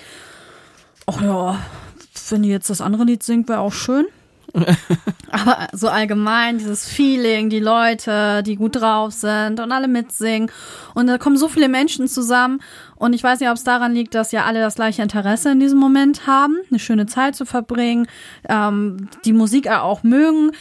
ach 1.08 1.22
ja, 1.22 1.60
wenn 2.30 2.44
die 2.44 2.50
jetzt 2.50 2.70
das 2.70 2.82
andere 2.82 3.04
Lied 3.04 3.24
singt, 3.24 3.50
wäre 3.50 3.60
auch 3.60 3.74
schön. 3.74 4.06
Aber 5.32 5.68
so 5.74 5.90
allgemein, 5.90 6.58
dieses 6.58 6.88
Feeling, 6.88 7.50
die 7.50 7.60
Leute, 7.60 8.42
die 8.44 8.56
gut 8.56 8.78
drauf 8.78 9.12
sind 9.12 9.60
und 9.60 9.72
alle 9.72 9.88
mitsingen. 9.88 10.50
Und 10.94 11.08
da 11.08 11.18
kommen 11.18 11.38
so 11.38 11.48
viele 11.48 11.68
Menschen 11.68 12.08
zusammen. 12.08 12.62
Und 12.96 13.14
ich 13.14 13.24
weiß 13.24 13.40
nicht, 13.40 13.50
ob 13.50 13.56
es 13.56 13.64
daran 13.64 13.94
liegt, 13.94 14.16
dass 14.16 14.32
ja 14.32 14.46
alle 14.46 14.62
das 14.62 14.76
gleiche 14.76 15.02
Interesse 15.02 15.52
in 15.52 15.60
diesem 15.60 15.80
Moment 15.80 16.28
haben, 16.28 16.56
eine 16.70 16.80
schöne 16.80 17.06
Zeit 17.06 17.36
zu 17.36 17.46
verbringen, 17.46 18.08
ähm, 18.48 19.10
die 19.26 19.34
Musik 19.34 19.70
auch 19.70 20.04
mögen, 20.04 20.52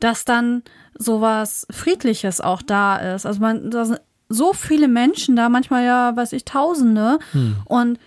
dass 0.00 0.24
dann 0.24 0.62
sowas 0.96 1.66
Friedliches 1.70 2.40
auch 2.40 2.62
da 2.62 2.96
ist. 2.96 3.26
Also 3.26 3.40
man, 3.40 3.70
da 3.70 3.84
sind 3.84 4.00
so 4.28 4.52
viele 4.52 4.88
Menschen 4.88 5.36
da, 5.36 5.48
manchmal 5.48 5.84
ja, 5.84 6.16
weiß 6.16 6.32
ich, 6.32 6.44
Tausende. 6.44 7.18
Und 7.66 7.98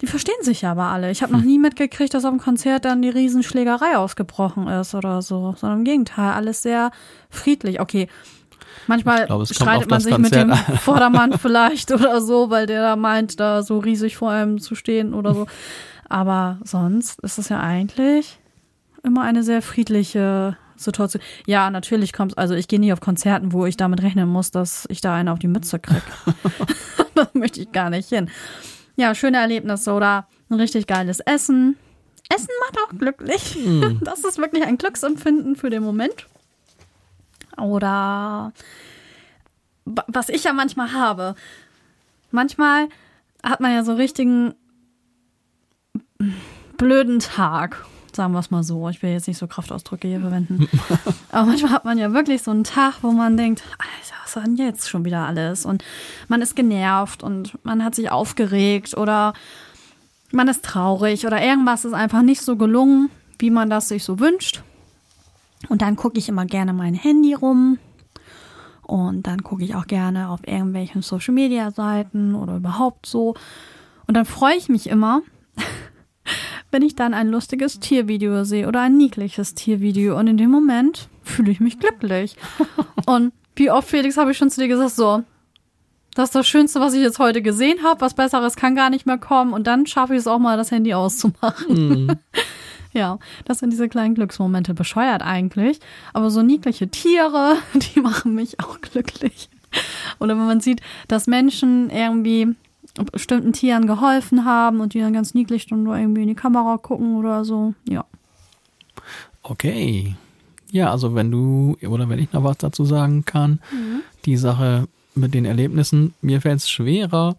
die 0.00 0.06
verstehen 0.06 0.42
sich 0.42 0.62
ja 0.62 0.72
aber 0.72 0.84
alle. 0.84 1.10
Ich 1.10 1.22
habe 1.22 1.32
noch 1.32 1.40
nie 1.40 1.58
mitgekriegt, 1.58 2.12
dass 2.12 2.24
auf 2.24 2.30
dem 2.30 2.40
Konzert 2.40 2.84
dann 2.84 3.00
die 3.00 3.08
Riesenschlägerei 3.08 3.96
ausgebrochen 3.96 4.68
ist 4.68 4.94
oder 4.94 5.22
so, 5.22 5.54
sondern 5.56 5.80
im 5.80 5.84
Gegenteil, 5.84 6.32
alles 6.32 6.62
sehr 6.62 6.90
friedlich. 7.30 7.80
Okay, 7.80 8.08
manchmal 8.86 9.26
auf 9.28 9.48
streitet 9.48 9.90
man 9.90 10.00
sich 10.00 10.18
mit 10.18 10.34
dem 10.34 10.50
Konzert 10.50 10.78
Vordermann 10.80 11.38
vielleicht 11.38 11.92
oder 11.92 12.20
so, 12.20 12.50
weil 12.50 12.66
der 12.66 12.82
da 12.82 12.96
meint, 12.96 13.40
da 13.40 13.62
so 13.62 13.78
riesig 13.78 14.16
vor 14.16 14.30
einem 14.30 14.60
zu 14.60 14.74
stehen 14.74 15.14
oder 15.14 15.34
so. 15.34 15.46
Aber 16.08 16.58
sonst 16.62 17.20
ist 17.20 17.38
es 17.38 17.48
ja 17.48 17.60
eigentlich 17.60 18.38
immer 19.02 19.22
eine 19.22 19.42
sehr 19.42 19.62
friedliche 19.62 20.56
Situation. 20.76 21.22
Ja, 21.46 21.70
natürlich 21.70 22.12
kommt 22.12 22.36
also 22.36 22.54
ich 22.54 22.68
gehe 22.68 22.78
nie 22.78 22.92
auf 22.92 23.00
Konzerten, 23.00 23.52
wo 23.52 23.64
ich 23.64 23.78
damit 23.78 24.02
rechnen 24.02 24.28
muss, 24.28 24.50
dass 24.50 24.84
ich 24.90 25.00
da 25.00 25.14
einen 25.14 25.30
auf 25.30 25.38
die 25.38 25.48
Mütze 25.48 25.78
krieg. 25.78 26.02
da 27.14 27.28
möchte 27.32 27.60
ich 27.60 27.72
gar 27.72 27.88
nicht 27.88 28.10
hin. 28.10 28.30
Ja, 28.96 29.14
schöne 29.14 29.38
Erlebnisse 29.38 29.92
oder 29.92 30.26
ein 30.50 30.54
richtig 30.54 30.86
geiles 30.86 31.20
Essen. 31.20 31.76
Essen 32.34 32.48
macht 32.60 32.78
auch 32.84 32.98
glücklich. 32.98 33.56
Das 34.00 34.24
ist 34.24 34.38
wirklich 34.38 34.64
ein 34.64 34.78
Glücksempfinden 34.78 35.56
für 35.56 35.70
den 35.70 35.82
Moment. 35.82 36.26
Oder 37.58 38.52
wa- 39.84 40.04
was 40.08 40.28
ich 40.28 40.44
ja 40.44 40.52
manchmal 40.52 40.92
habe. 40.92 41.34
Manchmal 42.30 42.88
hat 43.42 43.60
man 43.60 43.72
ja 43.72 43.84
so 43.84 43.94
richtigen 43.94 44.54
blöden 46.76 47.18
Tag. 47.20 47.84
Sagen 48.16 48.32
wir 48.32 48.38
es 48.38 48.50
mal 48.50 48.62
so. 48.62 48.88
Ich 48.88 49.02
will 49.02 49.10
jetzt 49.10 49.28
nicht 49.28 49.36
so 49.36 49.46
Kraftausdrücke 49.46 50.08
hier 50.08 50.20
verwenden. 50.20 50.68
Aber 51.30 51.46
manchmal 51.46 51.70
hat 51.70 51.84
man 51.84 51.98
ja 51.98 52.14
wirklich 52.14 52.42
so 52.42 52.50
einen 52.50 52.64
Tag, 52.64 53.02
wo 53.02 53.12
man 53.12 53.36
denkt, 53.36 53.62
Alter, 53.76 54.14
was 54.24 54.36
war 54.36 54.44
denn 54.44 54.56
jetzt 54.56 54.88
schon 54.88 55.04
wieder 55.04 55.26
alles? 55.26 55.66
Und 55.66 55.84
man 56.26 56.40
ist 56.40 56.56
genervt 56.56 57.22
und 57.22 57.62
man 57.62 57.84
hat 57.84 57.94
sich 57.94 58.10
aufgeregt 58.10 58.96
oder 58.96 59.34
man 60.32 60.48
ist 60.48 60.64
traurig 60.64 61.26
oder 61.26 61.42
irgendwas 61.42 61.84
ist 61.84 61.92
einfach 61.92 62.22
nicht 62.22 62.40
so 62.40 62.56
gelungen, 62.56 63.10
wie 63.38 63.50
man 63.50 63.68
das 63.68 63.88
sich 63.88 64.02
so 64.02 64.18
wünscht. 64.18 64.62
Und 65.68 65.82
dann 65.82 65.94
gucke 65.94 66.18
ich 66.18 66.30
immer 66.30 66.46
gerne 66.46 66.72
mein 66.72 66.94
Handy 66.94 67.34
rum. 67.34 67.78
Und 68.80 69.26
dann 69.26 69.42
gucke 69.42 69.62
ich 69.62 69.74
auch 69.74 69.86
gerne 69.86 70.30
auf 70.30 70.40
irgendwelchen 70.46 71.02
Social 71.02 71.34
Media 71.34 71.70
Seiten 71.70 72.34
oder 72.34 72.56
überhaupt 72.56 73.04
so. 73.04 73.34
Und 74.06 74.16
dann 74.16 74.24
freue 74.24 74.56
ich 74.56 74.70
mich 74.70 74.88
immer, 74.88 75.20
wenn 76.76 76.82
ich 76.82 76.94
dann 76.94 77.14
ein 77.14 77.28
lustiges 77.28 77.80
Tiervideo 77.80 78.44
sehe 78.44 78.68
oder 78.68 78.82
ein 78.82 78.98
niedliches 78.98 79.54
Tiervideo. 79.54 80.18
Und 80.18 80.26
in 80.26 80.36
dem 80.36 80.50
Moment 80.50 81.08
fühle 81.22 81.50
ich 81.50 81.58
mich 81.58 81.78
glücklich. 81.78 82.36
Und 83.06 83.32
wie 83.54 83.70
oft, 83.70 83.88
Felix, 83.88 84.18
habe 84.18 84.32
ich 84.32 84.36
schon 84.36 84.50
zu 84.50 84.60
dir 84.60 84.68
gesagt, 84.68 84.90
so, 84.90 85.22
das 86.14 86.28
ist 86.28 86.34
das 86.34 86.46
Schönste, 86.46 86.78
was 86.78 86.92
ich 86.92 87.00
jetzt 87.00 87.18
heute 87.18 87.40
gesehen 87.40 87.82
habe. 87.82 88.02
Was 88.02 88.12
Besseres 88.12 88.56
kann 88.56 88.76
gar 88.76 88.90
nicht 88.90 89.06
mehr 89.06 89.16
kommen. 89.16 89.54
Und 89.54 89.66
dann 89.66 89.86
schaffe 89.86 90.12
ich 90.12 90.18
es 90.18 90.26
auch 90.26 90.38
mal, 90.38 90.58
das 90.58 90.70
Handy 90.70 90.92
auszumachen. 90.92 91.66
Mhm. 91.88 92.10
ja, 92.92 93.18
das 93.46 93.60
sind 93.60 93.70
diese 93.70 93.88
kleinen 93.88 94.14
Glücksmomente. 94.14 94.74
Bescheuert 94.74 95.22
eigentlich. 95.22 95.80
Aber 96.12 96.28
so 96.28 96.42
niedliche 96.42 96.88
Tiere, 96.88 97.56
die 97.94 98.00
machen 98.00 98.34
mich 98.34 98.60
auch 98.60 98.82
glücklich. 98.82 99.48
Oder 100.18 100.36
wenn 100.36 100.44
man 100.44 100.60
sieht, 100.60 100.82
dass 101.08 101.26
Menschen 101.26 101.88
irgendwie 101.88 102.54
bestimmten 103.12 103.52
Tieren 103.52 103.86
geholfen 103.86 104.44
haben 104.44 104.80
und 104.80 104.94
die 104.94 105.00
dann 105.00 105.12
ganz 105.12 105.34
niedlich 105.34 105.66
dann 105.66 105.82
nur 105.82 105.96
irgendwie 105.96 106.22
in 106.22 106.28
die 106.28 106.34
Kamera 106.34 106.76
gucken 106.78 107.16
oder 107.16 107.44
so. 107.44 107.74
Ja. 107.88 108.04
Okay. 109.42 110.16
Ja, 110.70 110.90
also 110.90 111.14
wenn 111.14 111.30
du 111.30 111.76
oder 111.86 112.08
wenn 112.08 112.18
ich 112.18 112.32
noch 112.32 112.44
was 112.44 112.58
dazu 112.58 112.84
sagen 112.84 113.24
kann, 113.24 113.60
mhm. 113.70 114.00
die 114.24 114.36
Sache 114.36 114.88
mit 115.14 115.34
den 115.34 115.44
Erlebnissen, 115.44 116.14
mir 116.20 116.40
fällt 116.40 116.58
es 116.58 116.68
schwerer, 116.68 117.36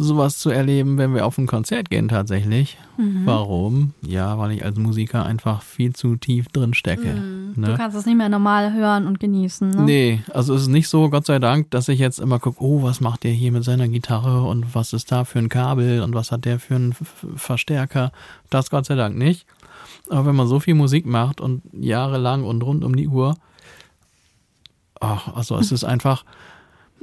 sowas 0.00 0.38
zu 0.38 0.50
erleben, 0.50 0.96
wenn 0.96 1.12
wir 1.12 1.26
auf 1.26 1.38
ein 1.38 1.48
Konzert 1.48 1.90
gehen 1.90 2.06
tatsächlich. 2.06 2.78
Mhm. 2.96 3.22
Warum? 3.24 3.94
Ja, 4.00 4.38
weil 4.38 4.52
ich 4.52 4.64
als 4.64 4.78
Musiker 4.78 5.26
einfach 5.26 5.62
viel 5.62 5.92
zu 5.92 6.14
tief 6.14 6.48
drin 6.50 6.72
stecke. 6.72 7.14
Mhm. 7.14 7.54
Ne? 7.56 7.66
Du 7.66 7.76
kannst 7.76 7.96
es 7.96 8.06
nicht 8.06 8.16
mehr 8.16 8.28
normal 8.28 8.72
hören 8.72 9.08
und 9.08 9.18
genießen. 9.18 9.70
Ne? 9.70 9.82
Nee, 9.82 10.22
also 10.32 10.54
es 10.54 10.62
ist 10.62 10.68
nicht 10.68 10.88
so, 10.88 11.10
Gott 11.10 11.26
sei 11.26 11.40
Dank, 11.40 11.72
dass 11.72 11.88
ich 11.88 11.98
jetzt 11.98 12.20
immer 12.20 12.38
gucke, 12.38 12.62
oh, 12.62 12.84
was 12.84 13.00
macht 13.00 13.24
der 13.24 13.32
hier 13.32 13.50
mit 13.50 13.64
seiner 13.64 13.88
Gitarre 13.88 14.44
und 14.44 14.72
was 14.72 14.92
ist 14.92 15.10
da 15.10 15.24
für 15.24 15.40
ein 15.40 15.48
Kabel 15.48 16.00
und 16.02 16.14
was 16.14 16.30
hat 16.30 16.44
der 16.44 16.60
für 16.60 16.76
einen 16.76 16.94
Verstärker. 17.34 18.12
Das 18.50 18.70
Gott 18.70 18.86
sei 18.86 18.94
Dank 18.94 19.18
nicht. 19.18 19.46
Aber 20.08 20.26
wenn 20.26 20.36
man 20.36 20.46
so 20.46 20.60
viel 20.60 20.74
Musik 20.74 21.06
macht 21.06 21.40
und 21.40 21.62
jahrelang 21.72 22.44
und 22.44 22.62
rund 22.62 22.84
um 22.84 22.94
die 22.94 23.08
Uhr, 23.08 23.34
ach, 25.00 25.34
also 25.34 25.56
es 25.56 25.72
ist 25.72 25.82
einfach, 25.84 26.24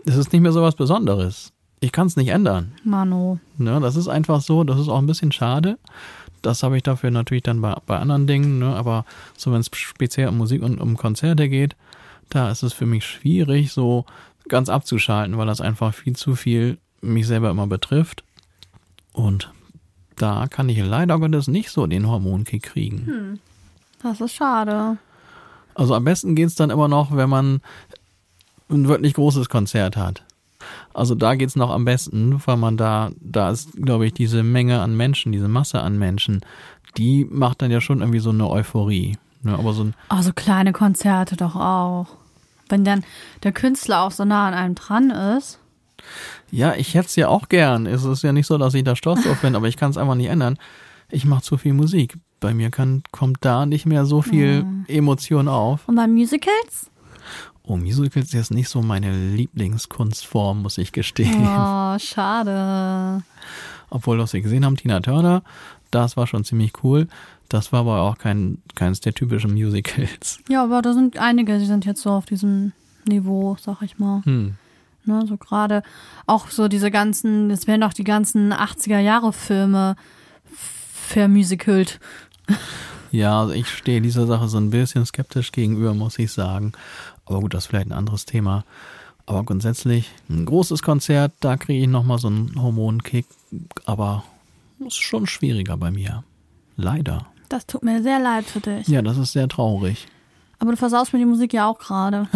es 0.06 0.16
ist 0.16 0.32
nicht 0.32 0.42
mehr 0.42 0.54
so 0.54 0.62
was 0.62 0.76
Besonderes 0.76 1.52
ich 1.80 1.92
kann 1.92 2.08
es 2.08 2.16
nicht 2.16 2.30
ändern. 2.30 2.74
Mano. 2.84 3.40
Ne, 3.58 3.80
das 3.80 3.96
ist 3.96 4.08
einfach 4.08 4.42
so, 4.42 4.64
das 4.64 4.80
ist 4.80 4.88
auch 4.88 4.98
ein 4.98 5.08
bisschen 5.08 5.32
schade. 5.32 5.78
Das 6.42 6.64
habe 6.64 6.78
ich 6.78 6.84
dafür 6.84 7.12
natürlich 7.12 7.44
dann 7.44 7.62
bei, 7.62 7.76
bei 7.86 7.98
anderen 7.98 8.28
Dingen, 8.28 8.60
ne, 8.60 8.76
aber 8.76 9.06
so 9.38 9.52
wenn 9.52 9.62
es 9.62 9.70
speziell 9.74 10.30
um 10.30 10.38
Musik 10.38 10.62
und 10.62 10.80
um 10.80 10.98
Konzerte 10.98 11.50
geht, 11.50 11.76
da 12.30 12.50
ist 12.50 12.64
es 12.64 12.74
für 12.74 12.86
mich 12.86 13.06
schwierig, 13.06 13.72
so 13.72 14.06
ganz 14.48 14.70
abzuschalten, 14.70 15.38
weil 15.38 15.48
das 15.48 15.62
einfach 15.62 15.94
viel 15.94 16.16
zu 16.16 16.36
viel 16.36 16.78
mich 17.02 17.28
selber 17.28 17.50
immer 17.50 17.68
betrifft. 17.68 18.24
Und 19.14 19.52
da 20.16 20.48
kann 20.48 20.70
ich 20.70 20.80
leider 20.80 21.20
Gottes 21.20 21.48
nicht 21.48 21.70
so 21.70 21.88
den 21.88 22.08
Hormonkick 22.08 22.64
kriegen. 22.64 23.06
Hm. 23.06 23.40
Das 24.02 24.22
ist 24.22 24.34
schade. 24.34 24.98
Also 25.74 25.96
am 25.96 26.04
besten 26.04 26.36
geht 26.36 26.48
es 26.48 26.56
dann 26.56 26.70
immer 26.70 26.88
noch, 26.88 27.16
wenn 27.16 27.30
man 27.30 27.62
ein 28.70 28.88
wirklich 28.88 29.14
großes 29.14 29.50
Konzert 29.50 29.98
hat. 29.98 30.24
Also 30.94 31.16
da 31.16 31.36
geht's 31.36 31.56
noch 31.56 31.70
am 31.70 31.86
besten, 31.86 32.42
weil 32.46 32.58
man 32.58 32.78
da, 32.78 33.12
da 33.20 33.50
ist, 33.50 33.74
glaube 33.74 34.08
ich, 34.08 34.14
diese 34.14 34.44
Menge 34.44 34.82
an 34.82 34.96
Menschen, 34.96 35.32
diese 35.32 35.48
Masse 35.48 35.82
an 35.82 35.98
Menschen, 35.98 36.42
die 36.98 37.26
macht 37.30 37.62
dann 37.62 37.72
ja 37.72 37.82
schon 37.82 38.00
irgendwie 38.00 38.20
so 38.20 38.30
eine 38.30 38.50
Euphorie. 38.50 39.18
Ne? 39.44 39.58
Aber 39.58 39.74
so 39.74 39.84
ein 39.84 39.94
oh, 40.10 40.22
so 40.22 40.34
kleine 40.34 40.74
Konzerte 40.74 41.36
doch 41.36 41.56
auch. 41.56 42.08
Wenn 42.70 42.84
dann 42.84 43.04
der 43.44 43.52
Künstler 43.52 44.02
auch 44.02 44.12
so 44.12 44.26
nah 44.26 44.48
an 44.48 44.54
einem 44.54 44.76
dran 44.76 45.12
ist. 45.12 45.60
Ja, 46.52 46.74
ich 46.76 46.94
hätte 46.94 47.08
es 47.08 47.16
ja 47.16 47.28
auch 47.28 47.50
gern. 47.50 47.86
Es 47.86 48.04
ist 48.04 48.24
ja 48.24 48.32
nicht 48.32 48.48
so, 48.48 48.58
dass 48.58 48.74
ich 48.74 48.84
da 48.84 48.96
stolz 48.96 49.24
drauf 49.24 49.42
bin, 49.42 49.56
aber 49.56 49.68
ich 49.68 49.78
kann 49.78 49.92
es 49.92 49.98
einfach 49.98 50.16
nicht 50.16 50.30
ändern. 50.30 50.58
Ich 51.10 51.26
mache 51.26 51.44
zu 51.44 51.58
viel 51.58 51.74
Musik. 51.74 52.18
Bei 52.40 52.54
mir 52.54 52.72
kann, 52.72 53.04
kommt 53.12 53.38
da 53.42 53.66
nicht 53.66 53.86
mehr 53.86 54.06
so 54.06 54.22
viel 54.22 54.64
mhm. 54.64 54.86
Emotion 54.88 55.48
auf. 55.48 55.88
Und 55.88 55.96
bei 55.96 56.08
Musicals? 56.08 56.92
Oh, 57.64 57.78
Musicals 57.78 58.28
ist 58.28 58.34
jetzt 58.34 58.52
nicht 58.52 58.70
so 58.70 58.82
meine 58.82 59.12
Lieblingskunstform, 59.12 60.62
muss 60.62 60.78
ich 60.78 60.92
gestehen. 60.92 61.48
Oh, 61.48 61.98
schade. 62.00 63.24
Obwohl, 63.90 64.20
was 64.20 64.34
wir 64.34 64.42
gesehen 64.42 64.66
haben, 64.66 64.78
Tina 64.78 65.00
Turner, 65.00 65.42
das 65.92 66.18
war 66.18 66.28
schon 66.28 66.44
ziemlich 66.44 66.84
cool. 66.84 67.08
Das 67.50 67.72
war 67.72 67.82
aber 67.82 68.02
auch 68.02 68.18
kein, 68.18 68.60
keines 68.76 69.02
der 69.02 69.14
typischen 69.14 69.54
Musicals. 69.54 70.40
Ja, 70.50 70.64
aber 70.64 70.82
da 70.82 70.94
sind 70.94 71.18
einige, 71.18 71.58
die 71.60 71.66
sind 71.66 71.86
jetzt 71.86 72.02
so 72.02 72.12
auf 72.12 72.26
diesem 72.26 72.74
Niveau, 73.08 73.58
sag 73.60 73.82
ich 73.82 74.00
mal. 74.00 74.24
Hm. 74.26 74.56
Ne, 75.06 75.24
so 75.28 75.38
gerade 75.38 75.84
auch 76.26 76.50
so 76.50 76.68
diese 76.68 76.90
ganzen, 76.90 77.52
es 77.52 77.68
werden 77.68 77.84
auch 77.84 77.94
die 77.94 78.04
ganzen 78.04 78.52
80er 78.52 78.98
Jahre 78.98 79.34
Filme 79.34 79.96
vermusicalt. 80.94 82.00
Ja, 83.12 83.40
also 83.40 83.54
ich 83.54 83.70
stehe 83.70 84.02
dieser 84.02 84.26
Sache 84.26 84.48
so 84.48 84.58
ein 84.58 84.72
bisschen 84.72 85.06
skeptisch 85.06 85.52
gegenüber, 85.52 85.94
muss 85.94 86.18
ich 86.18 86.32
sagen. 86.32 86.74
Aber 87.26 87.42
gut, 87.42 87.54
das 87.54 87.64
ist 87.66 87.68
vielleicht 87.68 87.88
ein 87.88 87.94
anderes 87.94 88.26
Thema. 88.26 88.66
Aber 89.26 89.44
grundsätzlich 89.44 90.12
ein 90.30 90.46
großes 90.46 90.84
Konzert, 90.84 91.34
da 91.40 91.58
kriege 91.58 91.82
ich 91.82 91.88
nochmal 91.88 92.20
so 92.20 92.28
einen 92.28 92.62
Hormonkick. 92.62 93.26
Aber 93.86 94.24
das 94.80 94.90
ist 94.90 95.02
schon 95.02 95.26
schwieriger 95.26 95.78
bei 95.78 95.92
mir. 95.92 96.24
Leider. 96.78 97.26
Das 97.50 97.66
tut 97.66 97.84
mir 97.84 98.04
sehr 98.04 98.20
leid 98.20 98.46
für 98.46 98.60
dich. 98.60 98.88
Ja, 98.88 99.02
das 99.02 99.18
ist 99.18 99.34
sehr 99.34 99.48
traurig. 99.48 100.08
Aber 100.60 100.72
du 100.72 100.78
versaust 100.78 101.14
mir 101.14 101.20
die 101.20 101.26
Musik 101.26 101.54
ja 101.54 101.68
auch 101.68 101.80
gerade. 101.80 102.28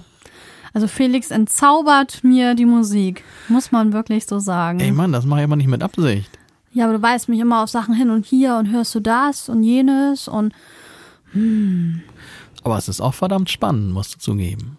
also 0.72 0.88
Felix 0.88 1.30
entzaubert 1.30 2.24
mir 2.24 2.54
die 2.54 2.66
Musik. 2.66 3.22
Muss 3.48 3.72
man 3.72 3.92
wirklich 3.92 4.26
so 4.26 4.38
sagen. 4.38 4.80
Ey 4.80 4.92
Mann, 4.92 5.12
das 5.12 5.26
mache 5.26 5.40
ich 5.40 5.44
aber 5.44 5.56
nicht 5.56 5.68
mit 5.68 5.82
Absicht. 5.82 6.30
Ja, 6.72 6.84
aber 6.84 6.94
du 6.94 7.02
weißt 7.02 7.28
mich 7.28 7.40
immer 7.40 7.62
auf 7.62 7.70
Sachen 7.70 7.94
hin 7.94 8.10
und 8.10 8.26
hier 8.26 8.56
und 8.56 8.70
hörst 8.70 8.94
du 8.94 9.00
das 9.00 9.48
und 9.48 9.62
jenes 9.62 10.28
und 10.28 10.52
hm. 11.32 12.02
Aber 12.66 12.78
es 12.78 12.88
ist 12.88 13.00
auch 13.00 13.14
verdammt 13.14 13.48
spannend, 13.48 13.92
musst 13.92 14.16
du 14.16 14.18
zugeben. 14.18 14.76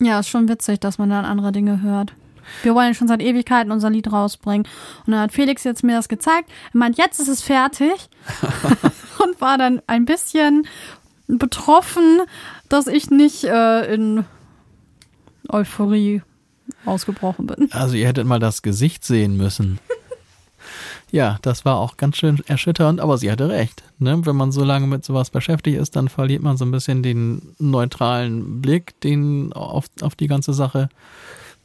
Ja, 0.00 0.18
ist 0.18 0.30
schon 0.30 0.48
witzig, 0.48 0.80
dass 0.80 0.98
man 0.98 1.08
dann 1.10 1.24
andere 1.24 1.52
Dinge 1.52 1.80
hört. 1.80 2.12
Wir 2.64 2.74
wollen 2.74 2.92
schon 2.92 3.06
seit 3.06 3.22
Ewigkeiten 3.22 3.70
unser 3.70 3.88
Lied 3.88 4.10
rausbringen. 4.10 4.66
Und 5.06 5.12
dann 5.12 5.20
hat 5.20 5.30
Felix 5.30 5.62
jetzt 5.62 5.84
mir 5.84 5.94
das 5.94 6.08
gezeigt. 6.08 6.50
Er 6.72 6.78
meint, 6.78 6.98
jetzt 6.98 7.20
ist 7.20 7.28
es 7.28 7.40
fertig. 7.40 7.92
und 9.24 9.40
war 9.40 9.58
dann 9.58 9.80
ein 9.86 10.06
bisschen 10.06 10.66
betroffen, 11.28 12.22
dass 12.68 12.88
ich 12.88 13.10
nicht 13.10 13.44
äh, 13.44 13.94
in 13.94 14.24
Euphorie 15.48 16.22
ausgebrochen 16.84 17.46
bin. 17.46 17.70
Also 17.70 17.94
ihr 17.94 18.08
hättet 18.08 18.26
mal 18.26 18.40
das 18.40 18.62
Gesicht 18.62 19.04
sehen 19.04 19.36
müssen. 19.36 19.78
Ja, 21.10 21.38
das 21.42 21.64
war 21.64 21.78
auch 21.78 21.96
ganz 21.96 22.16
schön 22.16 22.42
erschütternd, 22.46 23.00
aber 23.00 23.16
sie 23.18 23.30
hatte 23.30 23.48
recht. 23.48 23.82
Ne? 23.98 24.26
Wenn 24.26 24.36
man 24.36 24.52
so 24.52 24.64
lange 24.64 24.86
mit 24.86 25.04
sowas 25.04 25.30
beschäftigt 25.30 25.78
ist, 25.78 25.96
dann 25.96 26.08
verliert 26.08 26.42
man 26.42 26.56
so 26.56 26.64
ein 26.64 26.70
bisschen 26.70 27.02
den 27.02 27.54
neutralen 27.58 28.60
Blick 28.60 29.00
den 29.00 29.52
auf, 29.52 29.86
auf 30.02 30.14
die 30.14 30.26
ganze 30.26 30.52
Sache. 30.52 30.88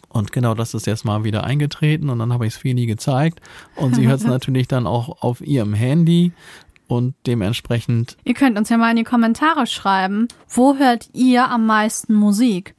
Und 0.09 0.31
genau 0.31 0.53
das 0.53 0.73
ist 0.73 0.85
jetzt 0.85 1.05
mal 1.05 1.23
wieder 1.23 1.43
eingetreten 1.43 2.09
und 2.09 2.19
dann 2.19 2.31
habe 2.31 2.45
ich 2.45 2.53
es 2.53 2.59
Feli 2.59 2.85
gezeigt. 2.85 3.41
Und 3.75 3.95
sie 3.95 4.07
hört 4.07 4.21
es 4.21 4.27
natürlich 4.27 4.67
dann 4.67 4.87
auch 4.87 5.21
auf 5.21 5.41
ihrem 5.41 5.73
Handy 5.73 6.31
und 6.87 7.15
dementsprechend. 7.25 8.17
Ihr 8.23 8.35
könnt 8.35 8.57
uns 8.57 8.69
ja 8.69 8.77
mal 8.77 8.91
in 8.91 8.97
die 8.97 9.03
Kommentare 9.03 9.67
schreiben, 9.67 10.27
wo 10.47 10.77
hört 10.77 11.09
ihr 11.13 11.49
am 11.49 11.65
meisten 11.65 12.13
Musik? 12.13 12.75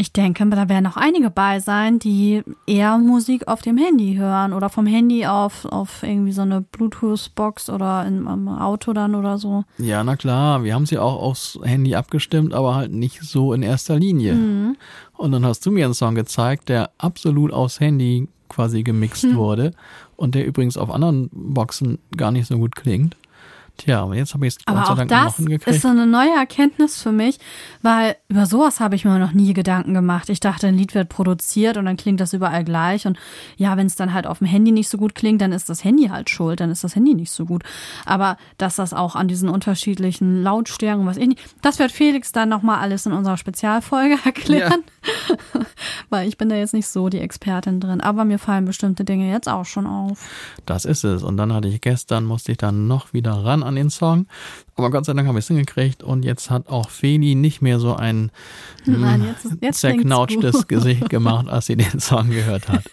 Ich 0.00 0.14
denke, 0.14 0.48
da 0.48 0.70
werden 0.70 0.86
auch 0.86 0.96
einige 0.96 1.28
bei 1.28 1.60
sein, 1.60 1.98
die 1.98 2.42
eher 2.66 2.96
Musik 2.96 3.46
auf 3.48 3.60
dem 3.60 3.76
Handy 3.76 4.14
hören 4.14 4.54
oder 4.54 4.70
vom 4.70 4.86
Handy 4.86 5.26
auf, 5.26 5.66
auf 5.66 6.02
irgendwie 6.02 6.32
so 6.32 6.40
eine 6.40 6.62
Bluetooth-Box 6.62 7.68
oder 7.68 8.06
im, 8.06 8.26
im 8.26 8.48
Auto 8.48 8.94
dann 8.94 9.14
oder 9.14 9.36
so. 9.36 9.64
Ja, 9.76 10.02
na 10.02 10.16
klar, 10.16 10.64
wir 10.64 10.72
haben 10.72 10.86
sie 10.86 10.96
auch 10.96 11.20
aufs 11.20 11.58
Handy 11.62 11.94
abgestimmt, 11.96 12.54
aber 12.54 12.76
halt 12.76 12.92
nicht 12.92 13.20
so 13.20 13.52
in 13.52 13.60
erster 13.60 13.98
Linie. 13.98 14.36
Mhm. 14.36 14.76
Und 15.18 15.32
dann 15.32 15.44
hast 15.44 15.66
du 15.66 15.70
mir 15.70 15.84
einen 15.84 15.92
Song 15.92 16.14
gezeigt, 16.14 16.70
der 16.70 16.92
absolut 16.96 17.52
aufs 17.52 17.78
Handy 17.78 18.26
quasi 18.48 18.82
gemixt 18.82 19.24
mhm. 19.24 19.36
wurde 19.36 19.72
und 20.16 20.34
der 20.34 20.46
übrigens 20.46 20.78
auf 20.78 20.90
anderen 20.90 21.28
Boxen 21.30 21.98
gar 22.16 22.30
nicht 22.30 22.46
so 22.46 22.56
gut 22.56 22.74
klingt. 22.74 23.16
Tja, 23.80 24.02
aber 24.02 24.14
jetzt 24.14 24.34
habe 24.34 24.46
ich 24.46 24.56
es 24.56 24.66
noch 24.66 25.36
hingekriegt. 25.36 25.66
Das 25.66 25.76
ist 25.76 25.82
so 25.82 25.88
eine 25.88 26.06
neue 26.06 26.34
Erkenntnis 26.36 27.00
für 27.00 27.12
mich, 27.12 27.38
weil 27.80 28.16
über 28.28 28.44
sowas 28.44 28.78
habe 28.78 28.94
ich 28.94 29.06
mir 29.06 29.18
noch 29.18 29.32
nie 29.32 29.54
Gedanken 29.54 29.94
gemacht. 29.94 30.28
Ich 30.28 30.38
dachte, 30.38 30.66
ein 30.66 30.74
Lied 30.74 30.94
wird 30.94 31.08
produziert 31.08 31.78
und 31.78 31.86
dann 31.86 31.96
klingt 31.96 32.20
das 32.20 32.34
überall 32.34 32.62
gleich. 32.62 33.06
Und 33.06 33.18
ja, 33.56 33.78
wenn 33.78 33.86
es 33.86 33.96
dann 33.96 34.12
halt 34.12 34.26
auf 34.26 34.38
dem 34.38 34.46
Handy 34.46 34.70
nicht 34.70 34.90
so 34.90 34.98
gut 34.98 35.14
klingt, 35.14 35.40
dann 35.40 35.52
ist 35.52 35.70
das 35.70 35.82
Handy 35.82 36.08
halt 36.08 36.28
schuld, 36.28 36.60
dann 36.60 36.70
ist 36.70 36.84
das 36.84 36.94
Handy 36.94 37.14
nicht 37.14 37.30
so 37.30 37.46
gut. 37.46 37.62
Aber 38.04 38.36
dass 38.58 38.76
das 38.76 38.92
auch 38.92 39.16
an 39.16 39.28
diesen 39.28 39.48
unterschiedlichen 39.48 40.42
Lautstärken, 40.42 41.06
was 41.06 41.16
ich 41.16 41.28
nicht, 41.28 41.40
das 41.62 41.78
wird 41.78 41.90
Felix 41.90 42.32
dann 42.32 42.50
nochmal 42.50 42.80
alles 42.80 43.06
in 43.06 43.12
unserer 43.12 43.38
Spezialfolge 43.38 44.18
erklären. 44.24 44.84
Ja. 44.84 45.36
weil 46.10 46.28
ich 46.28 46.36
bin 46.36 46.48
da 46.48 46.56
jetzt 46.56 46.74
nicht 46.74 46.86
so 46.86 47.08
die 47.08 47.20
Expertin 47.20 47.80
drin. 47.80 48.00
Aber 48.00 48.24
mir 48.24 48.38
fallen 48.38 48.64
bestimmte 48.64 49.04
Dinge 49.04 49.30
jetzt 49.30 49.48
auch 49.48 49.64
schon 49.64 49.86
auf. 49.86 50.28
Das 50.66 50.84
ist 50.84 51.04
es. 51.04 51.22
Und 51.22 51.36
dann 51.36 51.52
hatte 51.52 51.68
ich 51.68 51.80
gestern, 51.80 52.24
musste 52.24 52.52
ich 52.52 52.58
dann 52.58 52.86
noch 52.86 53.12
wieder 53.12 53.32
ran 53.32 53.62
an 53.70 53.76
den 53.76 53.88
Song. 53.90 54.26
Aber 54.76 54.90
Gott 54.90 55.06
sei 55.06 55.14
Dank 55.14 55.26
habe 55.26 55.38
ich 55.38 55.44
es 55.46 55.48
hingekriegt 55.48 56.02
und 56.02 56.24
jetzt 56.24 56.50
hat 56.50 56.68
auch 56.68 56.90
Feli 56.90 57.34
nicht 57.34 57.62
mehr 57.62 57.80
so 57.80 57.96
ein 57.96 58.30
Nein, 58.84 59.24
jetzt, 59.24 59.56
jetzt 59.62 59.80
zerknautschtes 59.80 60.68
Gesicht 60.68 61.08
gemacht, 61.08 61.48
als 61.48 61.66
sie 61.66 61.76
den 61.76 61.98
Song 62.00 62.28
gehört 62.30 62.68
hat. 62.68 62.84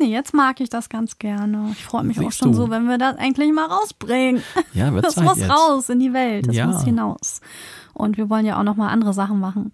Nee, 0.00 0.12
jetzt 0.12 0.32
mag 0.32 0.60
ich 0.60 0.68
das 0.68 0.88
ganz 0.90 1.18
gerne. 1.18 1.70
Ich 1.72 1.84
freue 1.84 2.04
mich 2.04 2.18
auch 2.20 2.22
Siehst 2.24 2.38
schon 2.38 2.52
du. 2.52 2.56
so, 2.58 2.70
wenn 2.70 2.86
wir 2.86 2.98
das 2.98 3.16
endlich 3.16 3.52
mal 3.52 3.66
rausbringen. 3.66 4.42
Ja, 4.72 4.94
wird 4.94 5.04
Das 5.06 5.14
Zeit 5.16 5.24
muss 5.24 5.38
jetzt. 5.38 5.50
raus 5.50 5.88
in 5.88 5.98
die 5.98 6.12
Welt. 6.12 6.46
Das 6.46 6.54
Ja. 6.54 6.66
muss 6.68 6.84
hinaus. 6.84 7.40
Und 7.94 8.16
wir 8.16 8.30
wollen 8.30 8.46
ja 8.46 8.60
auch 8.60 8.62
noch 8.62 8.76
mal 8.76 8.90
andere 8.90 9.12
Sachen 9.12 9.40
machen, 9.40 9.72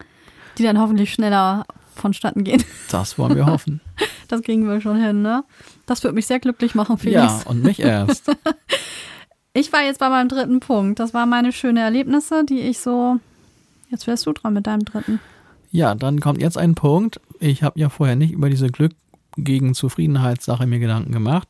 die 0.57 0.63
dann 0.63 0.81
hoffentlich 0.81 1.13
schneller 1.13 1.67
vonstatten 1.95 2.43
gehen. 2.43 2.65
Das 2.91 3.19
wollen 3.19 3.37
wir 3.37 3.45
hoffen. 3.45 3.83
Das 4.29 4.41
kriegen 4.41 4.67
wir 4.67 4.81
schon 4.81 4.97
hin, 4.99 5.21
ne? 5.21 5.45
Das 5.85 6.03
wird 6.05 6.15
mich 6.15 6.27
sehr 6.27 6.41
glücklich 6.41 6.75
machen, 6.75 6.97
Felix. 6.97 7.21
ja, 7.21 7.41
und 7.45 7.63
mich 7.63 7.81
erst. 7.81 8.31
Ich 9.57 9.73
war 9.73 9.85
jetzt 9.85 10.01
bei 10.01 10.09
meinem 10.11 10.29
dritten 10.29 10.59
Punkt. 10.59 10.99
Das 10.99 11.15
waren 11.15 11.29
meine 11.29 11.53
schönen 11.53 11.77
Erlebnisse, 11.77 12.45
die 12.45 12.59
ich 12.59 12.81
so. 12.81 13.21
Jetzt 13.89 14.09
wärst 14.09 14.27
du 14.27 14.33
dran 14.33 14.53
mit 14.53 14.67
deinem 14.67 14.85
dritten. 14.85 15.21
Ja, 15.71 15.95
dann 15.95 16.19
kommt 16.19 16.43
jetzt 16.43 16.59
ein 16.59 16.75
Punkt. 16.75 17.21
Ich 17.39 17.63
habe 17.63 17.79
ja 17.79 17.89
vorher 17.89 18.17
nicht 18.17 18.33
über 18.33 18.51
diese 18.51 18.67
Glück 18.67 18.93
gegen 19.37 19.75
Zufriedenheitssache 19.75 20.67
mir 20.67 20.81
Gedanken 20.81 21.13
gemacht. 21.13 21.47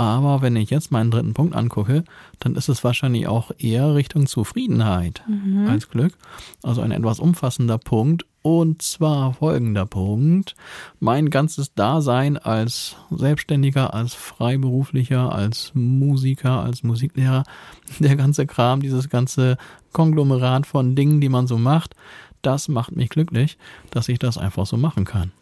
Aber 0.00 0.40
wenn 0.40 0.56
ich 0.56 0.70
jetzt 0.70 0.90
meinen 0.90 1.10
dritten 1.10 1.34
Punkt 1.34 1.54
angucke, 1.54 2.04
dann 2.38 2.54
ist 2.54 2.70
es 2.70 2.82
wahrscheinlich 2.82 3.26
auch 3.26 3.50
eher 3.58 3.94
Richtung 3.94 4.26
Zufriedenheit 4.26 5.22
als 5.68 5.90
Glück. 5.90 6.16
Also 6.62 6.80
ein 6.80 6.90
etwas 6.90 7.20
umfassender 7.20 7.76
Punkt. 7.76 8.24
Und 8.40 8.80
zwar 8.80 9.34
folgender 9.34 9.84
Punkt. 9.84 10.54
Mein 11.00 11.28
ganzes 11.28 11.74
Dasein 11.74 12.38
als 12.38 12.96
Selbstständiger, 13.10 13.92
als 13.92 14.14
Freiberuflicher, 14.14 15.34
als 15.34 15.72
Musiker, 15.74 16.62
als 16.62 16.82
Musiklehrer, 16.82 17.44
der 17.98 18.16
ganze 18.16 18.46
Kram, 18.46 18.80
dieses 18.80 19.10
ganze 19.10 19.58
Konglomerat 19.92 20.66
von 20.66 20.94
Dingen, 20.94 21.20
die 21.20 21.28
man 21.28 21.46
so 21.46 21.58
macht, 21.58 21.94
das 22.40 22.68
macht 22.68 22.96
mich 22.96 23.10
glücklich, 23.10 23.58
dass 23.90 24.08
ich 24.08 24.18
das 24.18 24.38
einfach 24.38 24.64
so 24.64 24.78
machen 24.78 25.04
kann. 25.04 25.32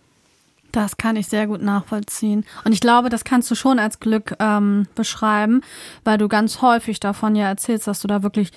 Das 0.73 0.97
kann 0.97 1.17
ich 1.17 1.29
sehr 1.29 1.47
gut 1.47 1.63
nachvollziehen. 1.63 2.45
Und 2.65 2.73
ich 2.73 2.81
glaube, 2.81 3.09
das 3.09 3.25
kannst 3.25 3.51
du 3.51 3.55
schon 3.55 3.79
als 3.79 4.01
Glück 4.01 4.37
ähm, 4.39 4.87
beschreiben, 4.95 5.63
weil 6.05 6.19
du 6.19 6.29
ganz 6.29 6.61
häufig 6.61 7.01
davon 7.01 7.35
ja 7.37 7.47
erzählst, 7.47 7.87
dass 7.87 8.01
du 8.01 8.09
da 8.09 8.23
wirklich 8.23 8.53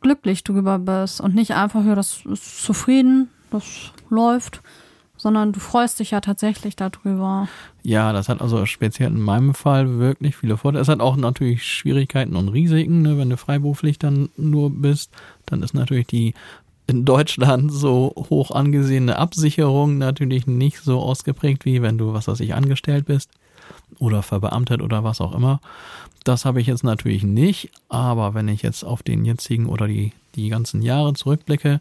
glücklich 0.00 0.44
drüber 0.44 0.78
bist 0.78 1.20
und 1.20 1.34
nicht 1.34 1.54
einfach, 1.54 1.84
ja, 1.84 1.94
das 1.94 2.24
ist 2.26 2.62
zufrieden, 2.62 3.30
das 3.50 3.92
läuft, 4.10 4.60
sondern 5.16 5.52
du 5.52 5.60
freust 5.60 5.98
dich 5.98 6.10
ja 6.10 6.20
tatsächlich 6.20 6.76
darüber. 6.76 7.48
Ja, 7.82 8.12
das 8.12 8.28
hat 8.28 8.42
also 8.42 8.66
speziell 8.66 9.08
in 9.08 9.20
meinem 9.20 9.54
Fall 9.54 9.98
wirklich 9.98 10.36
viele 10.36 10.56
Vorteile. 10.58 10.82
Es 10.82 10.88
hat 10.88 11.00
auch 11.00 11.16
natürlich 11.16 11.64
Schwierigkeiten 11.64 12.36
und 12.36 12.48
Risiken, 12.48 13.02
ne? 13.02 13.16
wenn 13.16 13.30
du 13.30 13.36
freiberuflich 13.36 13.98
dann 13.98 14.28
nur 14.36 14.70
bist, 14.70 15.10
dann 15.46 15.62
ist 15.62 15.74
natürlich 15.74 16.06
die 16.06 16.34
in 16.86 17.04
Deutschland 17.04 17.72
so 17.72 18.12
hoch 18.30 18.50
angesehene 18.50 19.18
Absicherung 19.18 19.98
natürlich 19.98 20.46
nicht 20.46 20.78
so 20.78 21.00
ausgeprägt, 21.00 21.64
wie 21.64 21.82
wenn 21.82 21.98
du, 21.98 22.12
was 22.12 22.28
weiß 22.28 22.40
ich, 22.40 22.54
angestellt 22.54 23.06
bist 23.06 23.30
oder 23.98 24.22
verbeamtet 24.22 24.82
oder 24.82 25.02
was 25.04 25.20
auch 25.20 25.34
immer. 25.34 25.60
Das 26.24 26.44
habe 26.44 26.60
ich 26.60 26.66
jetzt 26.66 26.84
natürlich 26.84 27.22
nicht, 27.22 27.70
aber 27.88 28.34
wenn 28.34 28.48
ich 28.48 28.62
jetzt 28.62 28.84
auf 28.84 29.02
den 29.02 29.24
jetzigen 29.24 29.66
oder 29.66 29.86
die, 29.86 30.12
die 30.34 30.48
ganzen 30.48 30.82
Jahre 30.82 31.14
zurückblicke, 31.14 31.80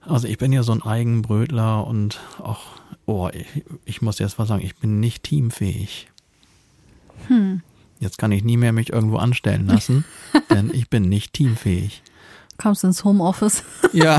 also 0.00 0.28
ich 0.28 0.38
bin 0.38 0.52
ja 0.52 0.62
so 0.62 0.72
ein 0.72 0.82
Eigenbrötler 0.82 1.86
und 1.86 2.20
auch, 2.38 2.60
oh, 3.06 3.28
ich, 3.32 3.64
ich 3.84 4.02
muss 4.02 4.18
jetzt 4.18 4.38
was 4.38 4.48
sagen, 4.48 4.64
ich 4.64 4.76
bin 4.76 5.00
nicht 5.00 5.22
teamfähig. 5.24 6.08
Jetzt 7.98 8.16
kann 8.16 8.32
ich 8.32 8.42
nie 8.42 8.56
mehr 8.56 8.72
mich 8.72 8.92
irgendwo 8.92 9.18
anstellen 9.18 9.66
lassen, 9.66 10.04
denn 10.50 10.70
ich 10.72 10.88
bin 10.88 11.08
nicht 11.08 11.34
teamfähig. 11.34 12.02
Kommst 12.60 12.84
ins 12.84 13.04
Homeoffice. 13.04 13.62
Ja. 13.92 14.18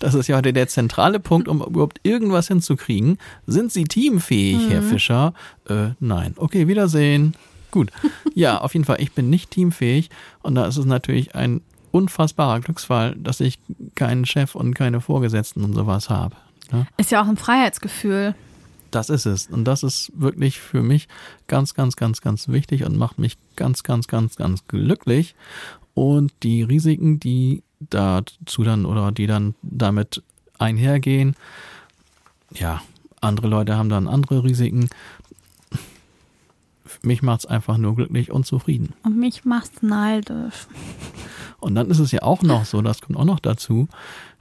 Das 0.00 0.14
ist 0.14 0.26
ja 0.26 0.36
heute 0.36 0.52
der 0.52 0.66
zentrale 0.66 1.20
Punkt, 1.20 1.46
um 1.46 1.62
überhaupt 1.62 2.00
irgendwas 2.02 2.48
hinzukriegen. 2.48 3.18
Sind 3.46 3.70
Sie 3.72 3.84
teamfähig, 3.84 4.68
Herr 4.68 4.82
Fischer? 4.82 5.34
Äh, 5.68 5.90
nein. 6.00 6.34
Okay, 6.36 6.66
Wiedersehen. 6.66 7.34
Gut. 7.70 7.92
Ja, 8.34 8.58
auf 8.60 8.74
jeden 8.74 8.84
Fall, 8.84 9.00
ich 9.00 9.12
bin 9.12 9.30
nicht 9.30 9.50
teamfähig 9.52 10.10
und 10.42 10.56
da 10.56 10.66
ist 10.66 10.76
es 10.78 10.84
natürlich 10.84 11.36
ein 11.36 11.60
unfassbarer 11.92 12.60
Glücksfall, 12.60 13.14
dass 13.16 13.38
ich 13.40 13.58
keinen 13.94 14.26
Chef 14.26 14.54
und 14.56 14.74
keine 14.74 15.00
Vorgesetzten 15.00 15.62
und 15.62 15.74
sowas 15.74 16.10
habe. 16.10 16.34
Ja, 16.72 16.86
Ist 16.96 17.12
ja 17.12 17.22
auch 17.22 17.28
ein 17.28 17.36
Freiheitsgefühl. 17.36 18.34
das 18.90 19.08
ist 19.10 19.26
es. 19.26 19.46
Und 19.46 19.64
das 19.64 19.84
ist 19.84 20.10
wirklich 20.16 20.58
für 20.58 20.82
mich 20.82 21.06
ganz, 21.46 21.74
ganz, 21.74 21.94
ganz, 21.96 22.20
ganz 22.20 22.48
wichtig 22.48 22.84
und 22.84 22.96
macht 22.96 23.18
mich 23.20 23.38
ganz, 23.56 23.84
ganz, 23.84 24.08
ganz, 24.08 24.34
ganz 24.36 24.66
glücklich. 24.66 25.34
Und 25.94 26.32
die 26.42 26.62
Risiken, 26.62 27.20
die 27.20 27.62
dazu 27.80 28.62
dann 28.62 28.86
oder 28.86 29.12
die 29.12 29.26
dann 29.26 29.54
damit 29.62 30.22
einhergehen, 30.58 31.34
ja, 32.54 32.80
andere 33.20 33.48
Leute 33.48 33.76
haben 33.76 33.88
dann 33.88 34.08
andere 34.08 34.44
Risiken. 34.44 34.88
Mich 37.02 37.22
macht's 37.22 37.46
einfach 37.46 37.78
nur 37.78 37.96
glücklich 37.96 38.30
und 38.30 38.46
zufrieden. 38.46 38.94
Und 39.02 39.18
mich 39.18 39.44
macht's 39.44 39.82
neidisch. 39.82 40.66
Und 41.58 41.74
dann 41.74 41.90
ist 41.90 41.98
es 41.98 42.12
ja 42.12 42.22
auch 42.22 42.42
noch 42.42 42.64
so, 42.64 42.82
das 42.82 43.00
kommt 43.00 43.18
auch 43.18 43.24
noch 43.24 43.40
dazu. 43.40 43.88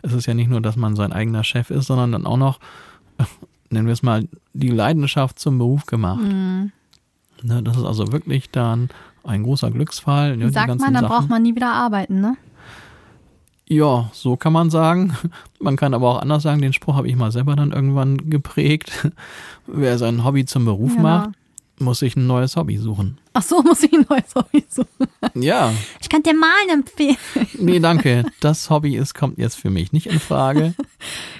Es 0.01 0.13
ist 0.13 0.25
ja 0.25 0.33
nicht 0.33 0.49
nur, 0.49 0.61
dass 0.61 0.75
man 0.75 0.95
sein 0.95 1.13
eigener 1.13 1.43
Chef 1.43 1.69
ist, 1.69 1.87
sondern 1.87 2.11
dann 2.11 2.25
auch 2.25 2.37
noch, 2.37 2.59
nennen 3.69 3.87
wir 3.87 3.93
es 3.93 4.03
mal, 4.03 4.27
die 4.53 4.69
Leidenschaft 4.69 5.39
zum 5.39 5.57
Beruf 5.57 5.85
gemacht. 5.85 6.21
Mhm. 6.21 6.71
Ne, 7.43 7.63
das 7.63 7.77
ist 7.77 7.83
also 7.83 8.11
wirklich 8.11 8.51
dann 8.51 8.89
ein 9.23 9.43
großer 9.43 9.71
Glücksfall. 9.71 10.37
Ne, 10.37 10.47
die 10.47 10.53
Sagt 10.53 10.67
man, 10.67 10.77
dann 10.79 10.93
Sachen. 10.95 11.07
braucht 11.07 11.29
man 11.29 11.41
nie 11.43 11.55
wieder 11.55 11.71
arbeiten, 11.71 12.21
ne? 12.21 12.35
Ja, 13.67 14.09
so 14.11 14.35
kann 14.35 14.51
man 14.53 14.69
sagen. 14.69 15.15
Man 15.61 15.77
kann 15.77 15.93
aber 15.93 16.09
auch 16.09 16.21
anders 16.21 16.43
sagen, 16.43 16.61
den 16.61 16.73
Spruch 16.73 16.95
habe 16.95 17.07
ich 17.07 17.15
mal 17.15 17.31
selber 17.31 17.55
dann 17.55 17.71
irgendwann 17.71 18.29
geprägt. 18.29 19.07
Wer 19.67 19.97
sein 19.99 20.23
Hobby 20.25 20.43
zum 20.45 20.65
Beruf 20.65 20.91
Genau. 20.91 21.03
macht, 21.03 21.29
muss 21.81 21.99
sich 21.99 22.15
ein 22.15 22.27
neues 22.27 22.55
Hobby 22.55 22.77
suchen. 22.77 23.17
Ach 23.33 23.41
so, 23.41 23.61
muss 23.63 23.83
ich 23.83 23.91
ein 23.91 24.05
neues 24.09 24.33
Hobby 24.35 24.63
suchen. 24.69 25.07
Ja, 25.35 25.73
Ich 25.99 26.07
kann 26.09 26.23
dir 26.23 26.33
malen 26.33 26.69
empfehlen. 26.69 27.17
nee, 27.57 27.79
danke. 27.79 28.23
Das 28.39 28.69
Hobby 28.69 28.95
ist, 28.95 29.13
kommt 29.15 29.37
jetzt 29.37 29.55
für 29.55 29.69
mich 29.69 29.91
nicht 29.91 30.07
in 30.07 30.19
Frage. 30.19 30.73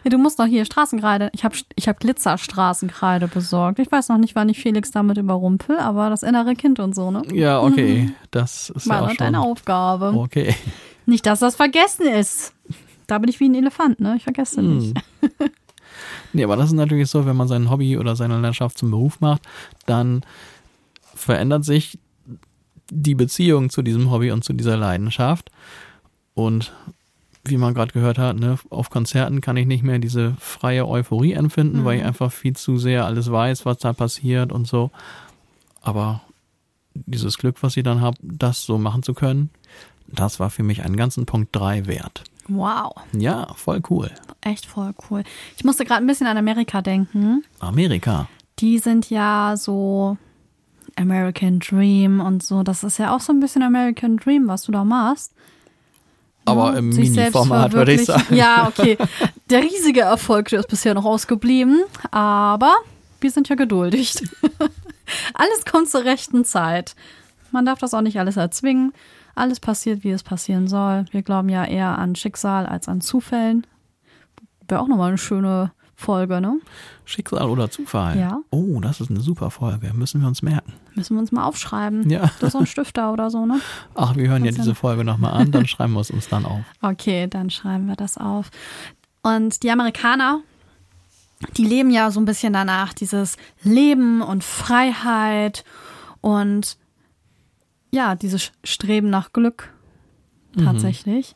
Ja, 0.03 0.09
du 0.09 0.17
musst 0.17 0.39
doch 0.39 0.45
hier 0.47 0.65
Straßenkreide. 0.65 1.29
Ich 1.33 1.43
habe 1.43 1.55
ich 1.75 1.87
hab 1.87 1.99
Glitzerstraßenkreide 1.99 3.27
besorgt. 3.27 3.77
Ich 3.77 3.91
weiß 3.91 4.09
noch 4.09 4.17
nicht, 4.17 4.33
wann 4.33 4.49
ich 4.49 4.59
Felix 4.59 4.89
damit 4.89 5.19
überrumpel, 5.19 5.77
aber 5.77 6.09
das 6.09 6.23
innere 6.23 6.55
Kind 6.55 6.79
und 6.79 6.95
so, 6.95 7.11
ne? 7.11 7.21
Ja, 7.31 7.61
okay. 7.61 8.11
Das 8.31 8.71
ist 8.71 8.87
ja 8.87 8.93
War 8.95 9.03
auch 9.03 9.09
doch 9.09 9.17
deine 9.17 9.37
schon. 9.37 9.45
Aufgabe. 9.45 10.13
Okay. 10.17 10.55
Nicht, 11.05 11.27
dass 11.27 11.37
das 11.39 11.55
vergessen 11.55 12.07
ist. 12.07 12.53
Da 13.05 13.19
bin 13.19 13.29
ich 13.29 13.39
wie 13.39 13.49
ein 13.49 13.53
Elefant, 13.53 13.99
ne? 13.99 14.15
Ich 14.17 14.23
vergesse 14.23 14.63
nicht. 14.63 14.95
Nee, 16.34 16.43
aber 16.43 16.55
das 16.55 16.67
ist 16.67 16.75
natürlich 16.75 17.09
so, 17.09 17.25
wenn 17.25 17.36
man 17.36 17.47
sein 17.47 17.69
Hobby 17.69 17.97
oder 17.97 18.15
seine 18.15 18.36
Leidenschaft 18.36 18.77
zum 18.77 18.91
Beruf 18.91 19.19
macht, 19.19 19.41
dann 19.86 20.23
verändert 21.13 21.65
sich 21.65 21.99
die 22.89 23.15
Beziehung 23.15 23.69
zu 23.69 23.82
diesem 23.82 24.11
Hobby 24.11 24.32
und 24.32 24.43
zu 24.43 24.53
dieser 24.53 24.77
Leidenschaft. 24.77 25.51
Und 26.34 26.73
wie 27.43 27.57
man 27.57 27.73
gerade 27.73 27.91
gehört 27.91 28.17
hat, 28.17 28.38
ne, 28.38 28.57
auf 28.69 28.89
Konzerten 28.89 29.41
kann 29.41 29.57
ich 29.57 29.65
nicht 29.65 29.84
mehr 29.84 29.99
diese 29.99 30.36
freie 30.39 30.88
Euphorie 30.88 31.34
empfinden, 31.34 31.84
weil 31.86 31.99
ich 31.99 32.05
einfach 32.05 32.32
viel 32.32 32.55
zu 32.55 32.77
sehr 32.77 33.05
alles 33.05 33.32
weiß, 33.32 33.65
was 33.65 33.77
da 33.79 33.93
passiert 33.93 34.51
und 34.51 34.67
so. 34.67 34.91
Aber 35.82 36.21
dieses 36.93 37.38
Glück, 37.38 37.63
was 37.63 37.77
ich 37.77 37.84
dann 37.84 38.01
habe, 38.01 38.17
das 38.21 38.63
so 38.63 38.77
machen 38.77 39.01
zu 39.03 39.13
können, 39.13 39.49
das 40.07 40.39
war 40.39 40.49
für 40.49 40.63
mich 40.63 40.84
einen 40.84 40.97
ganzen 40.97 41.25
Punkt 41.25 41.55
drei 41.55 41.88
wert. 41.88 42.23
Wow, 42.47 42.93
Ja, 43.13 43.47
voll 43.55 43.81
cool. 43.89 44.11
echt 44.41 44.65
voll 44.65 44.93
cool. 45.09 45.23
Ich 45.57 45.63
musste 45.63 45.85
gerade 45.85 46.03
ein 46.03 46.07
bisschen 46.07 46.27
an 46.27 46.37
Amerika 46.37 46.81
denken. 46.81 47.43
Amerika. 47.59 48.27
Die 48.59 48.79
sind 48.79 49.09
ja 49.09 49.53
so 49.57 50.17
American 50.95 51.59
Dream 51.59 52.19
und 52.19 52.43
so. 52.43 52.63
Das 52.63 52.83
ist 52.83 52.97
ja 52.97 53.15
auch 53.15 53.21
so 53.21 53.31
ein 53.31 53.39
bisschen 53.39 53.63
American 53.63 54.17
Dream, 54.17 54.47
was 54.47 54.63
du 54.63 54.71
da 54.71 54.83
machst. 54.83 55.33
Aber 56.45 56.73
Ja, 56.73 56.79
im 56.79 56.89
Mini-Format, 56.89 57.71
würde 57.73 57.93
ich 57.93 58.05
sagen. 58.05 58.35
Ja, 58.35 58.67
okay. 58.67 58.97
Der 59.49 59.61
riesige 59.61 60.01
Erfolg 60.01 60.49
der 60.49 60.59
ist 60.61 60.67
bisher 60.69 60.93
noch 60.95 61.05
ausgeblieben, 61.05 61.83
aber 62.09 62.73
wir 63.21 63.29
sind 63.31 63.47
ja 63.49 63.55
geduldig. 63.55 64.15
alles 65.35 65.65
kommt 65.71 65.89
zur 65.89 66.03
rechten 66.03 66.43
Zeit. 66.43 66.95
Man 67.51 67.65
darf 67.65 67.79
das 67.79 67.93
auch 67.93 68.01
nicht 68.01 68.19
alles 68.19 68.37
erzwingen. 68.37 68.93
Alles 69.36 69.59
passiert, 69.59 70.03
wie 70.03 70.11
es 70.11 70.23
passieren 70.23 70.67
soll. 70.67 71.05
Wir 71.11 71.21
glauben 71.21 71.49
ja 71.49 71.65
eher 71.65 71.97
an 71.97 72.15
Schicksal 72.15 72.65
als 72.65 72.88
an 72.88 73.01
Zufällen. 73.01 73.65
Wäre 74.67 74.82
auch 74.82 74.88
nochmal 74.88 75.09
eine 75.09 75.17
schöne 75.17 75.71
Folge, 75.95 76.41
ne? 76.41 76.59
Schicksal 77.05 77.49
oder 77.49 77.69
Zufall? 77.69 78.17
Ja. 78.17 78.39
Oh, 78.49 78.79
das 78.82 79.01
ist 79.01 79.09
eine 79.09 79.21
super 79.21 79.51
Folge. 79.51 79.93
Müssen 79.93 80.21
wir 80.21 80.27
uns 80.27 80.41
merken. 80.41 80.73
Müssen 80.95 81.15
wir 81.15 81.21
uns 81.21 81.32
mal 81.32 81.43
aufschreiben. 81.43 82.09
Ja. 82.09 82.32
Das 82.39 82.43
ist 82.43 82.51
so 82.53 82.59
ein 82.59 82.65
Stifter 82.65 83.13
oder 83.13 83.29
so, 83.29 83.45
ne? 83.45 83.59
Ach, 83.95 84.15
wir 84.15 84.27
hören 84.29 84.43
ja 84.43 84.49
Was 84.49 84.55
denn? 84.55 84.63
diese 84.65 84.75
Folge 84.75 85.03
nochmal 85.03 85.34
an, 85.34 85.51
dann 85.51 85.67
schreiben 85.67 85.93
wir 85.93 86.01
es 86.01 86.11
uns 86.11 86.27
dann 86.27 86.45
auf. 86.45 86.61
Okay, 86.82 87.27
dann 87.27 87.49
schreiben 87.49 87.88
wir 87.88 87.95
das 87.95 88.17
auf. 88.17 88.49
Und 89.21 89.63
die 89.63 89.71
Amerikaner, 89.71 90.39
die 91.57 91.65
leben 91.65 91.91
ja 91.91 92.09
so 92.11 92.19
ein 92.19 92.25
bisschen 92.25 92.53
danach, 92.53 92.93
dieses 92.93 93.38
Leben 93.63 94.21
und 94.21 94.43
Freiheit 94.43 95.63
und 96.21 96.77
ja, 97.91 98.15
dieses 98.15 98.51
Streben 98.63 99.09
nach 99.09 99.31
Glück 99.33 99.73
tatsächlich. 100.57 101.33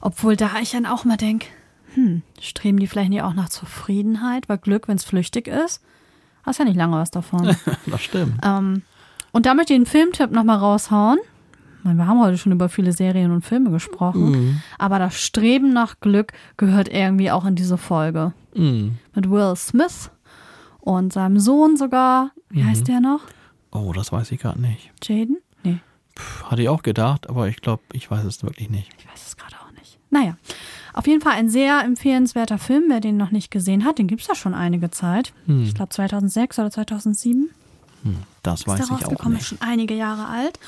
Obwohl 0.00 0.36
da 0.36 0.50
ich 0.62 0.70
dann 0.72 0.86
auch 0.86 1.04
mal 1.04 1.16
denke, 1.16 1.46
hm, 1.94 2.22
streben 2.40 2.78
die 2.78 2.86
vielleicht 2.86 3.10
nicht 3.10 3.22
auch 3.22 3.34
nach 3.34 3.48
Zufriedenheit, 3.48 4.48
weil 4.48 4.58
Glück, 4.58 4.88
wenn 4.88 4.96
es 4.96 5.04
flüchtig 5.04 5.48
ist, 5.48 5.82
Hast 6.44 6.60
ja 6.60 6.64
nicht 6.64 6.76
lange 6.76 6.96
was 6.96 7.10
davon. 7.10 7.54
das 7.86 8.00
stimmt. 8.00 8.36
ähm, 8.42 8.82
und 9.32 9.44
da 9.44 9.52
möchte 9.52 9.74
ich 9.74 9.76
einen 9.76 9.84
Filmtipp 9.86 10.30
nochmal 10.30 10.56
raushauen. 10.56 11.18
Meine, 11.82 11.98
Wir 11.98 12.06
haben 12.06 12.20
heute 12.20 12.38
schon 12.38 12.52
über 12.52 12.70
viele 12.70 12.92
Serien 12.92 13.32
und 13.32 13.44
Filme 13.44 13.70
gesprochen. 13.70 14.30
Mhm. 14.30 14.62
Aber 14.78 14.98
das 14.98 15.20
Streben 15.20 15.74
nach 15.74 16.00
Glück 16.00 16.32
gehört 16.56 16.88
irgendwie 16.88 17.30
auch 17.30 17.44
in 17.44 17.54
diese 17.54 17.76
Folge. 17.76 18.32
Mhm. 18.54 18.96
Mit 19.14 19.28
Will 19.28 19.54
Smith 19.56 20.10
und 20.80 21.12
seinem 21.12 21.38
Sohn 21.38 21.76
sogar. 21.76 22.30
Wie 22.48 22.62
Mhm. 22.62 22.68
heißt 22.70 22.88
der 22.88 23.00
noch? 23.00 23.20
Oh, 23.70 23.92
das 23.92 24.10
weiß 24.10 24.32
ich 24.32 24.40
gerade 24.40 24.60
nicht. 24.60 24.90
Jaden? 25.04 25.36
Nee, 25.62 25.78
Puh, 26.14 26.50
hatte 26.50 26.62
ich 26.62 26.68
auch 26.68 26.82
gedacht, 26.82 27.28
aber 27.28 27.48
ich 27.48 27.60
glaube, 27.60 27.82
ich 27.92 28.10
weiß 28.10 28.24
es 28.24 28.42
wirklich 28.42 28.70
nicht. 28.70 28.90
ich 28.98 29.06
weiß 29.08 29.26
es 29.26 29.36
gerade 29.36 29.54
auch 29.56 29.70
nicht. 29.78 29.98
Naja, 30.10 30.36
auf 30.94 31.06
jeden 31.06 31.20
Fall 31.20 31.32
ein 31.32 31.48
sehr 31.50 31.80
empfehlenswerter 31.84 32.58
Film. 32.58 32.84
Wer 32.88 33.00
den 33.00 33.16
noch 33.16 33.30
nicht 33.30 33.50
gesehen 33.50 33.84
hat, 33.84 33.98
den 33.98 34.06
gibt 34.06 34.22
es 34.22 34.28
ja 34.28 34.34
schon 34.34 34.54
einige 34.54 34.90
Zeit. 34.90 35.32
Hm. 35.46 35.64
Ich 35.64 35.74
glaube 35.74 35.90
2006 35.90 36.58
oder 36.58 36.70
2007. 36.70 37.50
Das 38.42 38.66
weiß 38.66 38.80
ist 38.80 38.84
ich 38.84 38.88
der 38.88 38.96
auch 38.96 39.02
rausgekommen, 39.02 39.38
ist 39.38 39.52
nicht. 39.52 39.60
schon 39.60 39.68
einige 39.68 39.94
Jahre 39.94 40.28
alt. 40.28 40.58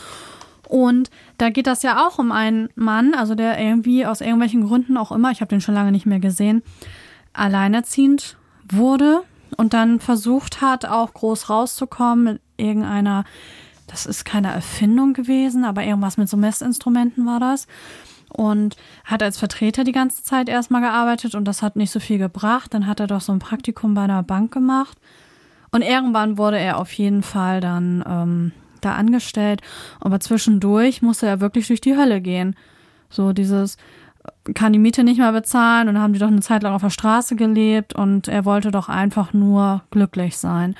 Und 0.68 1.10
da 1.38 1.50
geht 1.50 1.66
das 1.66 1.82
ja 1.82 2.06
auch 2.06 2.18
um 2.18 2.30
einen 2.32 2.68
Mann, 2.76 3.14
also 3.14 3.34
der 3.34 3.58
irgendwie 3.58 4.06
aus 4.06 4.20
irgendwelchen 4.20 4.66
Gründen 4.66 4.96
auch 4.96 5.10
immer, 5.10 5.30
ich 5.32 5.40
habe 5.40 5.48
den 5.48 5.60
schon 5.60 5.74
lange 5.74 5.90
nicht 5.90 6.06
mehr 6.06 6.20
gesehen, 6.20 6.62
alleinerziehend 7.32 8.36
wurde 8.70 9.22
und 9.56 9.72
dann 9.72 9.98
versucht 9.98 10.60
hat, 10.60 10.86
auch 10.86 11.12
groß 11.12 11.50
rauszukommen 11.50 12.24
mit 12.24 12.40
irgendeiner, 12.56 13.24
das 13.90 14.06
ist 14.06 14.24
keine 14.24 14.52
Erfindung 14.52 15.14
gewesen, 15.14 15.64
aber 15.64 15.82
irgendwas 15.82 16.16
mit 16.16 16.28
so 16.28 16.36
Messinstrumenten 16.36 17.26
war 17.26 17.40
das. 17.40 17.66
Und 18.28 18.76
hat 19.04 19.24
als 19.24 19.38
Vertreter 19.38 19.82
die 19.82 19.90
ganze 19.90 20.22
Zeit 20.22 20.48
erstmal 20.48 20.80
gearbeitet 20.80 21.34
und 21.34 21.44
das 21.46 21.62
hat 21.62 21.74
nicht 21.74 21.90
so 21.90 21.98
viel 21.98 22.18
gebracht. 22.18 22.72
Dann 22.72 22.86
hat 22.86 23.00
er 23.00 23.08
doch 23.08 23.20
so 23.20 23.32
ein 23.32 23.40
Praktikum 23.40 23.94
bei 23.94 24.02
einer 24.02 24.22
Bank 24.22 24.52
gemacht. 24.52 24.96
Und 25.72 25.82
irgendwann 25.82 26.38
wurde 26.38 26.58
er 26.58 26.78
auf 26.78 26.92
jeden 26.92 27.24
Fall 27.24 27.60
dann 27.60 28.04
ähm, 28.06 28.52
da 28.80 28.92
angestellt. 28.94 29.62
Aber 29.98 30.20
zwischendurch 30.20 31.02
musste 31.02 31.26
er 31.26 31.40
wirklich 31.40 31.66
durch 31.66 31.80
die 31.80 31.96
Hölle 31.96 32.20
gehen. 32.20 32.54
So 33.08 33.32
dieses, 33.32 33.76
äh, 34.46 34.52
kann 34.52 34.72
die 34.72 34.78
Miete 34.78 35.02
nicht 35.02 35.18
mehr 35.18 35.32
bezahlen 35.32 35.88
und 35.88 35.98
haben 35.98 36.12
die 36.12 36.20
doch 36.20 36.28
eine 36.28 36.40
Zeit 36.40 36.62
lang 36.62 36.74
auf 36.74 36.82
der 36.82 36.90
Straße 36.90 37.34
gelebt 37.34 37.94
und 37.94 38.28
er 38.28 38.44
wollte 38.44 38.70
doch 38.70 38.88
einfach 38.88 39.32
nur 39.32 39.82
glücklich 39.90 40.38
sein. 40.38 40.76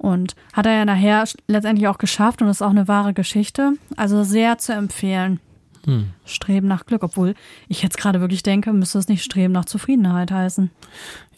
Und 0.00 0.34
hat 0.54 0.64
er 0.64 0.72
ja 0.72 0.84
nachher 0.84 1.24
letztendlich 1.46 1.86
auch 1.86 1.98
geschafft 1.98 2.40
und 2.40 2.48
ist 2.48 2.62
auch 2.62 2.70
eine 2.70 2.88
wahre 2.88 3.12
Geschichte. 3.12 3.74
Also 3.96 4.24
sehr 4.24 4.56
zu 4.58 4.72
empfehlen. 4.72 5.40
Hm. 5.84 6.10
Streben 6.24 6.68
nach 6.68 6.86
Glück, 6.86 7.02
obwohl 7.02 7.34
ich 7.68 7.82
jetzt 7.82 7.98
gerade 7.98 8.20
wirklich 8.20 8.42
denke, 8.42 8.72
müsste 8.72 8.98
es 8.98 9.08
nicht 9.08 9.22
Streben 9.22 9.52
nach 9.52 9.66
Zufriedenheit 9.66 10.30
heißen. 10.30 10.70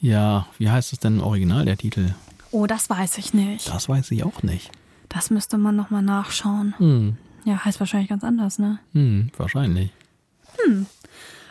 Ja, 0.01 0.47
wie 0.59 0.71
heißt 0.71 0.93
es 0.93 1.01
denn 1.01 1.19
im 1.19 1.23
Original, 1.23 1.65
der 1.65 1.77
Titel? 1.77 2.15
Oh, 2.53 2.67
das 2.67 2.89
weiß 2.89 3.19
ich 3.19 3.35
nicht. 3.35 3.69
Das 3.69 3.89
weiß 3.89 4.11
ich 4.13 4.25
auch 4.25 4.43
nicht. 4.43 4.71
Das 5.09 5.31
müsste 5.31 5.59
man 5.59 5.77
nochmal 5.77 6.03
nachschauen. 6.03 6.75
Hm. 6.79 7.17
Ja, 7.45 7.65
heißt 7.65 7.81
wahrscheinlich 7.81 8.09
ganz 8.09 8.23
anders, 8.23 8.59
ne? 8.59 8.79
Hm, 8.93 9.31
wahrscheinlich. 9.37 9.91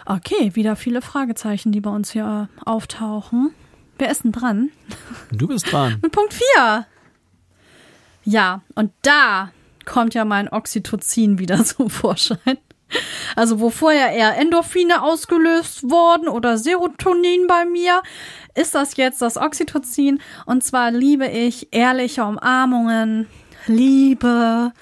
Okay, 0.05 0.55
wieder 0.55 0.76
viele 0.76 1.01
Fragezeichen, 1.01 1.72
die 1.72 1.82
bei 1.82 1.89
uns 1.89 2.12
hier 2.12 2.49
äh, 2.49 2.70
auftauchen. 2.70 3.51
Wer 3.97 4.12
ist 4.12 4.24
denn 4.24 4.32
dran? 4.32 4.70
Du 5.32 5.47
bist 5.47 5.72
dran. 5.72 5.99
Mit 6.01 6.12
Punkt 6.12 6.34
4. 6.34 6.86
Ja, 8.24 8.62
und 8.76 8.92
da 9.02 9.52
kommt 9.86 10.14
ja 10.14 10.26
mein 10.26 10.52
Oxytocin 10.52 11.40
wieder 11.40 11.64
zum 11.66 11.90
Vorschein. 11.90 12.58
Also 13.36 13.60
wo 13.62 13.70
vorher 13.70 14.12
eher 14.12 14.38
Endorphine 14.38 15.02
ausgelöst 15.02 15.90
wurden 15.90 16.28
oder 16.28 16.58
Serotonin 16.58 17.48
bei 17.48 17.66
mir, 17.66 18.02
ist 18.54 18.76
das 18.76 18.98
jetzt 18.98 19.22
das 19.22 19.38
Oxytocin. 19.38 20.20
Und 20.46 20.64
zwar 20.64 20.92
liebe 20.92 21.28
ich 21.28 21.70
ehrliche 21.72 22.24
Umarmungen, 22.26 23.28
Liebe. 23.68 24.74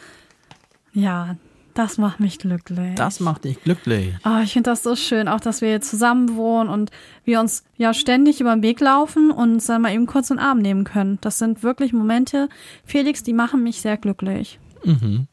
Ja, 0.93 1.35
das 1.79 1.97
macht 1.97 2.19
mich 2.19 2.39
glücklich. 2.39 2.95
Das 2.95 3.21
macht 3.21 3.45
dich 3.45 3.63
glücklich. 3.63 4.13
Oh, 4.25 4.41
ich 4.43 4.51
finde 4.51 4.69
das 4.69 4.83
so 4.83 4.97
schön, 4.97 5.29
auch 5.29 5.39
dass 5.39 5.61
wir 5.61 5.69
jetzt 5.69 5.89
zusammen 5.89 6.35
wohnen 6.35 6.69
und 6.69 6.91
wir 7.23 7.39
uns 7.39 7.63
ja 7.77 7.93
ständig 7.93 8.41
über 8.41 8.53
den 8.53 8.61
Weg 8.63 8.81
laufen 8.81 9.31
und 9.31 9.53
uns 9.53 9.67
dann 9.67 9.83
mal 9.83 9.93
eben 9.93 10.05
kurz 10.05 10.29
in 10.29 10.35
den 10.35 10.45
Arm 10.45 10.59
nehmen 10.59 10.83
können. 10.83 11.19
Das 11.21 11.37
sind 11.37 11.63
wirklich 11.63 11.93
Momente, 11.93 12.49
Felix, 12.83 13.23
die 13.23 13.31
machen 13.31 13.63
mich 13.63 13.79
sehr 13.79 13.95
glücklich. 13.95 14.59
Mhm. 14.83 15.27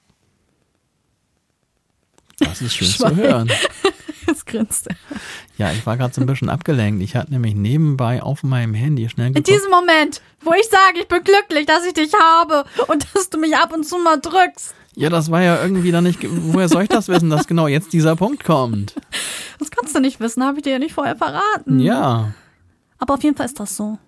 Das 2.38 2.62
ist 2.62 2.74
schön 2.76 2.86
zu 3.11 3.16
hören. 3.16 3.51
Jetzt 4.28 4.47
grinst 4.47 4.86
er. 4.86 4.97
Ja, 5.59 5.72
ich 5.72 5.84
war 5.84 5.97
gerade 5.97 6.14
so 6.14 6.20
ein 6.20 6.26
bisschen 6.26 6.49
abgelenkt. 6.49 7.03
Ich 7.03 7.16
hatte 7.16 7.32
nämlich 7.32 7.57
nebenbei 7.57 8.22
auf 8.22 8.44
meinem 8.44 8.74
Handy 8.74 9.09
schnell 9.09 9.28
In 9.28 9.34
geguckt. 9.34 9.49
diesem 9.49 9.70
Moment, 9.70 10.22
wo 10.42 10.53
ich 10.53 10.66
sage, 10.68 11.01
ich 11.01 11.09
bin 11.09 11.24
glücklich, 11.24 11.66
dass 11.66 11.84
ich 11.84 11.94
dich 11.94 12.12
habe 12.14 12.64
und 12.86 13.05
dass 13.14 13.30
du 13.30 13.38
mich 13.38 13.57
ab 13.57 13.72
und 13.72 13.84
zu 13.84 13.99
mal 13.99 14.20
drückst. 14.20 14.74
Ja, 14.97 15.11
das 15.11 15.30
war 15.30 15.42
ja 15.42 15.62
irgendwie 15.62 15.92
dann 15.92 16.05
nicht. 16.05 16.20
Woher 16.28 16.68
soll 16.68 16.84
ich 16.84 16.88
das 16.88 17.09
wissen, 17.09 17.28
dass 17.28 17.47
genau 17.47 17.66
jetzt 17.68 17.92
dieser 17.92 18.16
Punkt 18.16 18.44
kommt? 18.44 18.94
Das 19.59 19.70
kannst 19.70 19.94
du 19.94 20.01
nicht 20.01 20.20
wissen, 20.20 20.42
habe 20.42 20.57
ich 20.59 20.62
dir 20.64 20.72
ja 20.72 20.78
nicht 20.78 20.94
vorher 20.94 21.16
verraten. 21.16 21.78
Ja, 21.78 22.32
Aber 22.99 23.14
auf 23.14 23.22
jeden 23.22 23.36
Fall 23.36 23.47
ist 23.47 23.61
das 23.61 23.76
so. 23.76 23.99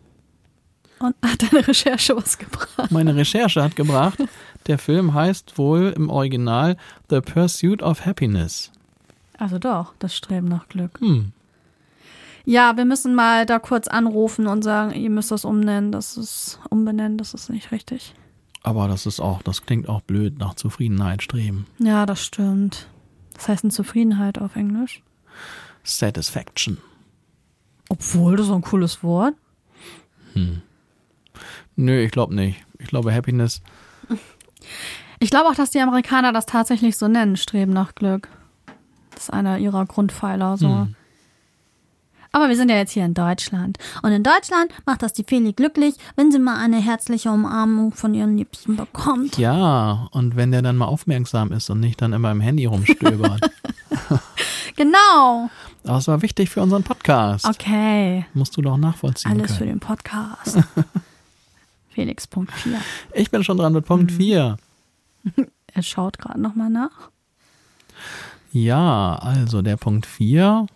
Und 0.98 1.14
hat 1.24 1.42
deine 1.52 1.66
Recherche 1.68 2.16
was 2.16 2.38
gebracht? 2.38 2.90
meine 2.90 3.14
Recherche 3.14 3.62
hat 3.62 3.76
gebracht, 3.76 4.18
der 4.66 4.78
Film 4.78 5.12
heißt 5.14 5.58
wohl 5.58 5.92
im 5.94 6.08
Original 6.10 6.76
The 7.10 7.20
Pursuit 7.20 7.82
of 7.82 8.04
Happiness. 8.06 8.72
Also 9.38 9.58
doch, 9.58 9.94
das 9.98 10.16
Streben 10.16 10.48
nach 10.48 10.68
Glück. 10.68 10.98
Hm. 11.00 11.32
Ja, 12.44 12.76
wir 12.78 12.86
müssen 12.86 13.14
mal 13.14 13.44
da 13.44 13.58
kurz 13.58 13.88
anrufen 13.88 14.46
und 14.46 14.62
sagen, 14.62 14.92
ihr 14.94 15.10
müsst 15.10 15.30
das 15.30 15.44
umnennen, 15.44 15.92
das 15.92 16.16
ist 16.16 16.58
umbenennen, 16.70 17.18
das 17.18 17.34
ist 17.34 17.50
nicht 17.50 17.72
richtig. 17.72 18.14
Aber 18.62 18.88
das 18.88 19.06
ist 19.06 19.20
auch, 19.20 19.42
das 19.42 19.62
klingt 19.62 19.88
auch 19.88 20.00
blöd, 20.02 20.38
nach 20.38 20.54
Zufriedenheit 20.54 21.22
streben. 21.22 21.66
Ja, 21.78 22.06
das 22.06 22.24
stimmt. 22.24 22.88
Das 23.34 23.48
heißt 23.48 23.64
eine 23.64 23.72
Zufriedenheit 23.72 24.38
auf 24.38 24.56
Englisch. 24.56 25.02
Satisfaction. 25.84 26.78
Obwohl, 27.88 28.36
das 28.36 28.46
ist 28.46 28.52
ein 28.52 28.62
cooles 28.62 29.02
Wort. 29.02 29.34
Nö, 31.76 32.00
ich 32.00 32.10
glaube 32.10 32.34
nicht. 32.34 32.64
Ich 32.78 32.88
glaube 32.88 33.14
Happiness. 33.14 33.62
Ich 35.20 35.30
glaube 35.30 35.48
auch, 35.48 35.54
dass 35.56 35.70
die 35.72 35.80
Amerikaner 35.80 36.32
das 36.32 36.46
tatsächlich 36.46 36.96
so 36.96 37.08
nennen, 37.08 37.36
Streben 37.36 37.72
nach 37.72 37.96
Glück. 37.96 38.28
Das 39.10 39.24
ist 39.24 39.30
einer 39.30 39.58
ihrer 39.58 39.84
Grundpfeiler, 39.84 40.56
so. 40.56 40.68
Hm. 40.68 40.94
Aber 42.32 42.48
wir 42.48 42.56
sind 42.56 42.70
ja 42.70 42.76
jetzt 42.76 42.92
hier 42.92 43.04
in 43.04 43.14
Deutschland. 43.14 43.78
Und 44.02 44.12
in 44.12 44.22
Deutschland 44.22 44.70
macht 44.86 45.02
das 45.02 45.12
die 45.12 45.24
Feli 45.24 45.52
glücklich, 45.52 45.94
wenn 46.16 46.30
sie 46.30 46.38
mal 46.38 46.56
eine 46.62 46.80
herzliche 46.80 47.30
Umarmung 47.30 47.92
von 47.92 48.14
ihren 48.14 48.36
Liebsten 48.36 48.76
bekommt. 48.76 49.38
Ja, 49.38 50.08
und 50.12 50.36
wenn 50.36 50.50
der 50.52 50.62
dann 50.62 50.76
mal 50.76 50.86
aufmerksam 50.86 51.52
ist 51.52 51.70
und 51.70 51.80
nicht 51.80 52.00
dann 52.02 52.12
immer 52.12 52.30
im 52.30 52.40
Handy 52.40 52.66
rumstöbert. 52.66 53.40
Genau. 54.76 55.50
Aber 55.84 55.98
es 55.98 56.06
war 56.06 56.22
wichtig 56.22 56.50
für 56.50 56.62
unseren 56.62 56.84
Podcast. 56.84 57.44
Okay. 57.46 58.24
Musst 58.32 58.56
du 58.56 58.62
doch 58.62 58.76
nachvollziehen 58.76 59.32
Alles 59.32 59.52
für 59.54 59.64
können. 59.64 59.70
den 59.70 59.80
Podcast. 59.80 60.58
Felix, 61.90 62.28
Punkt 62.28 62.52
4. 62.52 62.78
Ich 63.14 63.32
bin 63.32 63.42
schon 63.42 63.56
dran 63.56 63.72
mit 63.72 63.84
Punkt 63.86 64.12
4. 64.12 64.56
Er 65.74 65.82
schaut 65.82 66.18
gerade 66.18 66.40
nochmal 66.40 66.70
nach. 66.70 67.10
Ja, 68.52 69.16
also 69.16 69.62
der 69.62 69.76
Punkt 69.76 70.06
4, 70.06 70.66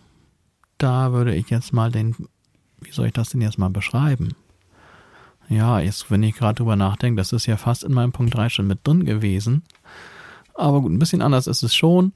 da 0.77 1.11
würde 1.11 1.35
ich 1.35 1.49
jetzt 1.49 1.73
mal 1.73 1.91
den, 1.91 2.15
wie 2.81 2.91
soll 2.91 3.07
ich 3.07 3.13
das 3.13 3.29
denn 3.29 3.41
jetzt 3.41 3.57
mal 3.57 3.69
beschreiben? 3.69 4.35
Ja, 5.49 5.79
jetzt, 5.79 6.09
wenn 6.09 6.23
ich 6.23 6.35
gerade 6.35 6.55
drüber 6.55 6.75
nachdenke, 6.75 7.17
das 7.17 7.33
ist 7.33 7.45
ja 7.45 7.57
fast 7.57 7.83
in 7.83 7.93
meinem 7.93 8.11
Punkt 8.11 8.33
3 8.35 8.49
schon 8.49 8.67
mit 8.67 8.79
drin 8.83 9.05
gewesen. 9.05 9.63
Aber 10.53 10.81
gut, 10.81 10.91
ein 10.91 10.99
bisschen 10.99 11.21
anders 11.21 11.47
ist 11.47 11.63
es 11.63 11.75
schon. 11.75 12.13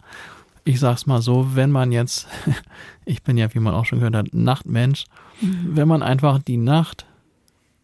Ich 0.64 0.80
sag's 0.80 1.05
mal 1.05 1.22
so, 1.22 1.55
wenn 1.55 1.72
man 1.72 1.91
jetzt, 1.91 2.28
ich 3.05 3.24
bin 3.24 3.38
ja, 3.38 3.53
wie 3.53 3.60
man 3.60 3.74
auch 3.74 3.86
schon 3.86 3.99
gehört 3.99 4.16
hat, 4.16 4.34
Nachtmensch, 4.34 5.05
wenn 5.41 5.88
man 5.88 6.03
einfach 6.03 6.39
die 6.39 6.58
Nacht 6.58 7.05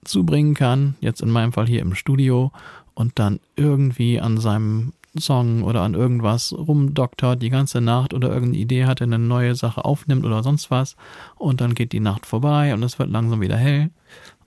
zubringen 0.03 0.53
kann, 0.53 0.95
jetzt 0.99 1.21
in 1.21 1.29
meinem 1.29 1.53
Fall 1.53 1.67
hier 1.67 1.81
im 1.81 1.95
Studio, 1.95 2.51
und 2.95 3.17
dann 3.19 3.39
irgendwie 3.55 4.19
an 4.19 4.37
seinem 4.37 4.93
Song 5.19 5.63
oder 5.63 5.81
an 5.81 5.93
irgendwas 5.93 6.53
rumdoktert 6.53 7.41
die 7.41 7.49
ganze 7.49 7.81
Nacht 7.81 8.13
oder 8.13 8.29
irgendeine 8.29 8.57
Idee 8.57 8.85
hat, 8.85 9.01
eine 9.01 9.19
neue 9.19 9.55
Sache 9.55 9.85
aufnimmt 9.85 10.25
oder 10.25 10.43
sonst 10.43 10.71
was 10.71 10.95
und 11.35 11.61
dann 11.61 11.75
geht 11.75 11.91
die 11.91 11.99
Nacht 11.99 12.25
vorbei 12.25 12.73
und 12.73 12.83
es 12.83 12.99
wird 12.99 13.09
langsam 13.09 13.41
wieder 13.41 13.57
hell 13.57 13.91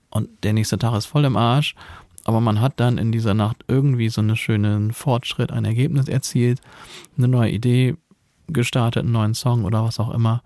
und 0.09 0.29
der 0.43 0.53
nächste 0.53 0.77
Tag 0.77 0.95
ist 0.97 1.05
voll 1.05 1.25
im 1.25 1.37
Arsch, 1.37 1.75
aber 2.23 2.41
man 2.41 2.59
hat 2.59 2.79
dann 2.79 2.97
in 2.97 3.11
dieser 3.11 3.33
Nacht 3.33 3.63
irgendwie 3.67 4.09
so 4.09 4.21
einen 4.21 4.35
schönen 4.35 4.91
Fortschritt, 4.91 5.51
ein 5.51 5.65
Ergebnis 5.65 6.07
erzielt, 6.07 6.59
eine 7.17 7.27
neue 7.27 7.51
Idee 7.51 7.95
gestartet, 8.47 9.03
einen 9.03 9.13
neuen 9.13 9.33
Song 9.33 9.63
oder 9.63 9.83
was 9.83 9.99
auch 9.99 10.11
immer. 10.11 10.43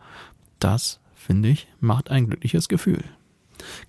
Das, 0.59 0.99
finde 1.15 1.49
ich, 1.49 1.67
macht 1.80 2.11
ein 2.11 2.28
glückliches 2.28 2.67
Gefühl. 2.67 3.03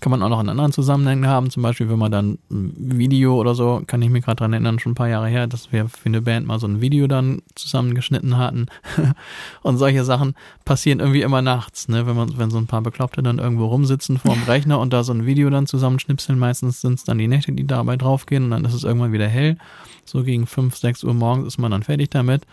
Kann 0.00 0.10
man 0.10 0.22
auch 0.22 0.28
noch 0.28 0.40
in 0.40 0.48
anderen 0.48 0.72
Zusammenhängen 0.72 1.26
haben, 1.26 1.50
zum 1.50 1.62
Beispiel, 1.62 1.88
wenn 1.88 1.98
man 1.98 2.12
dann 2.12 2.38
ein 2.50 2.98
Video 2.98 3.34
oder 3.36 3.54
so, 3.54 3.82
kann 3.86 4.02
ich 4.02 4.10
mich 4.10 4.24
gerade 4.24 4.36
dran 4.36 4.52
erinnern, 4.52 4.78
schon 4.78 4.92
ein 4.92 4.96
paar 4.96 5.08
Jahre 5.08 5.28
her, 5.28 5.46
dass 5.46 5.72
wir 5.72 5.88
für 5.88 6.06
eine 6.06 6.22
Band 6.22 6.46
mal 6.46 6.58
so 6.58 6.66
ein 6.66 6.80
Video 6.80 7.06
dann 7.06 7.42
zusammengeschnitten 7.54 8.36
hatten. 8.36 8.66
und 9.62 9.78
solche 9.78 10.04
Sachen 10.04 10.34
passieren 10.64 11.00
irgendwie 11.00 11.22
immer 11.22 11.42
nachts, 11.42 11.88
ne? 11.88 12.06
Wenn 12.06 12.16
man, 12.16 12.38
wenn 12.38 12.50
so 12.50 12.58
ein 12.58 12.66
paar 12.66 12.82
Bekloppte 12.82 13.22
dann 13.22 13.38
irgendwo 13.38 13.66
rumsitzen 13.66 14.18
vor 14.18 14.34
dem 14.34 14.44
Rechner 14.44 14.78
und 14.80 14.92
da 14.92 15.04
so 15.04 15.12
ein 15.12 15.26
Video 15.26 15.50
dann 15.50 15.66
zusammenschnipseln, 15.66 16.38
meistens 16.38 16.80
sind 16.80 16.94
es 16.94 17.04
dann 17.04 17.18
die 17.18 17.28
Nächte, 17.28 17.52
die 17.52 17.66
dabei 17.66 17.96
draufgehen 17.96 18.44
und 18.44 18.50
dann 18.50 18.64
ist 18.64 18.74
es 18.74 18.84
irgendwann 18.84 19.12
wieder 19.12 19.28
hell. 19.28 19.56
So 20.04 20.24
gegen 20.24 20.46
fünf, 20.46 20.76
sechs 20.76 21.04
Uhr 21.04 21.14
morgens 21.14 21.46
ist 21.46 21.58
man 21.58 21.70
dann 21.70 21.82
fertig 21.82 22.10
damit. 22.10 22.46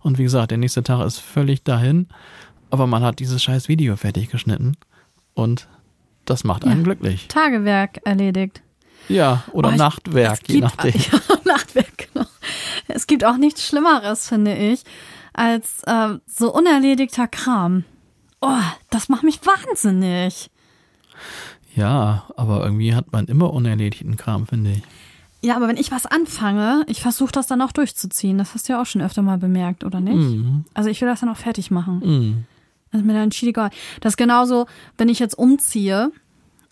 Und 0.00 0.18
wie 0.18 0.24
gesagt, 0.24 0.50
der 0.50 0.58
nächste 0.58 0.82
Tag 0.82 1.04
ist 1.06 1.18
völlig 1.18 1.64
dahin. 1.64 2.08
Aber 2.70 2.86
man 2.86 3.02
hat 3.02 3.18
dieses 3.20 3.42
scheiß 3.42 3.68
Video 3.68 3.96
fertig 3.96 4.28
geschnitten. 4.28 4.76
Und 5.34 5.68
das 6.26 6.44
macht 6.44 6.64
einen 6.64 6.78
Ja. 6.80 6.84
glücklich. 6.84 7.28
Tagewerk 7.28 8.00
erledigt. 8.04 8.62
Ja, 9.08 9.44
oder 9.52 9.68
Oh, 9.68 9.72
ich- 9.72 9.78
Nachtwerk, 9.78 10.40
es 10.42 10.48
je 10.54 10.60
gibt- 10.60 10.64
nachdem. 10.76 10.92
Ja, 11.12 11.20
Nachtwerk, 11.44 12.08
genau. 12.12 12.26
Es 12.88 13.06
gibt 13.06 13.24
auch 13.24 13.36
nichts 13.36 13.66
Schlimmeres, 13.66 14.28
finde 14.28 14.54
ich, 14.56 14.82
als 15.32 15.82
ähm, 15.86 16.20
so 16.26 16.52
unerledigter 16.54 17.26
Kram. 17.28 17.84
Oh, 18.40 18.60
das 18.90 19.08
macht 19.08 19.22
mich 19.22 19.40
wahnsinnig. 19.44 20.50
Ja, 21.74 22.24
aber 22.36 22.62
irgendwie 22.64 22.94
hat 22.94 23.12
man 23.12 23.26
immer 23.26 23.52
unerledigten 23.52 24.16
Kram, 24.16 24.46
finde 24.46 24.72
ich. 24.72 24.82
Ja, 25.42 25.56
aber 25.56 25.68
wenn 25.68 25.76
ich 25.76 25.90
was 25.92 26.06
anfange, 26.06 26.84
ich 26.88 27.00
versuche 27.02 27.30
das 27.32 27.46
dann 27.46 27.60
auch 27.62 27.72
durchzuziehen. 27.72 28.38
Das 28.38 28.54
hast 28.54 28.68
du 28.68 28.72
ja 28.72 28.80
auch 28.82 28.86
schon 28.86 29.02
öfter 29.02 29.22
mal 29.22 29.38
bemerkt, 29.38 29.84
oder 29.84 30.00
nicht? 30.00 30.16
Mhm. 30.16 30.64
Also 30.74 30.88
ich 30.90 31.00
will 31.00 31.08
das 31.08 31.20
dann 31.20 31.28
auch 31.28 31.36
fertig 31.36 31.70
machen. 31.70 32.00
Mhm. 32.04 32.44
Das 32.90 33.00
ist 33.00 33.06
mir 33.06 33.14
dann 33.14 33.32
schied 33.32 33.50
egal. 33.50 33.70
Das 34.00 34.12
ist 34.12 34.16
genauso, 34.16 34.66
wenn 34.96 35.08
ich 35.08 35.18
jetzt 35.18 35.38
umziehe. 35.38 36.10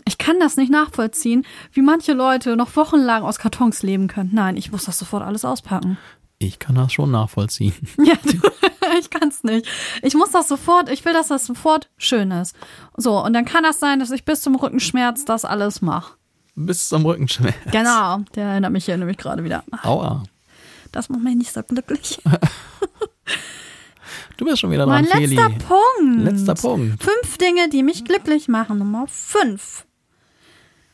Ich 0.06 0.18
kann 0.18 0.38
das 0.38 0.56
nicht 0.56 0.70
nachvollziehen, 0.70 1.46
wie 1.72 1.80
manche 1.80 2.12
Leute 2.12 2.56
noch 2.56 2.76
wochenlang 2.76 3.22
aus 3.22 3.38
Kartons 3.38 3.82
leben 3.82 4.06
können. 4.06 4.30
Nein, 4.32 4.56
ich 4.56 4.70
muss 4.70 4.84
das 4.84 4.98
sofort 4.98 5.22
alles 5.22 5.44
auspacken. 5.44 5.96
Ich 6.38 6.58
kann 6.58 6.74
das 6.74 6.92
schon 6.92 7.10
nachvollziehen. 7.10 7.74
Ja, 8.04 8.14
du, 8.22 8.38
ich 8.98 9.08
kann's 9.10 9.44
nicht. 9.44 9.66
Ich 10.02 10.14
muss 10.14 10.30
das 10.30 10.48
sofort, 10.48 10.90
ich 10.90 11.04
will, 11.04 11.14
dass 11.14 11.28
das 11.28 11.46
sofort 11.46 11.88
schön 11.96 12.30
ist. 12.30 12.54
So, 12.96 13.22
und 13.24 13.32
dann 13.32 13.46
kann 13.46 13.62
das 13.62 13.80
sein, 13.80 13.98
dass 13.98 14.10
ich 14.10 14.24
bis 14.24 14.42
zum 14.42 14.56
Rückenschmerz 14.56 15.24
das 15.24 15.44
alles 15.44 15.80
mache. 15.80 16.14
Bis 16.54 16.88
zum 16.88 17.04
Rückenschmerz. 17.06 17.56
Genau, 17.72 18.18
der 18.34 18.44
erinnert 18.44 18.72
mich 18.72 18.84
hier 18.84 18.96
nämlich 18.96 19.16
gerade 19.16 19.42
wieder. 19.42 19.64
Aua. 19.82 20.22
Das 20.92 21.08
macht 21.08 21.22
mich 21.22 21.34
nicht 21.34 21.52
so 21.52 21.62
glücklich. 21.62 22.20
Du 24.36 24.44
bist 24.44 24.58
schon 24.60 24.70
wieder 24.70 24.86
dran, 24.86 25.04
Mein 25.04 25.06
Feli. 25.06 25.36
letzter 25.36 25.50
Punkt. 25.50 26.22
Letzter 26.24 26.54
Punkt. 26.54 27.02
Fünf 27.02 27.38
Dinge, 27.38 27.68
die 27.68 27.82
mich 27.82 28.04
glücklich 28.04 28.48
machen. 28.48 28.78
Nummer 28.78 29.06
fünf. 29.06 29.86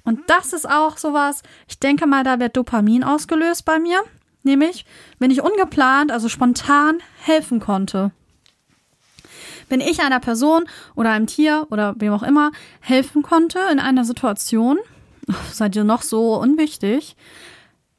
Und 0.05 0.20
das 0.28 0.53
ist 0.53 0.68
auch 0.68 0.97
sowas, 0.99 1.43
ich 1.68 1.78
denke 1.78 2.07
mal, 2.07 2.24
da 2.24 2.41
wird 2.41 2.57
Dopamin 2.57 3.05
ausgelöst 3.05 3.64
bei 3.64 3.78
mir. 3.78 4.01
Nämlich, 4.43 4.86
wenn 5.18 5.30
ich 5.30 5.43
ungeplant, 5.43 6.11
also 6.11 6.28
spontan 6.28 6.99
helfen 7.22 7.61
konnte. 7.61 8.11
Wenn 9.68 9.80
ich 9.80 10.01
einer 10.01 10.18
Person 10.20 10.64
oder 10.97 11.11
einem 11.11 11.26
Tier 11.26 11.66
oder 11.70 11.95
wem 11.99 12.12
auch 12.12 12.22
immer 12.22 12.51
helfen 12.80 13.22
konnte 13.22 13.61
in 13.70 13.78
einer 13.78 14.05
Situation, 14.05 14.78
seid 15.53 15.76
ihr 15.76 15.84
noch 15.84 16.03
so 16.03 16.41
unwichtig, 16.41 17.16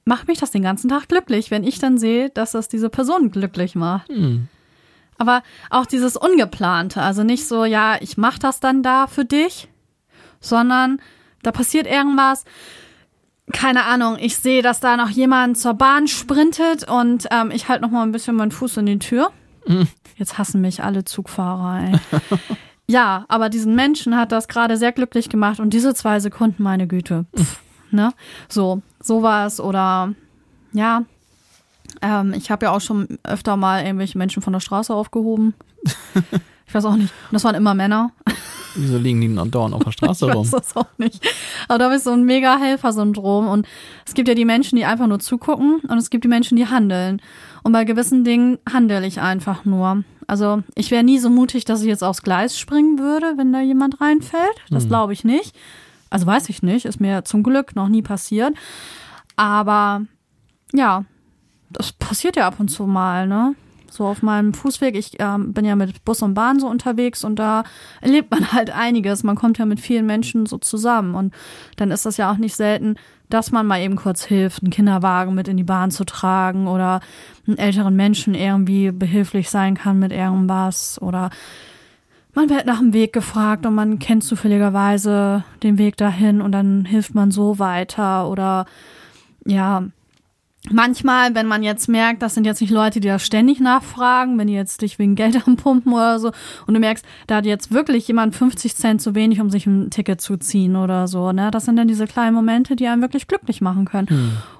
macht 0.04 0.28
mich 0.28 0.40
das 0.40 0.52
den 0.52 0.64
ganzen 0.64 0.90
Tag 0.90 1.08
glücklich, 1.08 1.52
wenn 1.52 1.64
ich 1.64 1.80
dann 1.80 1.98
sehe, 1.98 2.30
dass 2.32 2.52
das 2.52 2.68
diese 2.68 2.90
Person 2.90 3.32
glücklich 3.32 3.76
macht. 3.76 4.10
Hm. 4.10 4.48
Aber 5.22 5.44
auch 5.70 5.86
dieses 5.86 6.18
Ungeplante, 6.18 7.00
also 7.00 7.22
nicht 7.22 7.48
so, 7.48 7.64
ja, 7.64 7.96
ich 8.02 8.18
mach 8.18 8.40
das 8.40 8.60
dann 8.60 8.82
da 8.82 9.06
für 9.06 9.24
dich, 9.24 9.68
sondern 10.40 11.00
da 11.44 11.52
passiert 11.52 11.86
irgendwas, 11.86 12.44
keine 13.54 13.84
Ahnung, 13.86 14.18
ich 14.20 14.38
sehe, 14.38 14.64
dass 14.64 14.80
da 14.80 14.98
noch 14.98 15.10
jemand 15.12 15.60
zur 15.60 15.76
Bahn 15.76 16.08
sprintet 16.08 16.90
und 16.90 17.28
ähm, 17.30 17.52
ich 17.52 17.70
halt 17.70 17.84
noch 17.84 17.92
mal 17.92 18.02
ein 18.02 18.12
bisschen 18.12 18.36
meinen 18.36 18.50
Fuß 18.50 18.78
in 18.78 18.88
die 18.88 18.98
Tür. 18.98 19.32
Jetzt 20.16 20.40
hassen 20.40 20.60
mich 20.60 20.84
alle 20.84 21.06
Zugfahrer, 21.06 21.84
ey. 21.84 22.00
ja, 22.88 23.26
aber 23.28 23.50
diesen 23.50 23.76
Menschen 23.76 24.18
hat 24.18 24.32
das 24.32 24.48
gerade 24.48 24.76
sehr 24.76 24.92
glücklich 24.92 25.30
gemacht 25.30 25.60
und 25.60 25.72
diese 25.72 25.94
zwei 25.94 26.20
Sekunden, 26.20 26.64
meine 26.64 26.88
Güte. 26.88 27.28
Pff, 27.38 27.60
ne? 27.92 28.12
So, 28.50 28.82
sowas 29.00 29.60
oder 29.60 30.16
ja, 30.74 31.04
ähm, 32.02 32.34
ich 32.34 32.52
habe 32.52 32.66
ja 32.66 32.72
auch 32.72 32.82
schon 32.82 33.08
öfter 33.24 33.58
mal 33.58 33.84
irgendwelche 33.84 34.18
Menschen 34.18 34.42
von 34.42 34.54
der 34.54 34.60
Straße 34.60 34.94
aufgehoben. 34.94 35.54
Ich 36.68 36.76
weiß 36.76 36.86
auch 36.86 36.96
nicht. 36.96 37.12
Und 37.30 37.34
das 37.34 37.44
waren 37.44 37.56
immer 37.56 37.74
Männer. 37.74 38.14
Wieso 38.76 38.98
liegen 38.98 39.20
die 39.20 39.28
noch 39.28 39.46
dauernd 39.46 39.76
auf 39.76 39.84
der 39.84 39.92
Straße 39.92 40.26
Ich 40.30 40.34
rum? 40.34 40.44
weiß 40.46 40.52
das 40.52 40.78
auch 40.78 40.88
nicht. 40.98 41.22
Aber 41.68 41.80
da 41.80 41.86
habe 41.86 41.98
ich 41.98 42.02
so 42.02 42.12
ein 42.12 42.24
mega 42.24 42.58
Helfersyndrom. 42.58 43.50
Und 43.50 43.68
es 44.08 44.14
gibt 44.14 44.30
ja 44.30 44.36
die 44.36 44.46
Menschen, 44.46 44.78
die 44.78 44.86
einfach 44.86 45.08
nur 45.08 45.20
zugucken 45.20 45.82
und 45.82 45.98
es 45.98 46.10
gibt 46.10 46.24
die 46.24 46.30
Menschen, 46.30 46.56
die 46.56 46.68
handeln. 46.68 47.22
Und 47.64 47.74
bei 47.74 47.84
gewissen 47.84 48.24
Dingen 48.24 48.58
handle 48.72 49.06
ich 49.06 49.20
einfach 49.20 49.66
nur. 49.66 50.06
Also 50.28 50.64
ich 50.76 50.92
wäre 50.92 51.04
nie 51.04 51.20
so 51.20 51.30
mutig, 51.30 51.66
dass 51.66 51.82
ich 51.82 51.88
jetzt 51.88 52.06
aufs 52.06 52.22
Gleis 52.22 52.58
springen 52.58 53.00
würde, 53.00 53.34
wenn 53.36 53.52
da 53.52 53.60
jemand 53.60 54.00
reinfällt. 54.00 54.56
Das 54.70 54.88
glaube 54.88 55.12
ich 55.12 55.26
nicht. 55.26 55.54
Also 56.10 56.26
weiß 56.26 56.48
ich 56.48 56.64
nicht. 56.64 56.86
Ist 56.86 57.02
mir 57.02 57.26
zum 57.26 57.44
Glück 57.44 57.76
noch 57.76 57.90
nie 57.90 58.02
passiert. 58.02 58.54
Aber 59.36 60.04
ja, 60.72 61.04
das 61.74 61.92
passiert 61.92 62.36
ja 62.36 62.48
ab 62.48 62.60
und 62.60 62.70
zu 62.70 62.86
mal, 62.86 63.28
ne? 63.28 63.56
So 63.90 64.06
auf 64.06 64.22
meinem 64.22 64.54
Fußweg, 64.54 64.96
ich 64.96 65.20
ähm, 65.20 65.52
bin 65.52 65.66
ja 65.66 65.76
mit 65.76 66.06
Bus 66.06 66.22
und 66.22 66.34
Bahn 66.34 66.62
so 66.62 66.68
unterwegs 66.68 67.26
und 67.26 67.38
da 67.38 67.66
erlebt 68.00 68.32
man 68.32 68.54
halt 68.54 68.70
einiges. 68.70 69.24
Man 69.24 69.36
kommt 69.36 69.58
ja 69.58 69.66
mit 69.66 69.82
vielen 69.82 70.06
Menschen 70.06 70.46
so 70.46 70.58
zusammen 70.58 71.14
und 71.14 71.34
dann 71.76 71.92
ist 71.92 72.06
das 72.06 72.16
ja 72.16 72.32
auch 72.32 72.38
nicht 72.38 72.56
selten, 72.56 72.96
dass 73.30 73.52
man 73.52 73.68
mal 73.68 73.82
eben 73.82 73.98
kurz 73.98 74.24
hilft, 74.24 74.64
einen 74.64 74.72
Kinderwagen 74.72 75.36
mit 75.36 75.50
in 75.50 75.58
die 75.58 75.64
Bahn 75.64 75.92
zu 75.92 76.06
tragen 76.06 76.68
oder 76.68 77.02
einen 77.48 77.58
älteren 77.58 77.96
Menschen 77.96 78.34
irgendwie 78.34 78.92
behilflich 78.92 79.50
sein 79.50 79.76
kann 79.76 80.00
mit 80.00 80.14
irgendwas 80.14 81.02
oder 81.02 81.30
man 82.34 82.50
wird 82.50 82.66
nach 82.66 82.80
dem 82.80 82.94
Weg 82.94 83.12
gefragt 83.12 83.66
und 83.66 83.76
man 83.76 84.00
kennt 84.00 84.24
zufälligerweise 84.24 85.44
den 85.64 85.78
Weg 85.78 85.98
dahin 85.98 86.42
und 86.42 86.54
dann 86.54 86.86
hilft 86.86 87.14
man 87.14 87.32
so 87.32 87.60
weiter 87.60 88.30
oder 88.30 88.66
ja, 89.46 89.84
manchmal, 90.70 91.34
wenn 91.34 91.48
man 91.48 91.64
jetzt 91.64 91.90
merkt, 91.90 92.22
das 92.22 92.36
sind 92.36 92.46
jetzt 92.46 92.62
nicht 92.62 92.70
Leute, 92.70 93.00
die 93.00 93.08
da 93.08 93.20
ständig 93.20 93.60
nachfragen, 93.60 94.38
wenn 94.38 94.48
die 94.48 94.54
jetzt 94.54 94.82
dich 94.82 95.00
wegen 95.00 95.16
Geld 95.16 95.36
am 95.48 95.58
Pumpen 95.58 95.94
oder 95.94 96.20
so 96.20 96.32
und 96.68 96.74
du 96.74 96.80
merkst, 96.80 97.06
da 97.28 97.38
hat 97.38 97.46
jetzt 97.46 97.72
wirklich 97.72 98.08
jemand 98.08 98.36
50 98.36 98.76
Cent 98.76 99.02
zu 99.02 99.16
wenig, 99.16 99.42
um 99.42 99.50
sich 99.50 99.66
ein 99.66 99.90
Ticket 99.90 100.22
zu 100.22 100.38
ziehen 100.38 100.76
oder 100.76 101.08
so, 101.08 101.32
ne? 101.32 101.50
Das 101.52 101.66
sind 101.66 101.78
dann 101.78 101.88
diese 101.88 102.06
kleinen 102.06 102.36
Momente, 102.36 102.76
die 102.76 102.88
einen 102.88 103.02
wirklich 103.02 103.28
glücklich 103.28 103.62
machen 103.62 103.86
können. 103.86 104.08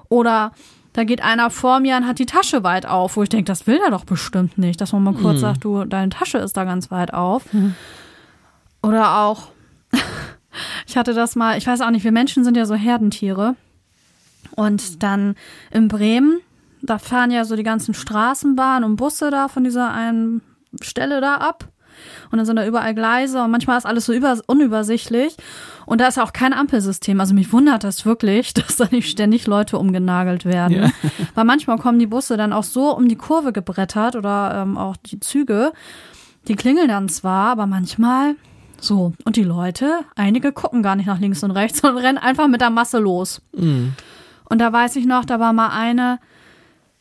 Oder 0.08 0.52
da 0.92 1.04
geht 1.04 1.22
einer 1.22 1.48
vor 1.50 1.80
mir 1.80 1.96
und 1.96 2.06
hat 2.06 2.18
die 2.18 2.26
Tasche 2.26 2.64
weit 2.64 2.84
auf, 2.84 3.16
wo 3.16 3.22
ich 3.22 3.30
denke, 3.30 3.46
das 3.46 3.66
will 3.66 3.80
er 3.82 3.90
doch 3.90 4.04
bestimmt 4.04 4.58
nicht, 4.58 4.80
dass 4.80 4.92
man 4.92 5.02
mal 5.02 5.14
kurz 5.14 5.40
sagt, 5.40 5.64
du, 5.64 5.84
deine 5.84 6.10
Tasche 6.10 6.38
ist 6.38 6.56
da 6.56 6.64
ganz 6.64 6.90
weit 6.90 7.14
auf. 7.14 7.44
Oder 8.82 9.18
auch, 9.18 9.48
ich 10.86 10.96
hatte 10.96 11.14
das 11.14 11.34
mal, 11.34 11.56
ich 11.56 11.66
weiß 11.66 11.80
auch 11.80 11.90
nicht, 11.90 12.04
wir 12.04 12.12
Menschen 12.12 12.44
sind 12.44 12.56
ja 12.56 12.66
so 12.66 12.74
Herdentiere. 12.74 13.54
Und 14.54 15.02
dann 15.02 15.34
in 15.70 15.88
Bremen, 15.88 16.40
da 16.82 16.98
fahren 16.98 17.30
ja 17.30 17.44
so 17.44 17.56
die 17.56 17.62
ganzen 17.62 17.94
Straßenbahnen 17.94 18.84
und 18.84 18.96
Busse 18.96 19.30
da 19.30 19.48
von 19.48 19.64
dieser 19.64 19.92
einen 19.92 20.42
Stelle 20.80 21.20
da 21.20 21.36
ab. 21.36 21.68
Und 22.30 22.38
dann 22.38 22.46
sind 22.46 22.56
da 22.56 22.66
überall 22.66 22.94
Gleise 22.94 23.42
und 23.42 23.50
manchmal 23.50 23.78
ist 23.78 23.86
alles 23.86 24.06
so 24.06 24.12
über, 24.12 24.38
unübersichtlich. 24.46 25.36
Und 25.86 26.00
da 26.00 26.08
ist 26.08 26.16
ja 26.16 26.24
auch 26.24 26.32
kein 26.32 26.52
Ampelsystem. 26.52 27.20
Also 27.20 27.34
mich 27.34 27.52
wundert 27.52 27.84
das 27.84 28.04
wirklich, 28.06 28.54
dass 28.54 28.76
da 28.76 28.86
nicht 28.90 29.10
ständig 29.10 29.46
Leute 29.46 29.78
umgenagelt 29.78 30.44
werden. 30.44 30.84
Ja. 30.84 30.90
Weil 31.34 31.44
manchmal 31.44 31.78
kommen 31.78 31.98
die 31.98 32.06
Busse 32.06 32.36
dann 32.36 32.52
auch 32.52 32.64
so 32.64 32.96
um 32.96 33.08
die 33.08 33.16
Kurve 33.16 33.52
gebrettert 33.52 34.16
oder 34.16 34.62
ähm, 34.62 34.78
auch 34.78 34.96
die 34.96 35.20
Züge. 35.20 35.72
Die 36.48 36.56
klingeln 36.56 36.88
dann 36.88 37.08
zwar, 37.08 37.52
aber 37.52 37.66
manchmal 37.66 38.34
so. 38.80 39.12
Und 39.24 39.36
die 39.36 39.44
Leute, 39.44 40.00
einige 40.16 40.52
gucken 40.52 40.82
gar 40.82 40.96
nicht 40.96 41.06
nach 41.06 41.20
links 41.20 41.44
und 41.44 41.52
rechts, 41.52 41.78
sondern 41.82 42.04
rennen 42.04 42.18
einfach 42.18 42.48
mit 42.48 42.60
der 42.60 42.70
Masse 42.70 42.98
los. 42.98 43.42
Mhm. 43.52 43.92
Und 44.52 44.58
da 44.58 44.70
weiß 44.70 44.96
ich 44.96 45.06
noch, 45.06 45.24
da 45.24 45.40
war 45.40 45.54
mal 45.54 45.70
eine 45.70 46.18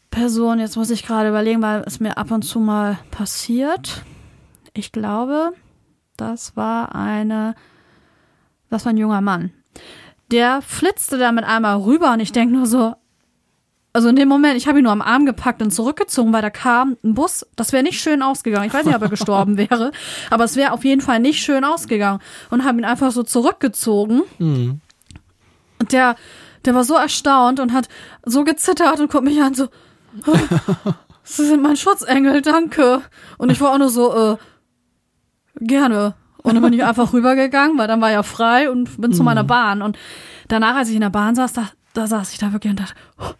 Person, 0.09 0.57
jetzt 0.57 0.77
muss 0.77 0.89
ich 0.89 1.05
gerade 1.05 1.27
überlegen, 1.27 1.61
weil 1.61 1.83
es 1.85 1.99
mir 1.99 2.17
ab 2.17 2.31
und 2.31 2.43
zu 2.43 2.61
mal 2.61 2.97
passiert. 3.11 4.05
Ich 4.73 4.93
glaube, 4.93 5.51
das 6.15 6.55
war 6.55 6.95
eine, 6.95 7.55
das 8.69 8.85
war 8.85 8.93
ein 8.93 8.97
junger 8.97 9.19
Mann. 9.19 9.51
Der 10.31 10.61
flitzte 10.61 11.17
da 11.17 11.33
mit 11.33 11.43
einmal 11.43 11.75
rüber 11.81 12.13
und 12.13 12.21
ich 12.21 12.31
denke 12.31 12.55
nur 12.55 12.67
so, 12.67 12.95
also 13.91 14.07
in 14.07 14.15
dem 14.15 14.29
Moment, 14.29 14.55
ich 14.55 14.69
habe 14.69 14.79
ihn 14.79 14.83
nur 14.83 14.93
am 14.93 15.01
Arm 15.01 15.25
gepackt 15.25 15.61
und 15.61 15.71
zurückgezogen, 15.71 16.31
weil 16.31 16.41
da 16.41 16.51
kam 16.51 16.95
ein 17.03 17.15
Bus. 17.15 17.45
Das 17.57 17.73
wäre 17.73 17.83
nicht 17.83 17.99
schön 17.99 18.21
ausgegangen. 18.21 18.67
Ich 18.67 18.73
weiß 18.73 18.85
nicht, 18.85 18.95
ob 18.95 19.01
er 19.01 19.09
gestorben 19.09 19.57
wäre, 19.57 19.91
aber 20.29 20.45
es 20.45 20.55
wäre 20.55 20.71
auf 20.71 20.85
jeden 20.85 21.01
Fall 21.01 21.19
nicht 21.19 21.43
schön 21.43 21.65
ausgegangen. 21.65 22.21
Und 22.49 22.63
habe 22.63 22.77
ihn 22.77 22.85
einfach 22.85 23.11
so 23.11 23.23
zurückgezogen. 23.23 24.21
Mhm. 24.39 24.79
Und 25.79 25.91
der, 25.91 26.15
der 26.65 26.75
war 26.75 26.83
so 26.83 26.95
erstaunt 26.95 27.59
und 27.59 27.73
hat 27.73 27.87
so 28.25 28.43
gezittert 28.43 28.99
und 28.99 29.11
guckt 29.11 29.23
mich 29.25 29.41
an, 29.41 29.53
so, 29.53 29.67
"Oh, 30.27 30.33
Sie 31.23 31.45
sind 31.45 31.61
mein 31.61 31.77
Schutzengel, 31.77 32.41
danke. 32.41 33.01
Und 33.37 33.51
ich 33.51 33.61
war 33.61 33.73
auch 33.73 33.77
nur 33.77 33.89
so, 33.89 34.13
äh, 34.33 34.37
gerne. 35.59 36.15
Und 36.43 36.55
dann 36.55 36.63
bin 36.63 36.73
ich 36.73 36.83
einfach 36.83 37.13
rübergegangen, 37.13 37.77
weil 37.77 37.87
dann 37.87 38.01
war 38.01 38.09
ja 38.11 38.23
frei 38.23 38.69
und 38.71 38.99
bin 38.99 39.13
zu 39.13 39.21
Mhm. 39.21 39.25
meiner 39.25 39.43
Bahn. 39.43 39.81
Und 39.81 39.97
danach, 40.47 40.75
als 40.75 40.89
ich 40.89 40.95
in 40.95 41.01
der 41.01 41.09
Bahn 41.11 41.35
saß, 41.35 41.53
da, 41.53 41.69
da 41.93 42.07
saß 42.07 42.33
ich 42.33 42.39
da 42.39 42.51
wirklich 42.51 42.71
und 42.71 42.79
dachte, 42.79 42.95
oh, 43.19 43.31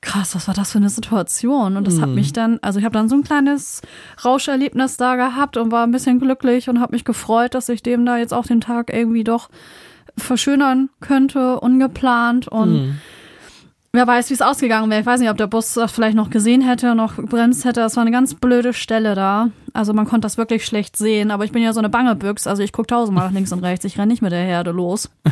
krass, 0.00 0.34
was 0.34 0.48
war 0.48 0.54
das 0.54 0.72
für 0.72 0.78
eine 0.78 0.88
Situation? 0.88 1.76
Und 1.76 1.86
das 1.86 2.00
hat 2.00 2.08
Mhm. 2.08 2.14
mich 2.14 2.32
dann, 2.32 2.58
also 2.62 2.78
ich 2.78 2.84
habe 2.86 2.94
dann 2.94 3.08
so 3.10 3.16
ein 3.16 3.22
kleines 3.24 3.82
Rauscherlebnis 4.24 4.96
da 4.96 5.16
gehabt 5.16 5.58
und 5.58 5.70
war 5.70 5.82
ein 5.84 5.90
bisschen 5.90 6.20
glücklich 6.20 6.70
und 6.70 6.80
habe 6.80 6.92
mich 6.94 7.04
gefreut, 7.04 7.54
dass 7.54 7.68
ich 7.68 7.82
dem 7.82 8.06
da 8.06 8.16
jetzt 8.16 8.32
auch 8.32 8.46
den 8.46 8.62
Tag 8.62 8.90
irgendwie 8.94 9.24
doch 9.24 9.50
verschönern 10.18 10.90
könnte, 11.00 11.60
ungeplant. 11.60 12.48
Und 12.48 12.74
Hm. 12.74 12.98
wer 13.92 14.06
weiß, 14.06 14.30
wie 14.30 14.34
es 14.34 14.42
ausgegangen 14.42 14.90
wäre. 14.90 15.00
Ich 15.00 15.06
weiß 15.06 15.20
nicht, 15.20 15.30
ob 15.30 15.36
der 15.36 15.46
Bus 15.46 15.74
das 15.74 15.92
vielleicht 15.92 16.16
noch 16.16 16.30
gesehen 16.30 16.60
hätte, 16.62 16.94
noch 16.94 17.14
bremst 17.16 17.64
hätte. 17.64 17.80
Das 17.80 17.96
war 17.96 18.02
eine 18.02 18.10
ganz 18.10 18.34
blöde 18.34 18.72
Stelle 18.72 19.14
da. 19.14 19.50
Also 19.72 19.92
man 19.92 20.06
konnte 20.06 20.26
das 20.26 20.36
wirklich 20.38 20.64
schlecht 20.64 20.96
sehen. 20.96 21.30
Aber 21.30 21.44
ich 21.44 21.52
bin 21.52 21.62
ja 21.62 21.72
so 21.72 21.78
eine 21.80 21.88
bange 21.88 22.14
Büchs. 22.16 22.46
Also 22.46 22.62
ich 22.62 22.72
gucke 22.72 22.88
tausendmal 22.88 23.26
nach 23.26 23.34
links 23.34 23.52
und 23.52 23.60
rechts. 23.64 23.84
Ich 23.84 23.98
renne 23.98 24.08
nicht 24.12 24.22
mit 24.22 24.32
der 24.32 24.42
Herde 24.44 24.70
los. 24.72 25.10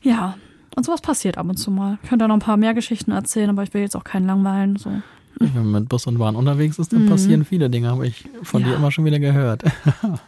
Ja, 0.00 0.36
und 0.76 0.86
sowas 0.86 1.00
passiert 1.00 1.38
ab 1.38 1.48
und 1.48 1.56
zu 1.56 1.72
mal. 1.72 1.98
Ich 2.04 2.08
könnte 2.08 2.22
da 2.22 2.28
noch 2.28 2.36
ein 2.36 2.40
paar 2.40 2.56
mehr 2.56 2.72
Geschichten 2.72 3.10
erzählen, 3.10 3.50
aber 3.50 3.64
ich 3.64 3.74
will 3.74 3.80
jetzt 3.82 3.96
auch 3.96 4.04
keinen 4.04 4.26
langweilen. 4.28 4.76
So. 4.76 4.92
Wenn 5.40 5.52
man 5.54 5.70
mit 5.82 5.88
Bus 5.88 6.06
und 6.06 6.18
Bahn 6.18 6.36
unterwegs 6.36 6.78
ist, 6.78 6.92
dann 6.92 7.06
Mhm. 7.06 7.08
passieren 7.10 7.44
viele 7.44 7.68
Dinge, 7.68 7.88
habe 7.90 8.06
ich 8.06 8.24
von 8.44 8.62
Ja. 8.62 8.68
dir 8.68 8.74
immer 8.76 8.92
schon 8.92 9.04
wieder 9.04 9.18
gehört. 9.18 9.64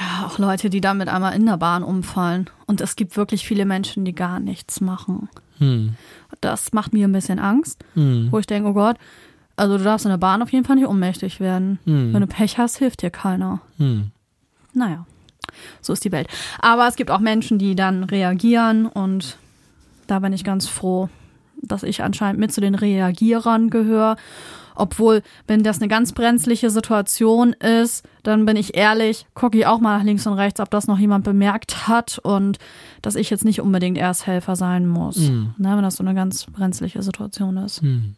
Ja, 0.00 0.26
auch 0.26 0.38
Leute, 0.38 0.70
die 0.70 0.80
dann 0.80 0.96
mit 0.96 1.08
einmal 1.08 1.34
in 1.34 1.44
der 1.44 1.58
Bahn 1.58 1.82
umfallen. 1.82 2.48
Und 2.66 2.80
es 2.80 2.96
gibt 2.96 3.16
wirklich 3.18 3.46
viele 3.46 3.66
Menschen, 3.66 4.04
die 4.06 4.14
gar 4.14 4.40
nichts 4.40 4.80
machen. 4.80 5.28
Hm. 5.58 5.94
Das 6.40 6.72
macht 6.72 6.94
mir 6.94 7.06
ein 7.06 7.12
bisschen 7.12 7.38
Angst, 7.38 7.84
Hm. 7.94 8.28
wo 8.30 8.38
ich 8.38 8.46
denke, 8.46 8.70
oh 8.70 8.72
Gott, 8.72 8.96
also 9.56 9.76
du 9.76 9.84
darfst 9.84 10.06
in 10.06 10.10
der 10.10 10.16
Bahn 10.16 10.40
auf 10.42 10.52
jeden 10.52 10.64
Fall 10.64 10.76
nicht 10.76 10.86
ohnmächtig 10.88 11.38
werden. 11.38 11.78
Hm. 11.84 12.14
Wenn 12.14 12.20
du 12.22 12.26
Pech 12.26 12.56
hast, 12.56 12.78
hilft 12.78 13.02
dir 13.02 13.10
keiner. 13.10 13.60
Hm. 13.76 14.10
Naja, 14.72 15.04
so 15.82 15.92
ist 15.92 16.04
die 16.04 16.12
Welt. 16.12 16.28
Aber 16.60 16.88
es 16.88 16.96
gibt 16.96 17.10
auch 17.10 17.20
Menschen, 17.20 17.58
die 17.58 17.74
dann 17.74 18.04
reagieren 18.04 18.86
und 18.86 19.36
da 20.06 20.20
bin 20.20 20.32
ich 20.32 20.44
ganz 20.44 20.66
froh, 20.66 21.10
dass 21.62 21.82
ich 21.82 22.02
anscheinend 22.02 22.40
mit 22.40 22.52
zu 22.52 22.60
den 22.60 22.74
Reagierern 22.74 23.70
gehöre. 23.70 24.16
Obwohl, 24.76 25.22
wenn 25.46 25.62
das 25.62 25.78
eine 25.78 25.88
ganz 25.88 26.12
brenzliche 26.12 26.70
Situation 26.70 27.52
ist, 27.52 28.04
dann 28.22 28.46
bin 28.46 28.56
ich 28.56 28.76
ehrlich, 28.76 29.26
gucke 29.34 29.58
ich 29.58 29.66
auch 29.66 29.78
mal 29.80 29.98
nach 29.98 30.04
links 30.04 30.26
und 30.26 30.32
rechts, 30.34 30.58
ob 30.60 30.70
das 30.70 30.86
noch 30.86 30.98
jemand 30.98 31.24
bemerkt 31.24 31.86
hat 31.88 32.18
und 32.22 32.58
dass 33.02 33.14
ich 33.14 33.28
jetzt 33.28 33.44
nicht 33.44 33.60
unbedingt 33.60 33.98
Ersthelfer 33.98 34.56
sein 34.56 34.86
muss, 34.86 35.18
Mhm. 35.18 35.54
ne, 35.58 35.76
wenn 35.76 35.82
das 35.82 35.96
so 35.96 36.04
eine 36.04 36.14
ganz 36.14 36.46
brenzliche 36.46 37.02
Situation 37.02 37.58
ist. 37.58 37.82
Hm. 37.82 38.14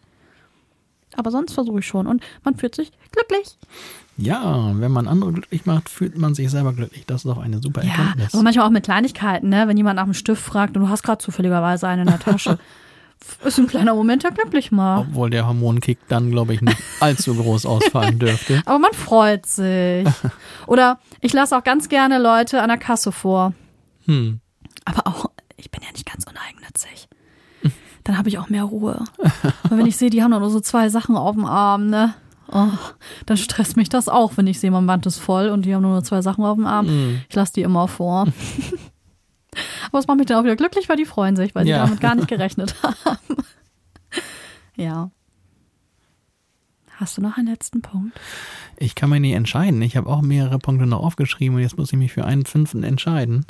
Aber 1.17 1.31
sonst 1.31 1.53
versuche 1.53 1.81
ich 1.81 1.87
schon 1.87 2.07
und 2.07 2.23
man 2.45 2.55
fühlt 2.57 2.75
sich 2.75 2.91
glücklich. 3.11 3.57
Ja, 4.17 4.71
wenn 4.75 4.93
man 4.93 5.09
andere 5.09 5.33
glücklich 5.33 5.67
macht, 5.67 5.89
fühlt 5.89 6.17
man 6.17 6.35
sich 6.35 6.51
selber 6.51 6.73
glücklich. 6.73 7.05
Das 7.07 7.25
ist 7.25 7.27
doch 7.27 7.39
eine 7.39 7.61
super 7.61 7.83
Ja, 7.83 7.91
Erkenntnis. 7.91 8.35
aber 8.35 8.43
manchmal 8.43 8.67
auch 8.67 8.71
mit 8.71 8.85
Kleinigkeiten, 8.85 9.49
ne? 9.49 9.67
Wenn 9.69 9.77
jemand 9.77 9.97
nach 9.97 10.05
einem 10.05 10.15
Stift 10.15 10.43
fragt 10.43 10.77
und 10.77 10.85
du 10.85 10.89
hast 10.89 11.03
gerade 11.03 11.19
zufälligerweise 11.19 11.89
einen 11.89 12.03
in 12.03 12.09
der 12.09 12.19
Tasche. 12.21 12.59
Ist 13.45 13.59
ein 13.59 13.67
kleiner 13.67 13.95
Moment, 13.95 14.25
der 14.25 14.31
glücklich 14.31 14.73
macht. 14.73 15.09
Obwohl 15.09 15.31
der 15.31 15.47
Hormonkick 15.47 15.99
dann, 16.09 16.31
glaube 16.31 16.55
ich, 16.55 16.63
nicht 16.63 16.79
allzu 17.01 17.35
groß 17.35 17.67
ausfallen 17.67 18.19
dürfte. 18.19 18.63
Aber 18.67 18.79
man 18.79 18.93
freut 18.93 19.47
sich. 19.47 20.07
Oder 20.67 20.99
ich 21.21 21.33
lasse 21.33 21.57
auch 21.57 21.65
ganz 21.65 21.89
gerne 21.89 22.19
Leute 22.19 22.63
an 22.63 22.69
der 22.69 22.79
Kasse 22.79 23.13
vor. 23.13 23.53
Hm. 24.07 24.41
Aber 24.85 25.07
auch, 25.07 25.27
ich 25.57 25.71
bin 25.71 25.83
ja 25.83 25.93
nicht 25.93 26.11
ganz 26.11 26.25
uneigennützig. 26.25 27.09
Dann 28.05 28.19
habe 28.19 28.29
ich 28.29 28.39
auch 28.39 28.49
mehr 28.49 28.65
Ruhe. 28.65 29.05
Weil 29.69 29.79
wenn 29.79 29.87
ich 29.87 29.97
sehe, 29.97 30.11
die 30.11 30.23
haben 30.23 30.31
nur 30.31 30.51
so 30.51 30.61
zwei 30.61 30.89
Sachen 30.89 31.17
auf 31.17 31.37
dem 31.37 31.45
Arm, 31.45 31.89
ne? 31.89 32.15
Oh, 32.51 32.69
dann 33.27 33.37
stresst 33.37 33.77
mich 33.77 33.89
das 33.89 34.09
auch, 34.09 34.37
wenn 34.37 34.47
ich 34.47 34.61
sehe, 34.61 34.71
mein 34.71 34.87
Band 34.87 35.07
ist 35.07 35.19
voll 35.19 35.49
und 35.49 35.65
die 35.65 35.75
haben 35.75 35.83
nur 35.83 36.03
zwei 36.05 36.21
Sachen 36.21 36.45
auf 36.45 36.57
dem 36.57 36.67
Arm. 36.67 36.87
Hm. 36.87 37.21
Ich 37.29 37.35
lasse 37.35 37.53
die 37.55 37.63
immer 37.63 37.89
vor. 37.89 38.27
Aber 39.89 39.99
es 39.99 40.07
macht 40.07 40.19
mich 40.19 40.27
dann 40.27 40.39
auch 40.39 40.45
wieder 40.45 40.57
glücklich, 40.57 40.89
weil 40.89 40.97
die 40.97 41.05
freuen 41.05 41.37
sich, 41.37 41.55
weil 41.55 41.65
sie 41.65 41.71
Ja. 41.71 41.85
damit 41.85 42.01
gar 42.01 42.15
nicht 42.15 42.29
gerechnet 42.29 42.75
haben. 42.83 43.37
ja. 44.77 45.11
Hast 46.97 47.17
du 47.19 47.23
noch 47.23 47.37
einen 47.37 47.49
letzten 47.49 47.83
Punkt? 47.83 48.19
Ich 48.77 48.95
kann 48.95 49.11
mich 49.11 49.21
nicht 49.21 49.33
entscheiden. 49.35 49.83
Ich 49.83 49.97
habe 49.97 50.09
auch 50.09 50.23
mehrere 50.23 50.59
Punkte 50.59 50.87
noch 50.87 51.01
aufgeschrieben 51.03 51.57
und 51.57 51.63
jetzt 51.63 51.77
muss 51.77 51.93
ich 51.93 51.99
mich 51.99 52.13
für 52.13 52.25
einen 52.25 52.45
fünften 52.47 52.85
entscheiden. 52.85 53.45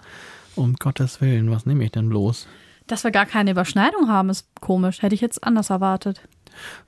Um 0.54 0.74
Gottes 0.76 1.20
Willen, 1.20 1.50
was 1.50 1.66
nehme 1.66 1.84
ich 1.84 1.92
denn 1.92 2.08
bloß? 2.08 2.46
Dass 2.86 3.04
wir 3.04 3.10
gar 3.10 3.26
keine 3.26 3.50
Überschneidung 3.50 4.08
haben, 4.08 4.30
ist 4.30 4.46
komisch. 4.60 5.02
Hätte 5.02 5.14
ich 5.14 5.20
jetzt 5.20 5.44
anders 5.44 5.70
erwartet. 5.70 6.20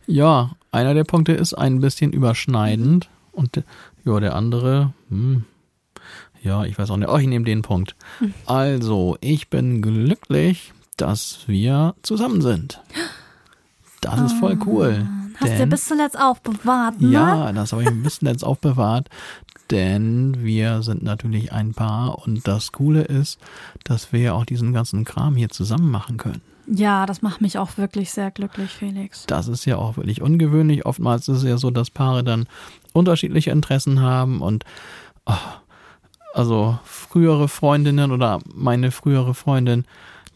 Ja, 0.07 0.53
einer 0.71 0.95
der 0.95 1.05
Punkte 1.05 1.33
ist 1.33 1.55
ein 1.55 1.81
bisschen 1.81 2.13
überschneidend 2.13 3.09
und 3.33 3.63
ja, 4.05 4.21
der 4.21 4.35
andere, 4.35 4.93
hm, 5.09 5.45
ja, 6.45 6.65
ich 6.65 6.79
weiß 6.79 6.91
auch 6.91 6.97
nicht. 6.97 7.09
Oh, 7.09 7.17
ich 7.17 7.27
nehme 7.27 7.45
den 7.45 7.63
Punkt. 7.63 7.97
Also, 8.47 9.17
ich 9.21 9.49
bin 9.49 9.83
glücklich, 9.83 10.73
dass 10.97 11.41
wir 11.49 11.95
zusammen 12.03 12.41
sind. 12.43 12.81
Das 14.01 14.21
ist 14.21 14.39
voll 14.39 14.59
cool. 14.67 15.09
Hast 15.41 15.53
du 15.55 15.57
denn- 15.59 15.69
bis 15.71 15.87
zuletzt 15.87 16.19
aufbewahrt, 16.21 17.01
ne? 17.01 17.11
Ja, 17.11 17.53
das 17.53 17.73
habe 17.73 17.83
ich 17.83 17.89
ein 17.89 18.03
bisschen 18.03 18.29
jetzt 18.29 18.45
aufbewahrt, 18.45 19.09
denn 19.71 20.45
wir 20.45 20.83
sind 20.83 21.03
natürlich 21.03 21.53
ein 21.53 21.73
Paar 21.75 22.19
und 22.25 22.47
das 22.47 22.71
Coole 22.73 23.03
ist, 23.03 23.41
dass 23.83 24.13
wir 24.13 24.21
ja 24.21 24.33
auch 24.35 24.45
diesen 24.45 24.73
ganzen 24.73 25.05
Kram 25.05 25.35
hier 25.37 25.49
zusammen 25.49 25.91
machen 25.91 26.19
können. 26.19 26.43
Ja, 26.67 27.05
das 27.07 27.21
macht 27.21 27.41
mich 27.41 27.59
auch 27.59 27.77
wirklich 27.77 28.11
sehr 28.11 28.31
glücklich, 28.31 28.71
Felix. 28.71 29.27
Das 29.27 29.49
ist 29.49 29.65
ja 29.65 29.77
auch 29.77 29.97
wirklich 29.97 30.23
ungewöhnlich. 30.23 30.87
Oftmals 30.87 31.29
ist 31.29 31.39
es 31.39 31.45
ja 31.45 31.59
so, 31.59 31.71
dass 31.71 31.91
Paare 31.91 32.23
dann 32.25 32.47
unterschiedliche 32.93 33.51
Interessen 33.51 34.01
haben 34.01 34.41
und 34.41 34.65
ah, 35.27 35.39
also 36.35 36.79
frühere 36.85 37.49
Freundinnen 37.49 38.11
oder 38.13 38.41
meine 38.55 38.91
frühere 38.91 39.35
Freundin, 39.35 39.85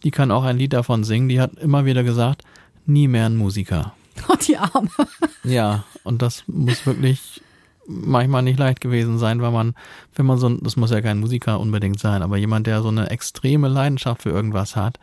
die 0.04 0.10
kann 0.10 0.30
auch 0.30 0.44
ein 0.44 0.56
Lied 0.56 0.72
davon 0.72 1.04
singen. 1.04 1.28
Die 1.28 1.40
hat 1.40 1.54
immer 1.58 1.84
wieder 1.84 2.04
gesagt, 2.04 2.42
nie 2.86 3.08
mehr 3.08 3.26
ein 3.26 3.36
Musiker. 3.36 3.92
Und 4.28 4.46
die 4.48 4.56
Arme. 4.56 4.88
Ja, 5.44 5.84
und 6.04 6.22
das 6.22 6.44
muss 6.46 6.86
wirklich 6.86 7.42
manchmal 7.86 8.42
nicht 8.42 8.58
leicht 8.58 8.80
gewesen 8.80 9.18
sein, 9.18 9.40
weil 9.42 9.50
man, 9.50 9.74
wenn 10.14 10.26
man 10.26 10.38
so, 10.38 10.48
ein- 10.48 10.60
das 10.62 10.76
muss 10.76 10.90
ja 10.90 11.00
kein 11.00 11.18
Musiker 11.20 11.58
unbedingt 11.58 11.98
sein, 11.98 12.22
aber 12.22 12.36
jemand, 12.36 12.66
der 12.66 12.82
so 12.82 12.88
eine 12.88 13.10
extreme 13.10 13.68
Leidenschaft 13.68 14.22
für 14.22 14.30
irgendwas 14.30 14.76
hat, 14.76 14.98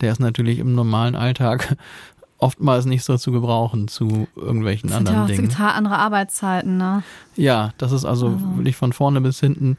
der 0.00 0.12
ist 0.12 0.20
natürlich 0.20 0.58
im 0.58 0.74
normalen 0.74 1.14
Alltag 1.16 1.76
oftmals 2.38 2.84
nicht 2.84 3.02
so 3.04 3.16
zu 3.16 3.32
gebrauchen 3.32 3.88
zu 3.88 4.28
irgendwelchen 4.36 4.90
Das 4.90 4.96
ja 4.96 4.98
anderen 4.98 5.22
auch 5.22 5.26
Dingen. 5.26 5.48
total 5.48 5.70
andere 5.70 5.96
Arbeitszeiten, 5.96 6.76
ne? 6.76 7.02
Ja, 7.36 7.72
das 7.78 7.92
ist 7.92 8.04
also 8.04 8.38
wirklich 8.56 8.76
von 8.76 8.92
vorne 8.92 9.22
bis 9.22 9.40
hinten 9.40 9.78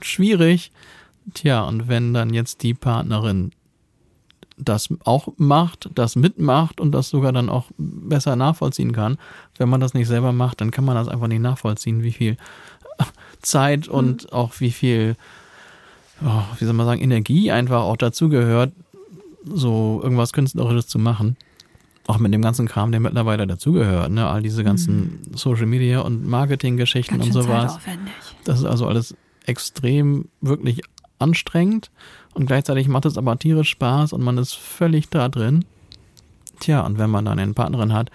schwierig. 0.00 0.70
Tja, 1.32 1.62
und 1.64 1.88
wenn 1.88 2.12
dann 2.12 2.34
jetzt 2.34 2.62
die 2.62 2.74
Partnerin 2.74 3.52
das 4.56 4.88
auch 5.04 5.28
macht, 5.36 5.90
das 5.94 6.16
mitmacht 6.16 6.80
und 6.80 6.92
das 6.92 7.10
sogar 7.10 7.32
dann 7.32 7.48
auch 7.48 7.66
besser 7.76 8.36
nachvollziehen 8.36 8.92
kann, 8.92 9.18
wenn 9.58 9.68
man 9.68 9.80
das 9.80 9.94
nicht 9.94 10.06
selber 10.06 10.32
macht, 10.32 10.60
dann 10.60 10.70
kann 10.70 10.84
man 10.84 10.94
das 10.94 11.08
einfach 11.08 11.26
nicht 11.26 11.40
nachvollziehen, 11.40 12.02
wie 12.02 12.12
viel 12.12 12.36
Zeit 13.42 13.88
und 13.88 14.32
auch 14.32 14.60
wie 14.60 14.70
viel, 14.70 15.16
oh, 16.24 16.42
wie 16.58 16.64
soll 16.64 16.74
man 16.74 16.86
sagen, 16.86 17.00
Energie 17.00 17.50
einfach 17.50 17.82
auch 17.82 17.96
dazu 17.96 18.28
gehört, 18.28 18.72
so 19.44 20.00
irgendwas 20.02 20.32
Künstlerisches 20.32 20.86
zu 20.86 20.98
machen. 20.98 21.36
Auch 22.06 22.18
mit 22.18 22.34
dem 22.34 22.42
ganzen 22.42 22.68
Kram, 22.68 22.90
der 22.90 23.00
mittlerweile 23.00 23.46
dazugehört, 23.46 24.10
ne? 24.10 24.28
All 24.28 24.42
diese 24.42 24.62
ganzen 24.62 25.22
Social 25.34 25.64
Media 25.64 26.00
und 26.00 26.26
Marketing-Geschichten 26.26 27.18
und 27.18 27.32
sowas. 27.32 27.78
Das 28.44 28.58
ist 28.58 28.66
also 28.66 28.86
alles 28.86 29.16
extrem 29.44 30.28
wirklich 30.40 30.82
anstrengend 31.18 31.90
und 32.34 32.46
gleichzeitig 32.46 32.88
macht 32.88 33.06
es 33.06 33.16
aber 33.16 33.38
tierisch 33.38 33.70
Spaß 33.70 34.12
und 34.12 34.22
man 34.22 34.38
ist 34.38 34.54
völlig 34.54 35.08
da 35.10 35.28
drin. 35.28 35.64
Tja, 36.60 36.80
und 36.82 36.98
wenn 36.98 37.10
man 37.10 37.24
dann 37.24 37.38
eine 37.38 37.52
Partnerin 37.52 37.92
hat, 37.92 38.10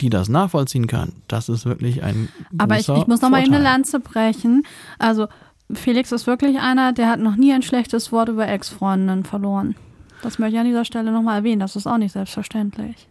die 0.00 0.10
das 0.10 0.28
nachvollziehen 0.28 0.86
kann, 0.86 1.12
das 1.28 1.48
ist 1.48 1.64
wirklich 1.64 2.02
ein 2.02 2.28
Aber 2.58 2.78
ich, 2.78 2.88
ich 2.88 3.06
muss 3.06 3.20
noch 3.22 3.30
mal 3.30 3.42
eben 3.42 3.54
eine. 3.54 3.62
Lanze 3.62 4.00
brechen. 4.00 4.64
Also, 4.98 5.28
Felix 5.72 6.12
ist 6.12 6.26
wirklich 6.26 6.58
einer, 6.58 6.92
der 6.92 7.08
hat 7.08 7.20
noch 7.20 7.36
nie 7.36 7.52
ein 7.52 7.62
schlechtes 7.62 8.10
Wort 8.12 8.28
über 8.28 8.48
Ex-Freundinnen 8.48 9.24
verloren. 9.24 9.74
Das 10.22 10.38
möchte 10.38 10.54
ich 10.56 10.60
an 10.60 10.66
dieser 10.66 10.84
Stelle 10.84 11.12
nochmal 11.12 11.38
erwähnen. 11.38 11.60
Das 11.60 11.76
ist 11.76 11.86
auch 11.86 11.98
nicht 11.98 12.12
selbstverständlich. 12.12 13.08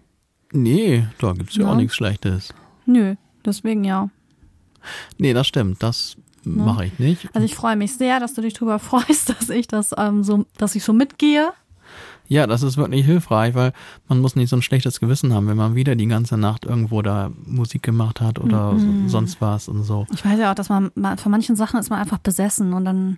Nee, 0.51 1.05
da 1.19 1.31
gibt's 1.33 1.55
ja, 1.55 1.63
Ja. 1.63 1.71
auch 1.71 1.75
nichts 1.75 1.95
Schlechtes. 1.95 2.53
Nö, 2.85 3.15
deswegen 3.45 3.83
ja. 3.83 4.09
Nee, 5.17 5.33
das 5.33 5.47
stimmt, 5.47 5.81
das 5.83 6.17
mache 6.43 6.85
ich 6.85 6.99
nicht. 6.99 7.29
Also 7.33 7.45
ich 7.45 7.55
freue 7.55 7.75
mich 7.75 7.93
sehr, 7.95 8.19
dass 8.19 8.33
du 8.33 8.41
dich 8.41 8.53
darüber 8.53 8.79
freust, 8.89 9.29
dass 9.29 9.49
ich 9.49 9.67
das 9.67 9.93
ähm, 9.97 10.23
so, 10.23 10.45
dass 10.57 10.75
ich 10.75 10.83
so 10.83 10.93
mitgehe. 10.93 11.51
Ja, 12.27 12.47
das 12.47 12.63
ist 12.63 12.77
wirklich 12.77 13.05
hilfreich, 13.05 13.55
weil 13.55 13.73
man 14.07 14.21
muss 14.21 14.37
nicht 14.37 14.49
so 14.49 14.55
ein 14.55 14.61
schlechtes 14.61 15.01
Gewissen 15.01 15.33
haben, 15.33 15.47
wenn 15.49 15.57
man 15.57 15.75
wieder 15.75 15.95
die 15.97 16.07
ganze 16.07 16.37
Nacht 16.37 16.63
irgendwo 16.63 17.01
da 17.01 17.29
Musik 17.45 17.83
gemacht 17.83 18.21
hat 18.21 18.39
oder 18.39 18.71
Mhm. 18.71 19.03
so, 19.03 19.09
sonst 19.09 19.41
was 19.41 19.67
und 19.67 19.83
so. 19.83 20.07
Ich 20.13 20.23
weiß 20.23 20.39
ja 20.39 20.51
auch, 20.51 20.55
dass 20.55 20.69
man 20.69 20.91
man- 20.95 21.17
von 21.17 21.29
manchen 21.31 21.57
Sachen 21.57 21.79
ist 21.79 21.89
man 21.89 21.99
einfach 21.99 22.19
besessen 22.19 22.71
und 22.73 22.85
dann 22.85 23.17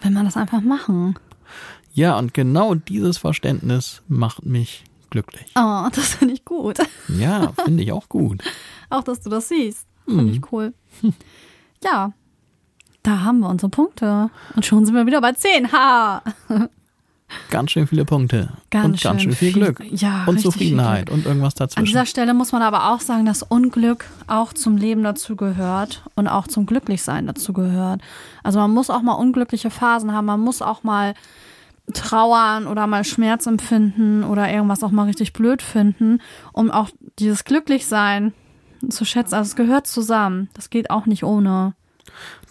will 0.00 0.12
man 0.12 0.24
das 0.24 0.38
einfach 0.38 0.62
machen. 0.62 1.14
Ja, 1.92 2.18
und 2.18 2.32
genau 2.32 2.74
dieses 2.74 3.18
Verständnis 3.18 4.00
macht 4.08 4.46
mich 4.46 4.84
glücklich. 5.10 5.52
Oh, 5.54 5.88
das 5.94 6.14
finde 6.14 6.32
ich 6.32 6.46
gut. 6.46 6.78
Ja, 7.08 7.52
finde 7.66 7.82
ich 7.82 7.92
auch 7.92 8.08
gut. 8.08 8.42
Auch, 8.88 9.04
dass 9.04 9.20
du 9.20 9.28
das 9.30 9.48
siehst. 9.48 9.86
Finde 10.06 10.24
Mhm. 10.24 10.30
ich 10.32 10.52
cool. 10.52 10.72
Ja, 11.84 12.12
Da 13.02 13.20
haben 13.20 13.40
wir 13.40 13.48
unsere 13.48 13.70
Punkte. 13.70 14.30
Und 14.54 14.64
schon 14.64 14.86
sind 14.86 14.94
wir 14.94 15.06
wieder 15.06 15.20
bei 15.20 15.32
10. 15.32 15.72
Ha! 15.72 16.22
Ganz 17.50 17.70
schön 17.70 17.86
viele 17.86 18.04
Punkte. 18.04 18.50
Ganz 18.70 18.84
und 18.86 19.02
ganz 19.02 19.22
schön 19.22 19.32
viel 19.32 19.52
Glück. 19.52 19.82
Ja, 19.90 20.24
und 20.26 20.34
viel 20.34 20.44
Zufriedenheit 20.44 21.10
und 21.10 21.24
irgendwas 21.24 21.54
An 21.54 21.66
dazwischen. 21.66 21.86
dieser 21.86 22.06
Stelle 22.06 22.34
muss 22.34 22.52
man 22.52 22.62
aber 22.62 22.92
auch 22.92 23.00
sagen, 23.00 23.24
dass 23.24 23.42
Unglück 23.42 24.04
auch 24.26 24.52
zum 24.52 24.76
Leben 24.76 25.02
dazu 25.02 25.34
gehört 25.34 26.02
und 26.14 26.28
auch 26.28 26.46
zum 26.46 26.66
Glücklichsein 26.66 27.26
dazu 27.26 27.52
gehört. 27.52 28.02
Also 28.42 28.58
man 28.58 28.70
muss 28.70 28.90
auch 28.90 29.02
mal 29.02 29.14
unglückliche 29.14 29.70
Phasen 29.70 30.12
haben, 30.12 30.26
man 30.26 30.40
muss 30.40 30.62
auch 30.62 30.82
mal 30.82 31.14
trauern 31.92 32.66
oder 32.66 32.86
mal 32.86 33.04
Schmerz 33.04 33.46
empfinden 33.46 34.24
oder 34.24 34.50
irgendwas 34.52 34.84
auch 34.84 34.90
mal 34.90 35.06
richtig 35.06 35.32
blöd 35.32 35.62
finden, 35.62 36.20
um 36.52 36.70
auch 36.70 36.90
dieses 37.18 37.44
Glücklichsein 37.44 38.32
zu 38.88 39.04
schätzen. 39.04 39.34
Also 39.34 39.48
es 39.48 39.56
gehört 39.56 39.86
zusammen. 39.86 40.48
Das 40.54 40.70
geht 40.70 40.90
auch 40.90 41.06
nicht 41.06 41.24
ohne. 41.24 41.74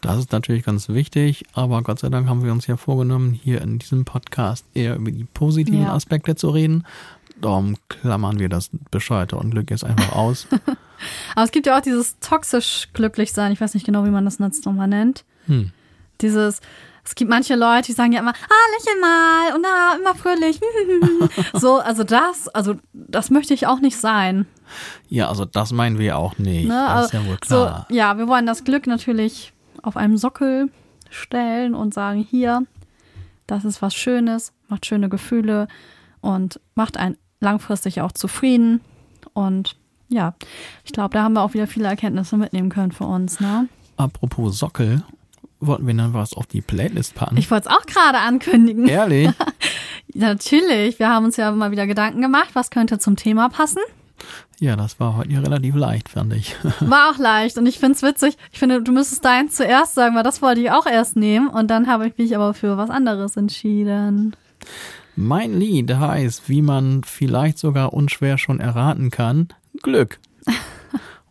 Das 0.01 0.17
ist 0.17 0.31
natürlich 0.31 0.63
ganz 0.63 0.89
wichtig, 0.89 1.45
aber 1.53 1.83
Gott 1.83 1.99
sei 1.99 2.09
Dank 2.09 2.27
haben 2.27 2.43
wir 2.43 2.51
uns 2.51 2.65
ja 2.65 2.75
vorgenommen, 2.75 3.33
hier 3.33 3.61
in 3.61 3.77
diesem 3.77 4.03
Podcast 4.03 4.65
eher 4.73 4.95
über 4.95 5.11
die 5.11 5.25
positiven 5.25 5.83
Ja. 5.83 5.93
Aspekte 5.93 6.35
zu 6.35 6.49
reden. 6.49 6.85
Darum 7.39 7.75
klammern 7.87 8.39
wir 8.39 8.49
das 8.49 8.71
bescheuerte 8.89 9.35
Unglück 9.35 9.69
jetzt 9.69 9.83
einfach 9.83 10.13
aus. 10.13 10.47
Aber 11.35 11.43
es 11.43 11.51
gibt 11.51 11.67
ja 11.67 11.77
auch 11.77 11.81
dieses 11.81 12.19
toxisch 12.19 12.89
glücklich 12.93 13.31
sein. 13.31 13.51
Ich 13.51 13.61
weiß 13.61 13.75
nicht 13.75 13.85
genau, 13.85 14.05
wie 14.05 14.09
man 14.09 14.25
das 14.25 14.39
jetzt 14.39 14.65
nochmal 14.65 14.87
nennt. 14.87 15.23
Hm. 15.45 15.71
Dieses, 16.21 16.61
es 17.03 17.15
gibt 17.15 17.29
manche 17.29 17.55
Leute, 17.55 17.87
die 17.87 17.93
sagen 17.93 18.11
ja 18.11 18.19
immer, 18.19 18.33
ah, 18.33 18.77
lächel 18.77 19.01
mal 19.01 19.55
und 19.55 19.65
ah, 19.65 19.95
immer 19.99 20.15
fröhlich. 20.15 20.59
so, 21.53 21.77
also 21.77 22.03
das, 22.03 22.47
also 22.49 22.75
das 22.93 23.29
möchte 23.29 23.53
ich 23.53 23.67
auch 23.67 23.79
nicht 23.79 23.97
sein. 23.97 24.45
Ja, 25.09 25.29
also 25.29 25.45
das 25.45 25.71
meinen 25.71 25.99
wir 25.99 26.17
auch 26.17 26.37
nicht. 26.37 26.67
Ne? 26.67 26.85
das 26.87 27.05
ist 27.07 27.13
ja 27.13 27.25
wohl 27.25 27.37
klar. 27.37 27.85
So, 27.89 27.95
ja, 27.95 28.17
wir 28.17 28.27
wollen 28.27 28.45
das 28.45 28.63
Glück 28.63 28.87
natürlich 28.87 29.53
auf 29.83 29.97
einem 29.97 30.17
Sockel 30.17 30.71
stellen 31.09 31.75
und 31.75 31.93
sagen, 31.93 32.25
hier, 32.29 32.65
das 33.47 33.65
ist 33.65 33.81
was 33.81 33.93
Schönes, 33.93 34.53
macht 34.69 34.85
schöne 34.85 35.09
Gefühle 35.09 35.67
und 36.21 36.59
macht 36.75 36.97
einen 36.97 37.17
langfristig 37.39 38.01
auch 38.01 38.11
zufrieden. 38.11 38.81
Und 39.33 39.75
ja, 40.07 40.35
ich 40.85 40.91
glaube, 40.91 41.13
da 41.13 41.23
haben 41.23 41.33
wir 41.33 41.41
auch 41.41 41.53
wieder 41.53 41.67
viele 41.67 41.87
Erkenntnisse 41.87 42.37
mitnehmen 42.37 42.69
können 42.69 42.91
für 42.91 43.05
uns. 43.05 43.39
Ne? 43.39 43.67
Apropos 43.97 44.57
Sockel, 44.57 45.03
wollten 45.59 45.87
wir 45.87 45.93
dann 45.93 46.13
was 46.13 46.33
auf 46.33 46.47
die 46.47 46.61
Playlist 46.61 47.15
packen? 47.15 47.37
Ich 47.37 47.49
wollte 47.51 47.69
es 47.69 47.75
auch 47.75 47.85
gerade 47.85 48.19
ankündigen. 48.19 48.87
Ehrlich? 48.87 49.29
Natürlich, 50.13 50.99
wir 50.99 51.09
haben 51.09 51.25
uns 51.25 51.37
ja 51.37 51.51
mal 51.51 51.71
wieder 51.71 51.87
Gedanken 51.87 52.21
gemacht, 52.21 52.49
was 52.53 52.69
könnte 52.69 52.99
zum 52.99 53.15
Thema 53.15 53.49
passen. 53.49 53.79
Ja, 54.59 54.75
das 54.75 54.99
war 54.99 55.17
heute 55.17 55.31
ja 55.31 55.39
relativ 55.39 55.75
leicht, 55.75 56.09
fand 56.09 56.33
ich. 56.33 56.55
War 56.81 57.11
auch 57.11 57.17
leicht 57.17 57.57
und 57.57 57.65
ich 57.65 57.79
finde 57.79 57.95
es 57.95 58.03
witzig. 58.03 58.37
Ich 58.51 58.59
finde, 58.59 58.83
du 58.83 58.91
müsstest 58.91 59.25
deins 59.25 59.55
zuerst 59.55 59.95
sagen, 59.95 60.15
weil 60.15 60.23
das 60.23 60.41
wollte 60.41 60.61
ich 60.61 60.69
auch 60.69 60.85
erst 60.85 61.15
nehmen 61.15 61.47
und 61.47 61.71
dann 61.71 61.87
habe 61.87 62.07
ich 62.07 62.17
mich 62.17 62.35
aber 62.35 62.53
für 62.53 62.77
was 62.77 62.91
anderes 62.91 63.37
entschieden. 63.37 64.35
Mein 65.15 65.59
Lied 65.59 65.93
heißt, 65.93 66.47
wie 66.47 66.61
man 66.61 67.03
vielleicht 67.03 67.57
sogar 67.57 67.93
unschwer 67.93 68.37
schon 68.37 68.59
erraten 68.59 69.09
kann, 69.09 69.49
Glück. 69.81 70.19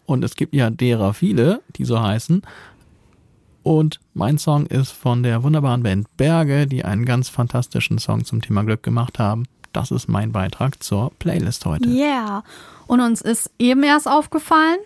Und 0.07 0.24
es 0.24 0.34
gibt 0.34 0.55
ja 0.55 0.70
derer 0.70 1.14
viele, 1.14 1.62
die 1.76 1.84
so 1.84 2.01
heißen. 2.01 2.43
Und 3.62 4.01
mein 4.12 4.38
Song 4.38 4.66
ist 4.66 4.91
von 4.91 5.22
der 5.22 5.43
wunderbaren 5.43 5.82
Band 5.82 6.16
Berge, 6.16 6.66
die 6.66 6.84
einen 6.84 7.05
ganz 7.05 7.28
fantastischen 7.28 7.99
Song 7.99 8.24
zum 8.24 8.43
Thema 8.43 8.64
Glück 8.64 8.82
gemacht 8.82 9.18
haben. 9.18 9.45
Das 9.73 9.91
ist 9.91 10.09
mein 10.09 10.33
Beitrag 10.33 10.83
zur 10.83 11.11
Playlist 11.18 11.64
heute. 11.66 11.89
Yeah. 11.89 12.43
Und 12.87 13.01
uns 13.01 13.21
ist 13.21 13.51
eben 13.59 13.83
erst 13.83 14.09
aufgefallen, 14.09 14.79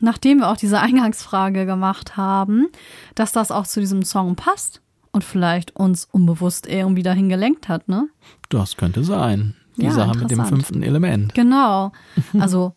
nachdem 0.00 0.38
wir 0.38 0.48
auch 0.48 0.56
diese 0.56 0.80
Eingangsfrage 0.80 1.66
gemacht 1.66 2.16
haben, 2.16 2.68
dass 3.14 3.32
das 3.32 3.50
auch 3.50 3.66
zu 3.66 3.80
diesem 3.80 4.02
Song 4.04 4.34
passt 4.36 4.80
und 5.12 5.24
vielleicht 5.24 5.76
uns 5.76 6.08
unbewusst 6.10 6.66
irgendwie 6.66 7.02
dahin 7.02 7.28
gelenkt 7.28 7.68
hat, 7.68 7.88
ne? 7.88 8.08
Das 8.48 8.76
könnte 8.76 9.04
sein. 9.04 9.54
Die 9.76 9.84
Ja, 9.84 9.90
Sache 9.92 10.18
mit 10.18 10.30
dem 10.30 10.44
fünften 10.44 10.82
Element. 10.82 11.34
Genau. 11.34 11.92
Also, 12.38 12.74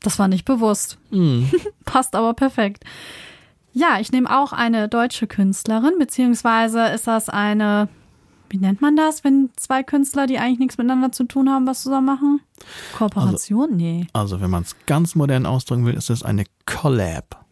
das 0.00 0.18
war 0.18 0.28
nicht 0.28 0.44
bewusst. 0.44 0.98
Hm. 1.10 1.50
Passt 1.84 2.14
aber 2.16 2.34
perfekt. 2.34 2.84
Ja, 3.72 3.98
ich 4.00 4.10
nehme 4.10 4.34
auch 4.34 4.52
eine 4.52 4.88
deutsche 4.88 5.26
Künstlerin, 5.26 5.92
beziehungsweise 5.98 6.86
ist 6.86 7.06
das 7.06 7.28
eine, 7.28 7.88
wie 8.50 8.58
nennt 8.58 8.80
man 8.80 8.96
das, 8.96 9.24
wenn 9.24 9.50
zwei 9.56 9.82
Künstler, 9.82 10.26
die 10.26 10.38
eigentlich 10.38 10.58
nichts 10.58 10.78
miteinander 10.78 11.12
zu 11.12 11.24
tun 11.24 11.50
haben, 11.50 11.66
was 11.66 11.82
zusammen 11.82 12.06
machen? 12.06 12.40
Kooperation? 12.96 13.76
nee. 13.76 14.06
Also, 14.12 14.40
wenn 14.40 14.50
man 14.50 14.62
es 14.62 14.76
ganz 14.86 15.14
modern 15.14 15.46
ausdrücken 15.46 15.84
will, 15.86 15.94
ist 15.94 16.10
es 16.10 16.22
eine 16.22 16.44
Collab. 16.64 17.44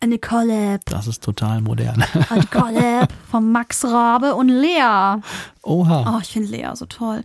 Eine 0.00 0.18
Collab. 0.18 0.80
Das 0.86 1.06
ist 1.06 1.22
total 1.22 1.60
modern. 1.60 2.02
Eine 2.30 2.46
Collab 2.50 3.12
von 3.30 3.52
Max 3.52 3.84
Rabe 3.84 4.34
und 4.34 4.48
Lea. 4.48 5.20
Oha. 5.62 6.16
Oh, 6.16 6.20
ich 6.22 6.28
finde 6.28 6.48
Lea 6.48 6.70
so 6.74 6.86
toll. 6.86 7.22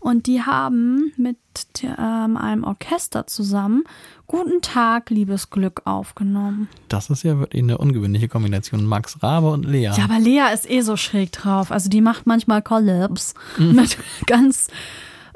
Und 0.00 0.26
die 0.26 0.42
haben 0.42 1.12
mit 1.16 1.38
ähm, 1.82 2.36
einem 2.36 2.64
Orchester 2.64 3.26
zusammen 3.26 3.84
Guten 4.28 4.60
Tag, 4.60 5.10
liebes 5.10 5.50
Glück 5.50 5.82
aufgenommen. 5.84 6.68
Das 6.88 7.10
ist 7.10 7.22
ja 7.22 7.38
wirklich 7.38 7.62
eine 7.62 7.78
ungewöhnliche 7.78 8.26
Kombination. 8.28 8.84
Max 8.84 9.22
Rabe 9.22 9.50
und 9.50 9.64
Lea. 9.64 9.92
Ja, 9.96 10.04
aber 10.04 10.18
Lea 10.18 10.52
ist 10.52 10.68
eh 10.68 10.80
so 10.80 10.96
schräg 10.96 11.30
drauf. 11.30 11.70
Also 11.70 11.88
die 11.88 12.00
macht 12.00 12.26
manchmal 12.26 12.60
Collabs 12.60 13.34
mit 13.56 13.96
ganz, 14.26 14.68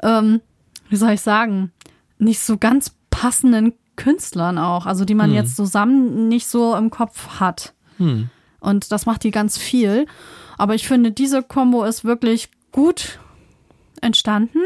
ähm, 0.03 0.41
wie 0.89 0.97
soll 0.97 1.11
ich 1.11 1.21
sagen, 1.21 1.71
nicht 2.19 2.41
so 2.41 2.57
ganz 2.57 2.93
passenden 3.09 3.73
Künstlern 3.95 4.57
auch. 4.57 4.85
Also 4.85 5.05
die 5.05 5.15
man 5.15 5.33
jetzt 5.33 5.55
zusammen 5.55 6.27
nicht 6.27 6.47
so 6.47 6.75
im 6.75 6.89
Kopf 6.89 7.39
hat. 7.39 7.73
Hm. 7.97 8.29
Und 8.59 8.91
das 8.91 9.05
macht 9.05 9.23
die 9.23 9.31
ganz 9.31 9.57
viel. 9.57 10.05
Aber 10.57 10.75
ich 10.75 10.85
finde, 10.85 11.11
diese 11.11 11.43
Kombo 11.43 11.85
ist 11.85 12.03
wirklich 12.03 12.49
gut 12.73 13.19
entstanden. 14.01 14.59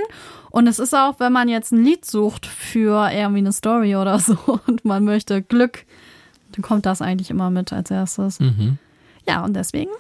Und 0.50 0.68
es 0.68 0.80
ist 0.80 0.94
auch, 0.94 1.20
wenn 1.20 1.34
man 1.34 1.50
jetzt 1.50 1.72
ein 1.72 1.84
Lied 1.84 2.06
sucht 2.06 2.46
für 2.46 3.10
irgendwie 3.12 3.40
eine 3.40 3.52
Story 3.52 3.96
oder 3.96 4.20
so 4.20 4.38
und 4.68 4.86
man 4.86 5.04
möchte 5.04 5.42
Glück, 5.42 5.86
dann 6.54 6.62
kommt 6.62 6.86
das 6.86 7.02
eigentlich 7.02 7.30
immer 7.30 7.50
mit 7.50 7.74
als 7.74 7.92
erstes. 7.92 8.40
Mhm. 8.40 8.78
Ja, 9.28 9.44
und 9.44 9.56
deswegen 9.56 9.92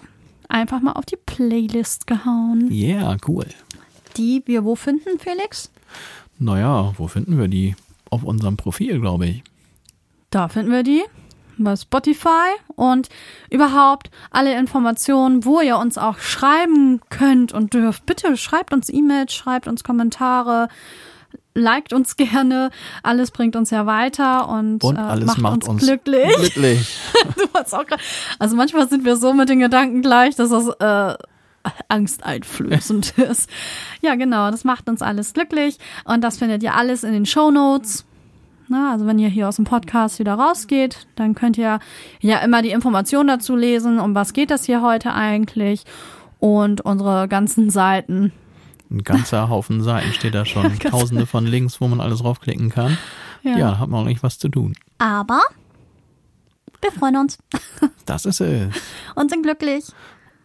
einfach 0.48 0.82
mal 0.82 0.94
auf 0.94 1.06
die 1.06 1.18
Playlist 1.18 2.08
gehauen. 2.08 2.72
Yeah, 2.72 3.18
cool. 3.28 3.46
Die 4.18 4.44
wir 4.46 4.64
wo 4.64 4.76
finden, 4.76 5.20
Felix? 5.20 5.72
Naja, 6.40 6.94
wo 6.98 7.08
finden 7.08 7.38
wir 7.38 7.48
die? 7.48 7.76
Auf 8.10 8.24
unserem 8.24 8.56
Profil, 8.56 9.00
glaube 9.00 9.28
ich. 9.28 9.44
Da 10.30 10.48
finden 10.48 10.72
wir 10.72 10.84
die 10.84 11.04
bei 11.58 11.76
Spotify 11.76 12.50
und 12.76 13.10
überhaupt 13.50 14.10
alle 14.32 14.58
Informationen, 14.58 15.46
wo 15.46 15.62
ihr 15.62 15.78
uns 15.78 15.98
auch 15.98 16.20
schreiben 16.20 17.02
könnt 17.10 17.54
und 17.54 17.74
dürft. 17.74 18.06
Bitte 18.06 18.36
schreibt 18.38 18.74
uns 18.74 18.90
E-Mails, 18.90 19.34
schreibt 19.34 19.68
uns 19.68 19.84
Kommentare, 19.84 20.68
liked 21.54 21.94
uns 21.94 22.16
gerne. 22.18 22.70
Alles 23.04 23.32
bringt 23.32 23.56
uns 23.56 23.70
ja 23.70 23.86
weiter 23.86 24.50
und, 24.50 24.84
Und 24.84 24.98
äh, 24.98 25.00
alles 25.00 25.28
macht, 25.28 25.40
macht 25.40 25.54
uns, 25.56 25.68
uns 25.68 25.84
glücklich. 25.84 26.36
Glücklich. 26.36 26.98
Also 28.40 28.56
manchmal 28.56 28.88
sind 28.90 29.06
wir 29.06 29.16
so 29.16 29.34
mit 29.34 29.50
den 29.50 29.60
Gedanken 29.60 30.02
gleich, 30.02 30.36
dass 30.36 30.50
das 30.50 30.68
äh, 30.80 31.18
angsteinflößend 31.88 33.18
ist. 33.18 33.50
Ja, 34.02 34.16
genau, 34.16 34.52
das 34.52 34.64
macht 34.64 34.90
uns 34.90 35.02
alles 35.02 35.34
glücklich 35.34 35.78
und 36.04 36.22
das 36.22 36.38
findet 36.38 36.64
ihr 36.64 36.76
alles 36.76 37.04
in 37.04 37.14
den 37.14 37.26
Show 37.26 37.52
Notes. 37.52 38.06
Na, 38.68 38.92
also 38.94 39.06
wenn 39.06 39.20
ihr 39.20 39.30
hier 39.30 39.48
aus 39.48 39.58
dem 39.58 39.66
Podcast 39.66 40.18
wieder 40.20 40.34
rausgeht, 40.34 41.06
dann 41.16 41.36
könnt 41.36 41.58
ihr 41.58 41.80
ja 42.20 42.38
immer 42.40 42.62
die 42.62 42.72
Informationen 42.72 43.28
dazu 43.28 43.56
lesen, 43.56 44.00
um 44.00 44.16
was 44.16 44.34
geht 44.34 44.50
das 44.50 44.66
hier 44.66 44.82
heute 44.82 45.14
eigentlich 45.14 45.84
und 46.40 46.82
unsere 46.82 47.28
ganzen 47.28 47.70
Seiten. 47.70 48.32
Ein 48.90 49.04
ganzer 49.04 49.50
Haufen 49.50 49.84
Seiten 49.84 50.12
steht 50.14 50.34
da 50.36 50.46
schon. 50.46 50.78
Tausende 50.80 51.26
von 51.28 51.46
Links, 51.46 51.80
wo 51.80 51.88
man 51.88 52.02
alles 52.02 52.20
draufklicken 52.20 52.70
kann. 52.70 52.98
Ja. 53.44 53.58
Ja, 53.58 53.80
hat 53.80 53.90
man 53.90 54.02
auch 54.02 54.06
nicht 54.08 54.24
was 54.24 54.40
zu 54.40 54.50
tun. 54.50 54.74
Aber 54.98 55.42
wir 56.82 56.92
freuen 56.92 57.18
uns 57.18 57.38
Das 58.06 58.26
ist 58.26 58.42
es. 58.42 58.74
und 59.16 59.30
sind 59.30 59.44
glücklich 59.44 59.86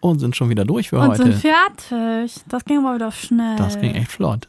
Und 0.01 0.18
sind 0.18 0.37
schon 0.37 0.51
wieder 0.51 0.64
durch 0.66 0.91
für 0.91 0.99
und 0.99 1.16
sind 1.16 1.29
heute. 1.29 1.39
fertig. 1.39 2.35
Das 2.49 2.64
ging 2.66 2.79
aber 2.85 2.95
wieder 2.97 3.12
schnell. 3.12 3.57
Das 3.57 3.79
ging 3.81 3.95
echt 3.95 4.12
flott. 4.12 4.47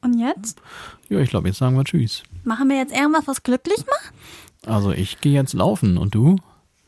Und 0.00 0.18
jetzt? 0.18 0.60
Ja, 1.08 1.18
ich 1.20 1.30
glaube, 1.30 1.48
jetzt 1.48 1.58
sagen 1.58 1.76
wir 1.76 1.84
Tschüss. 1.84 2.22
Machen 2.44 2.68
wir 2.68 2.76
jetzt 2.76 2.94
irgendwas, 2.94 3.26
was 3.26 3.42
glücklich 3.42 3.78
macht? 3.86 4.12
Also 4.66 4.90
ich 4.92 5.20
gehe 5.20 5.32
jetzt 5.32 5.52
laufen 5.54 5.96
und 5.98 6.14
du? 6.14 6.36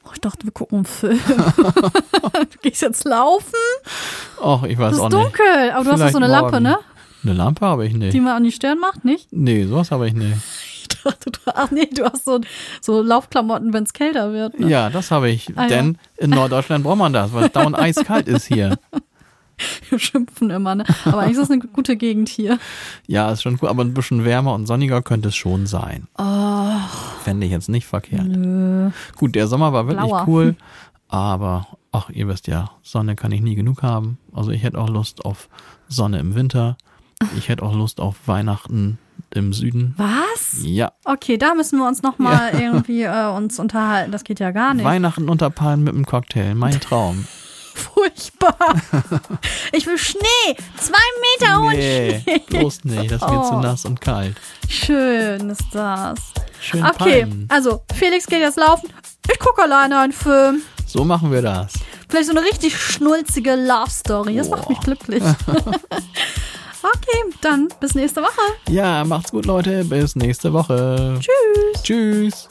Oh, 0.05 0.11
ich 0.13 0.21
dachte, 0.21 0.45
wir 0.45 0.53
gucken 0.53 0.79
einen 0.79 0.85
Film. 0.85 1.19
du 1.27 2.59
gehst 2.63 2.83
jetzt 2.83 3.05
laufen? 3.05 3.55
Ach, 4.43 4.63
ich 4.65 4.79
weiß 4.79 4.95
Es 4.95 5.01
auch 5.01 5.09
ist 5.09 5.15
nicht. 5.15 5.25
dunkel. 5.27 5.71
Aber 5.73 5.85
du 5.85 5.91
hast 5.91 5.93
doch 5.93 5.97
Vielleicht 5.97 6.13
so 6.13 6.19
eine 6.19 6.27
Lampe, 6.29 6.51
morgen. 6.53 6.63
ne? 6.65 6.79
Eine 7.23 7.33
Lampe 7.33 7.65
habe 7.67 7.87
ich 7.87 7.95
nicht. 7.95 8.13
Die 8.13 8.21
man 8.21 8.35
an 8.37 8.45
die 8.45 8.53
Stirn 8.53 8.79
macht, 8.79 9.05
nicht? 9.05 9.29
Nee, 9.33 9.65
sowas 9.67 9.91
habe 9.91 10.07
ich 10.09 10.15
nicht. 10.15 10.37
Ich 10.87 11.03
dachte, 11.03 11.31
du, 11.31 11.41
ach 11.47 11.71
nee, 11.71 11.87
du 11.87 12.05
hast 12.05 12.25
so, 12.25 12.41
so 12.81 13.03
Laufklamotten, 13.03 13.73
wenn 13.75 13.85
es 13.85 13.93
kälter 13.93 14.33
wird. 14.33 14.59
Ne? 14.59 14.69
Ja, 14.69 14.89
das 14.91 15.11
habe 15.11 15.29
ich. 15.31 15.49
Ah, 15.57 15.63
ja. 15.63 15.69
Denn 15.69 15.99
in 16.17 16.31
Norddeutschland 16.31 16.83
braucht 16.85 16.97
man 16.99 17.13
das, 17.13 17.33
weil 17.35 17.45
es 17.47 17.53
dauernd 17.53 17.79
eiskalt 17.79 18.27
ist 18.29 18.47
hier. 18.47 18.79
Wir 19.89 19.99
schimpfen 19.99 20.51
immer, 20.51 20.75
ne? 20.75 20.85
Aber 21.05 21.21
eigentlich 21.21 21.37
ist 21.37 21.45
es 21.45 21.51
eine 21.51 21.61
gute 21.61 21.97
Gegend 21.97 22.29
hier. 22.29 22.59
Ja, 23.07 23.31
ist 23.31 23.43
schon 23.43 23.59
cool, 23.63 23.69
aber 23.69 23.83
ein 23.85 23.95
bisschen 23.95 24.25
wärmer 24.25 24.55
und 24.55 24.67
sonniger 24.67 25.03
könnte 25.03 25.29
es 25.29 25.37
schon 25.37 25.67
sein. 25.67 26.07
Oh, 26.19 26.77
fände 27.23 27.47
ich 27.47 27.53
jetzt 27.53 27.69
nicht 27.69 27.87
verkehrt. 27.87 28.27
Nö. 28.27 28.91
Gut, 29.17 29.35
der 29.35 29.47
Sommer 29.47 29.73
war 29.73 29.87
wirklich 29.87 30.07
Blauer. 30.07 30.25
cool, 30.27 30.57
aber 31.09 31.67
ach, 31.93 32.11
ihr 32.11 32.29
wisst 32.29 32.47
ja, 32.49 32.71
Sonne 32.83 33.15
kann 33.17 33.33
ich 33.33 33.41
nie 33.41 33.55
genug 33.55 33.83
haben. 33.83 34.19
Also 34.33 34.51
ich 34.51 34.63
hätte 34.63 34.79
auch 34.79 34.89
Lust 34.89 35.25
auf 35.25 35.49
Sonne 35.89 36.19
im 36.19 36.35
Winter. 36.35 36.77
Ich 37.39 37.49
hätte 37.49 37.63
auch 37.63 37.75
Lust 37.75 38.01
auf 38.01 38.17
Weihnachten 38.27 38.99
im 39.31 39.53
Süden. 39.53 39.95
Was? 39.97 40.59
Ja, 40.63 40.93
Okay, 41.05 41.39
da 41.39 41.55
müssen 41.55 41.79
wir 41.79 41.87
uns 41.87 42.03
nochmal 42.03 42.53
mal 42.53 42.61
irgendwie 42.61 43.03
äh, 43.03 43.29
uns 43.29 43.59
unterhalten. 43.59 44.11
Das 44.13 44.25
geht 44.25 44.41
ja 44.41 44.51
gar 44.51 44.75
nicht. 44.75 44.85
Weihnachten 44.85 45.29
unter 45.29 45.51
Palmen 45.51 45.85
mit 45.85 45.95
einem 45.95 46.07
Cocktail, 46.07 46.55
mein 46.55 46.81
Traum. 46.81 47.25
Furchtbar. 48.05 48.57
ich 49.73 49.87
will 49.87 49.97
Schnee. 49.99 50.57
Zwei 50.79 50.99
Meter 51.41 51.61
hohen 51.61 51.77
Nee, 51.77 52.21
Schnee. 52.23 52.39
bloß 52.49 52.85
nicht, 52.85 53.11
das 53.11 53.23
ist 53.23 53.29
mir 53.29 53.43
zu 53.43 53.55
Oh. 53.55 53.61
nass 53.61 53.85
und 53.85 54.01
kalt. 54.01 54.37
Schön 54.69 55.51
ist 55.51 55.63
das. 55.73 56.19
Schön 56.61 56.85
Okay, 56.85 57.21
Palmen. 57.23 57.49
also 57.51 57.83
Felix 57.95 58.27
geht 58.27 58.41
jetzt 58.41 58.57
laufen. 58.59 58.89
Ich 59.31 59.39
gucke 59.39 59.63
alleine 59.63 59.99
einen 60.01 60.13
Film. 60.13 60.63
So 60.87 61.05
machen 61.05 61.33
wir 61.33 61.43
das. 61.43 61.73
Vielleicht 62.09 62.27
so 62.27 62.33
eine 62.37 62.43
richtig 62.47 62.77
schnulzige 62.79 63.55
Love 63.55 63.91
Story. 63.91 64.37
Das 64.37 64.49
macht 64.49 64.63
Boah. 64.63 64.71
mich 64.71 64.81
glücklich. 64.81 65.23
okay, 66.83 67.19
dann 67.41 67.69
bis 67.81 67.95
nächste 67.95 68.23
Woche. 68.23 68.41
Ja, 68.69 69.03
macht's 69.05 69.31
gut, 69.31 69.47
Leute. 69.47 69.85
Bis 69.85 70.15
nächste 70.15 70.53
Woche. 70.53 71.19
Tschüss. 71.21 71.83
Tschüss. 71.83 72.49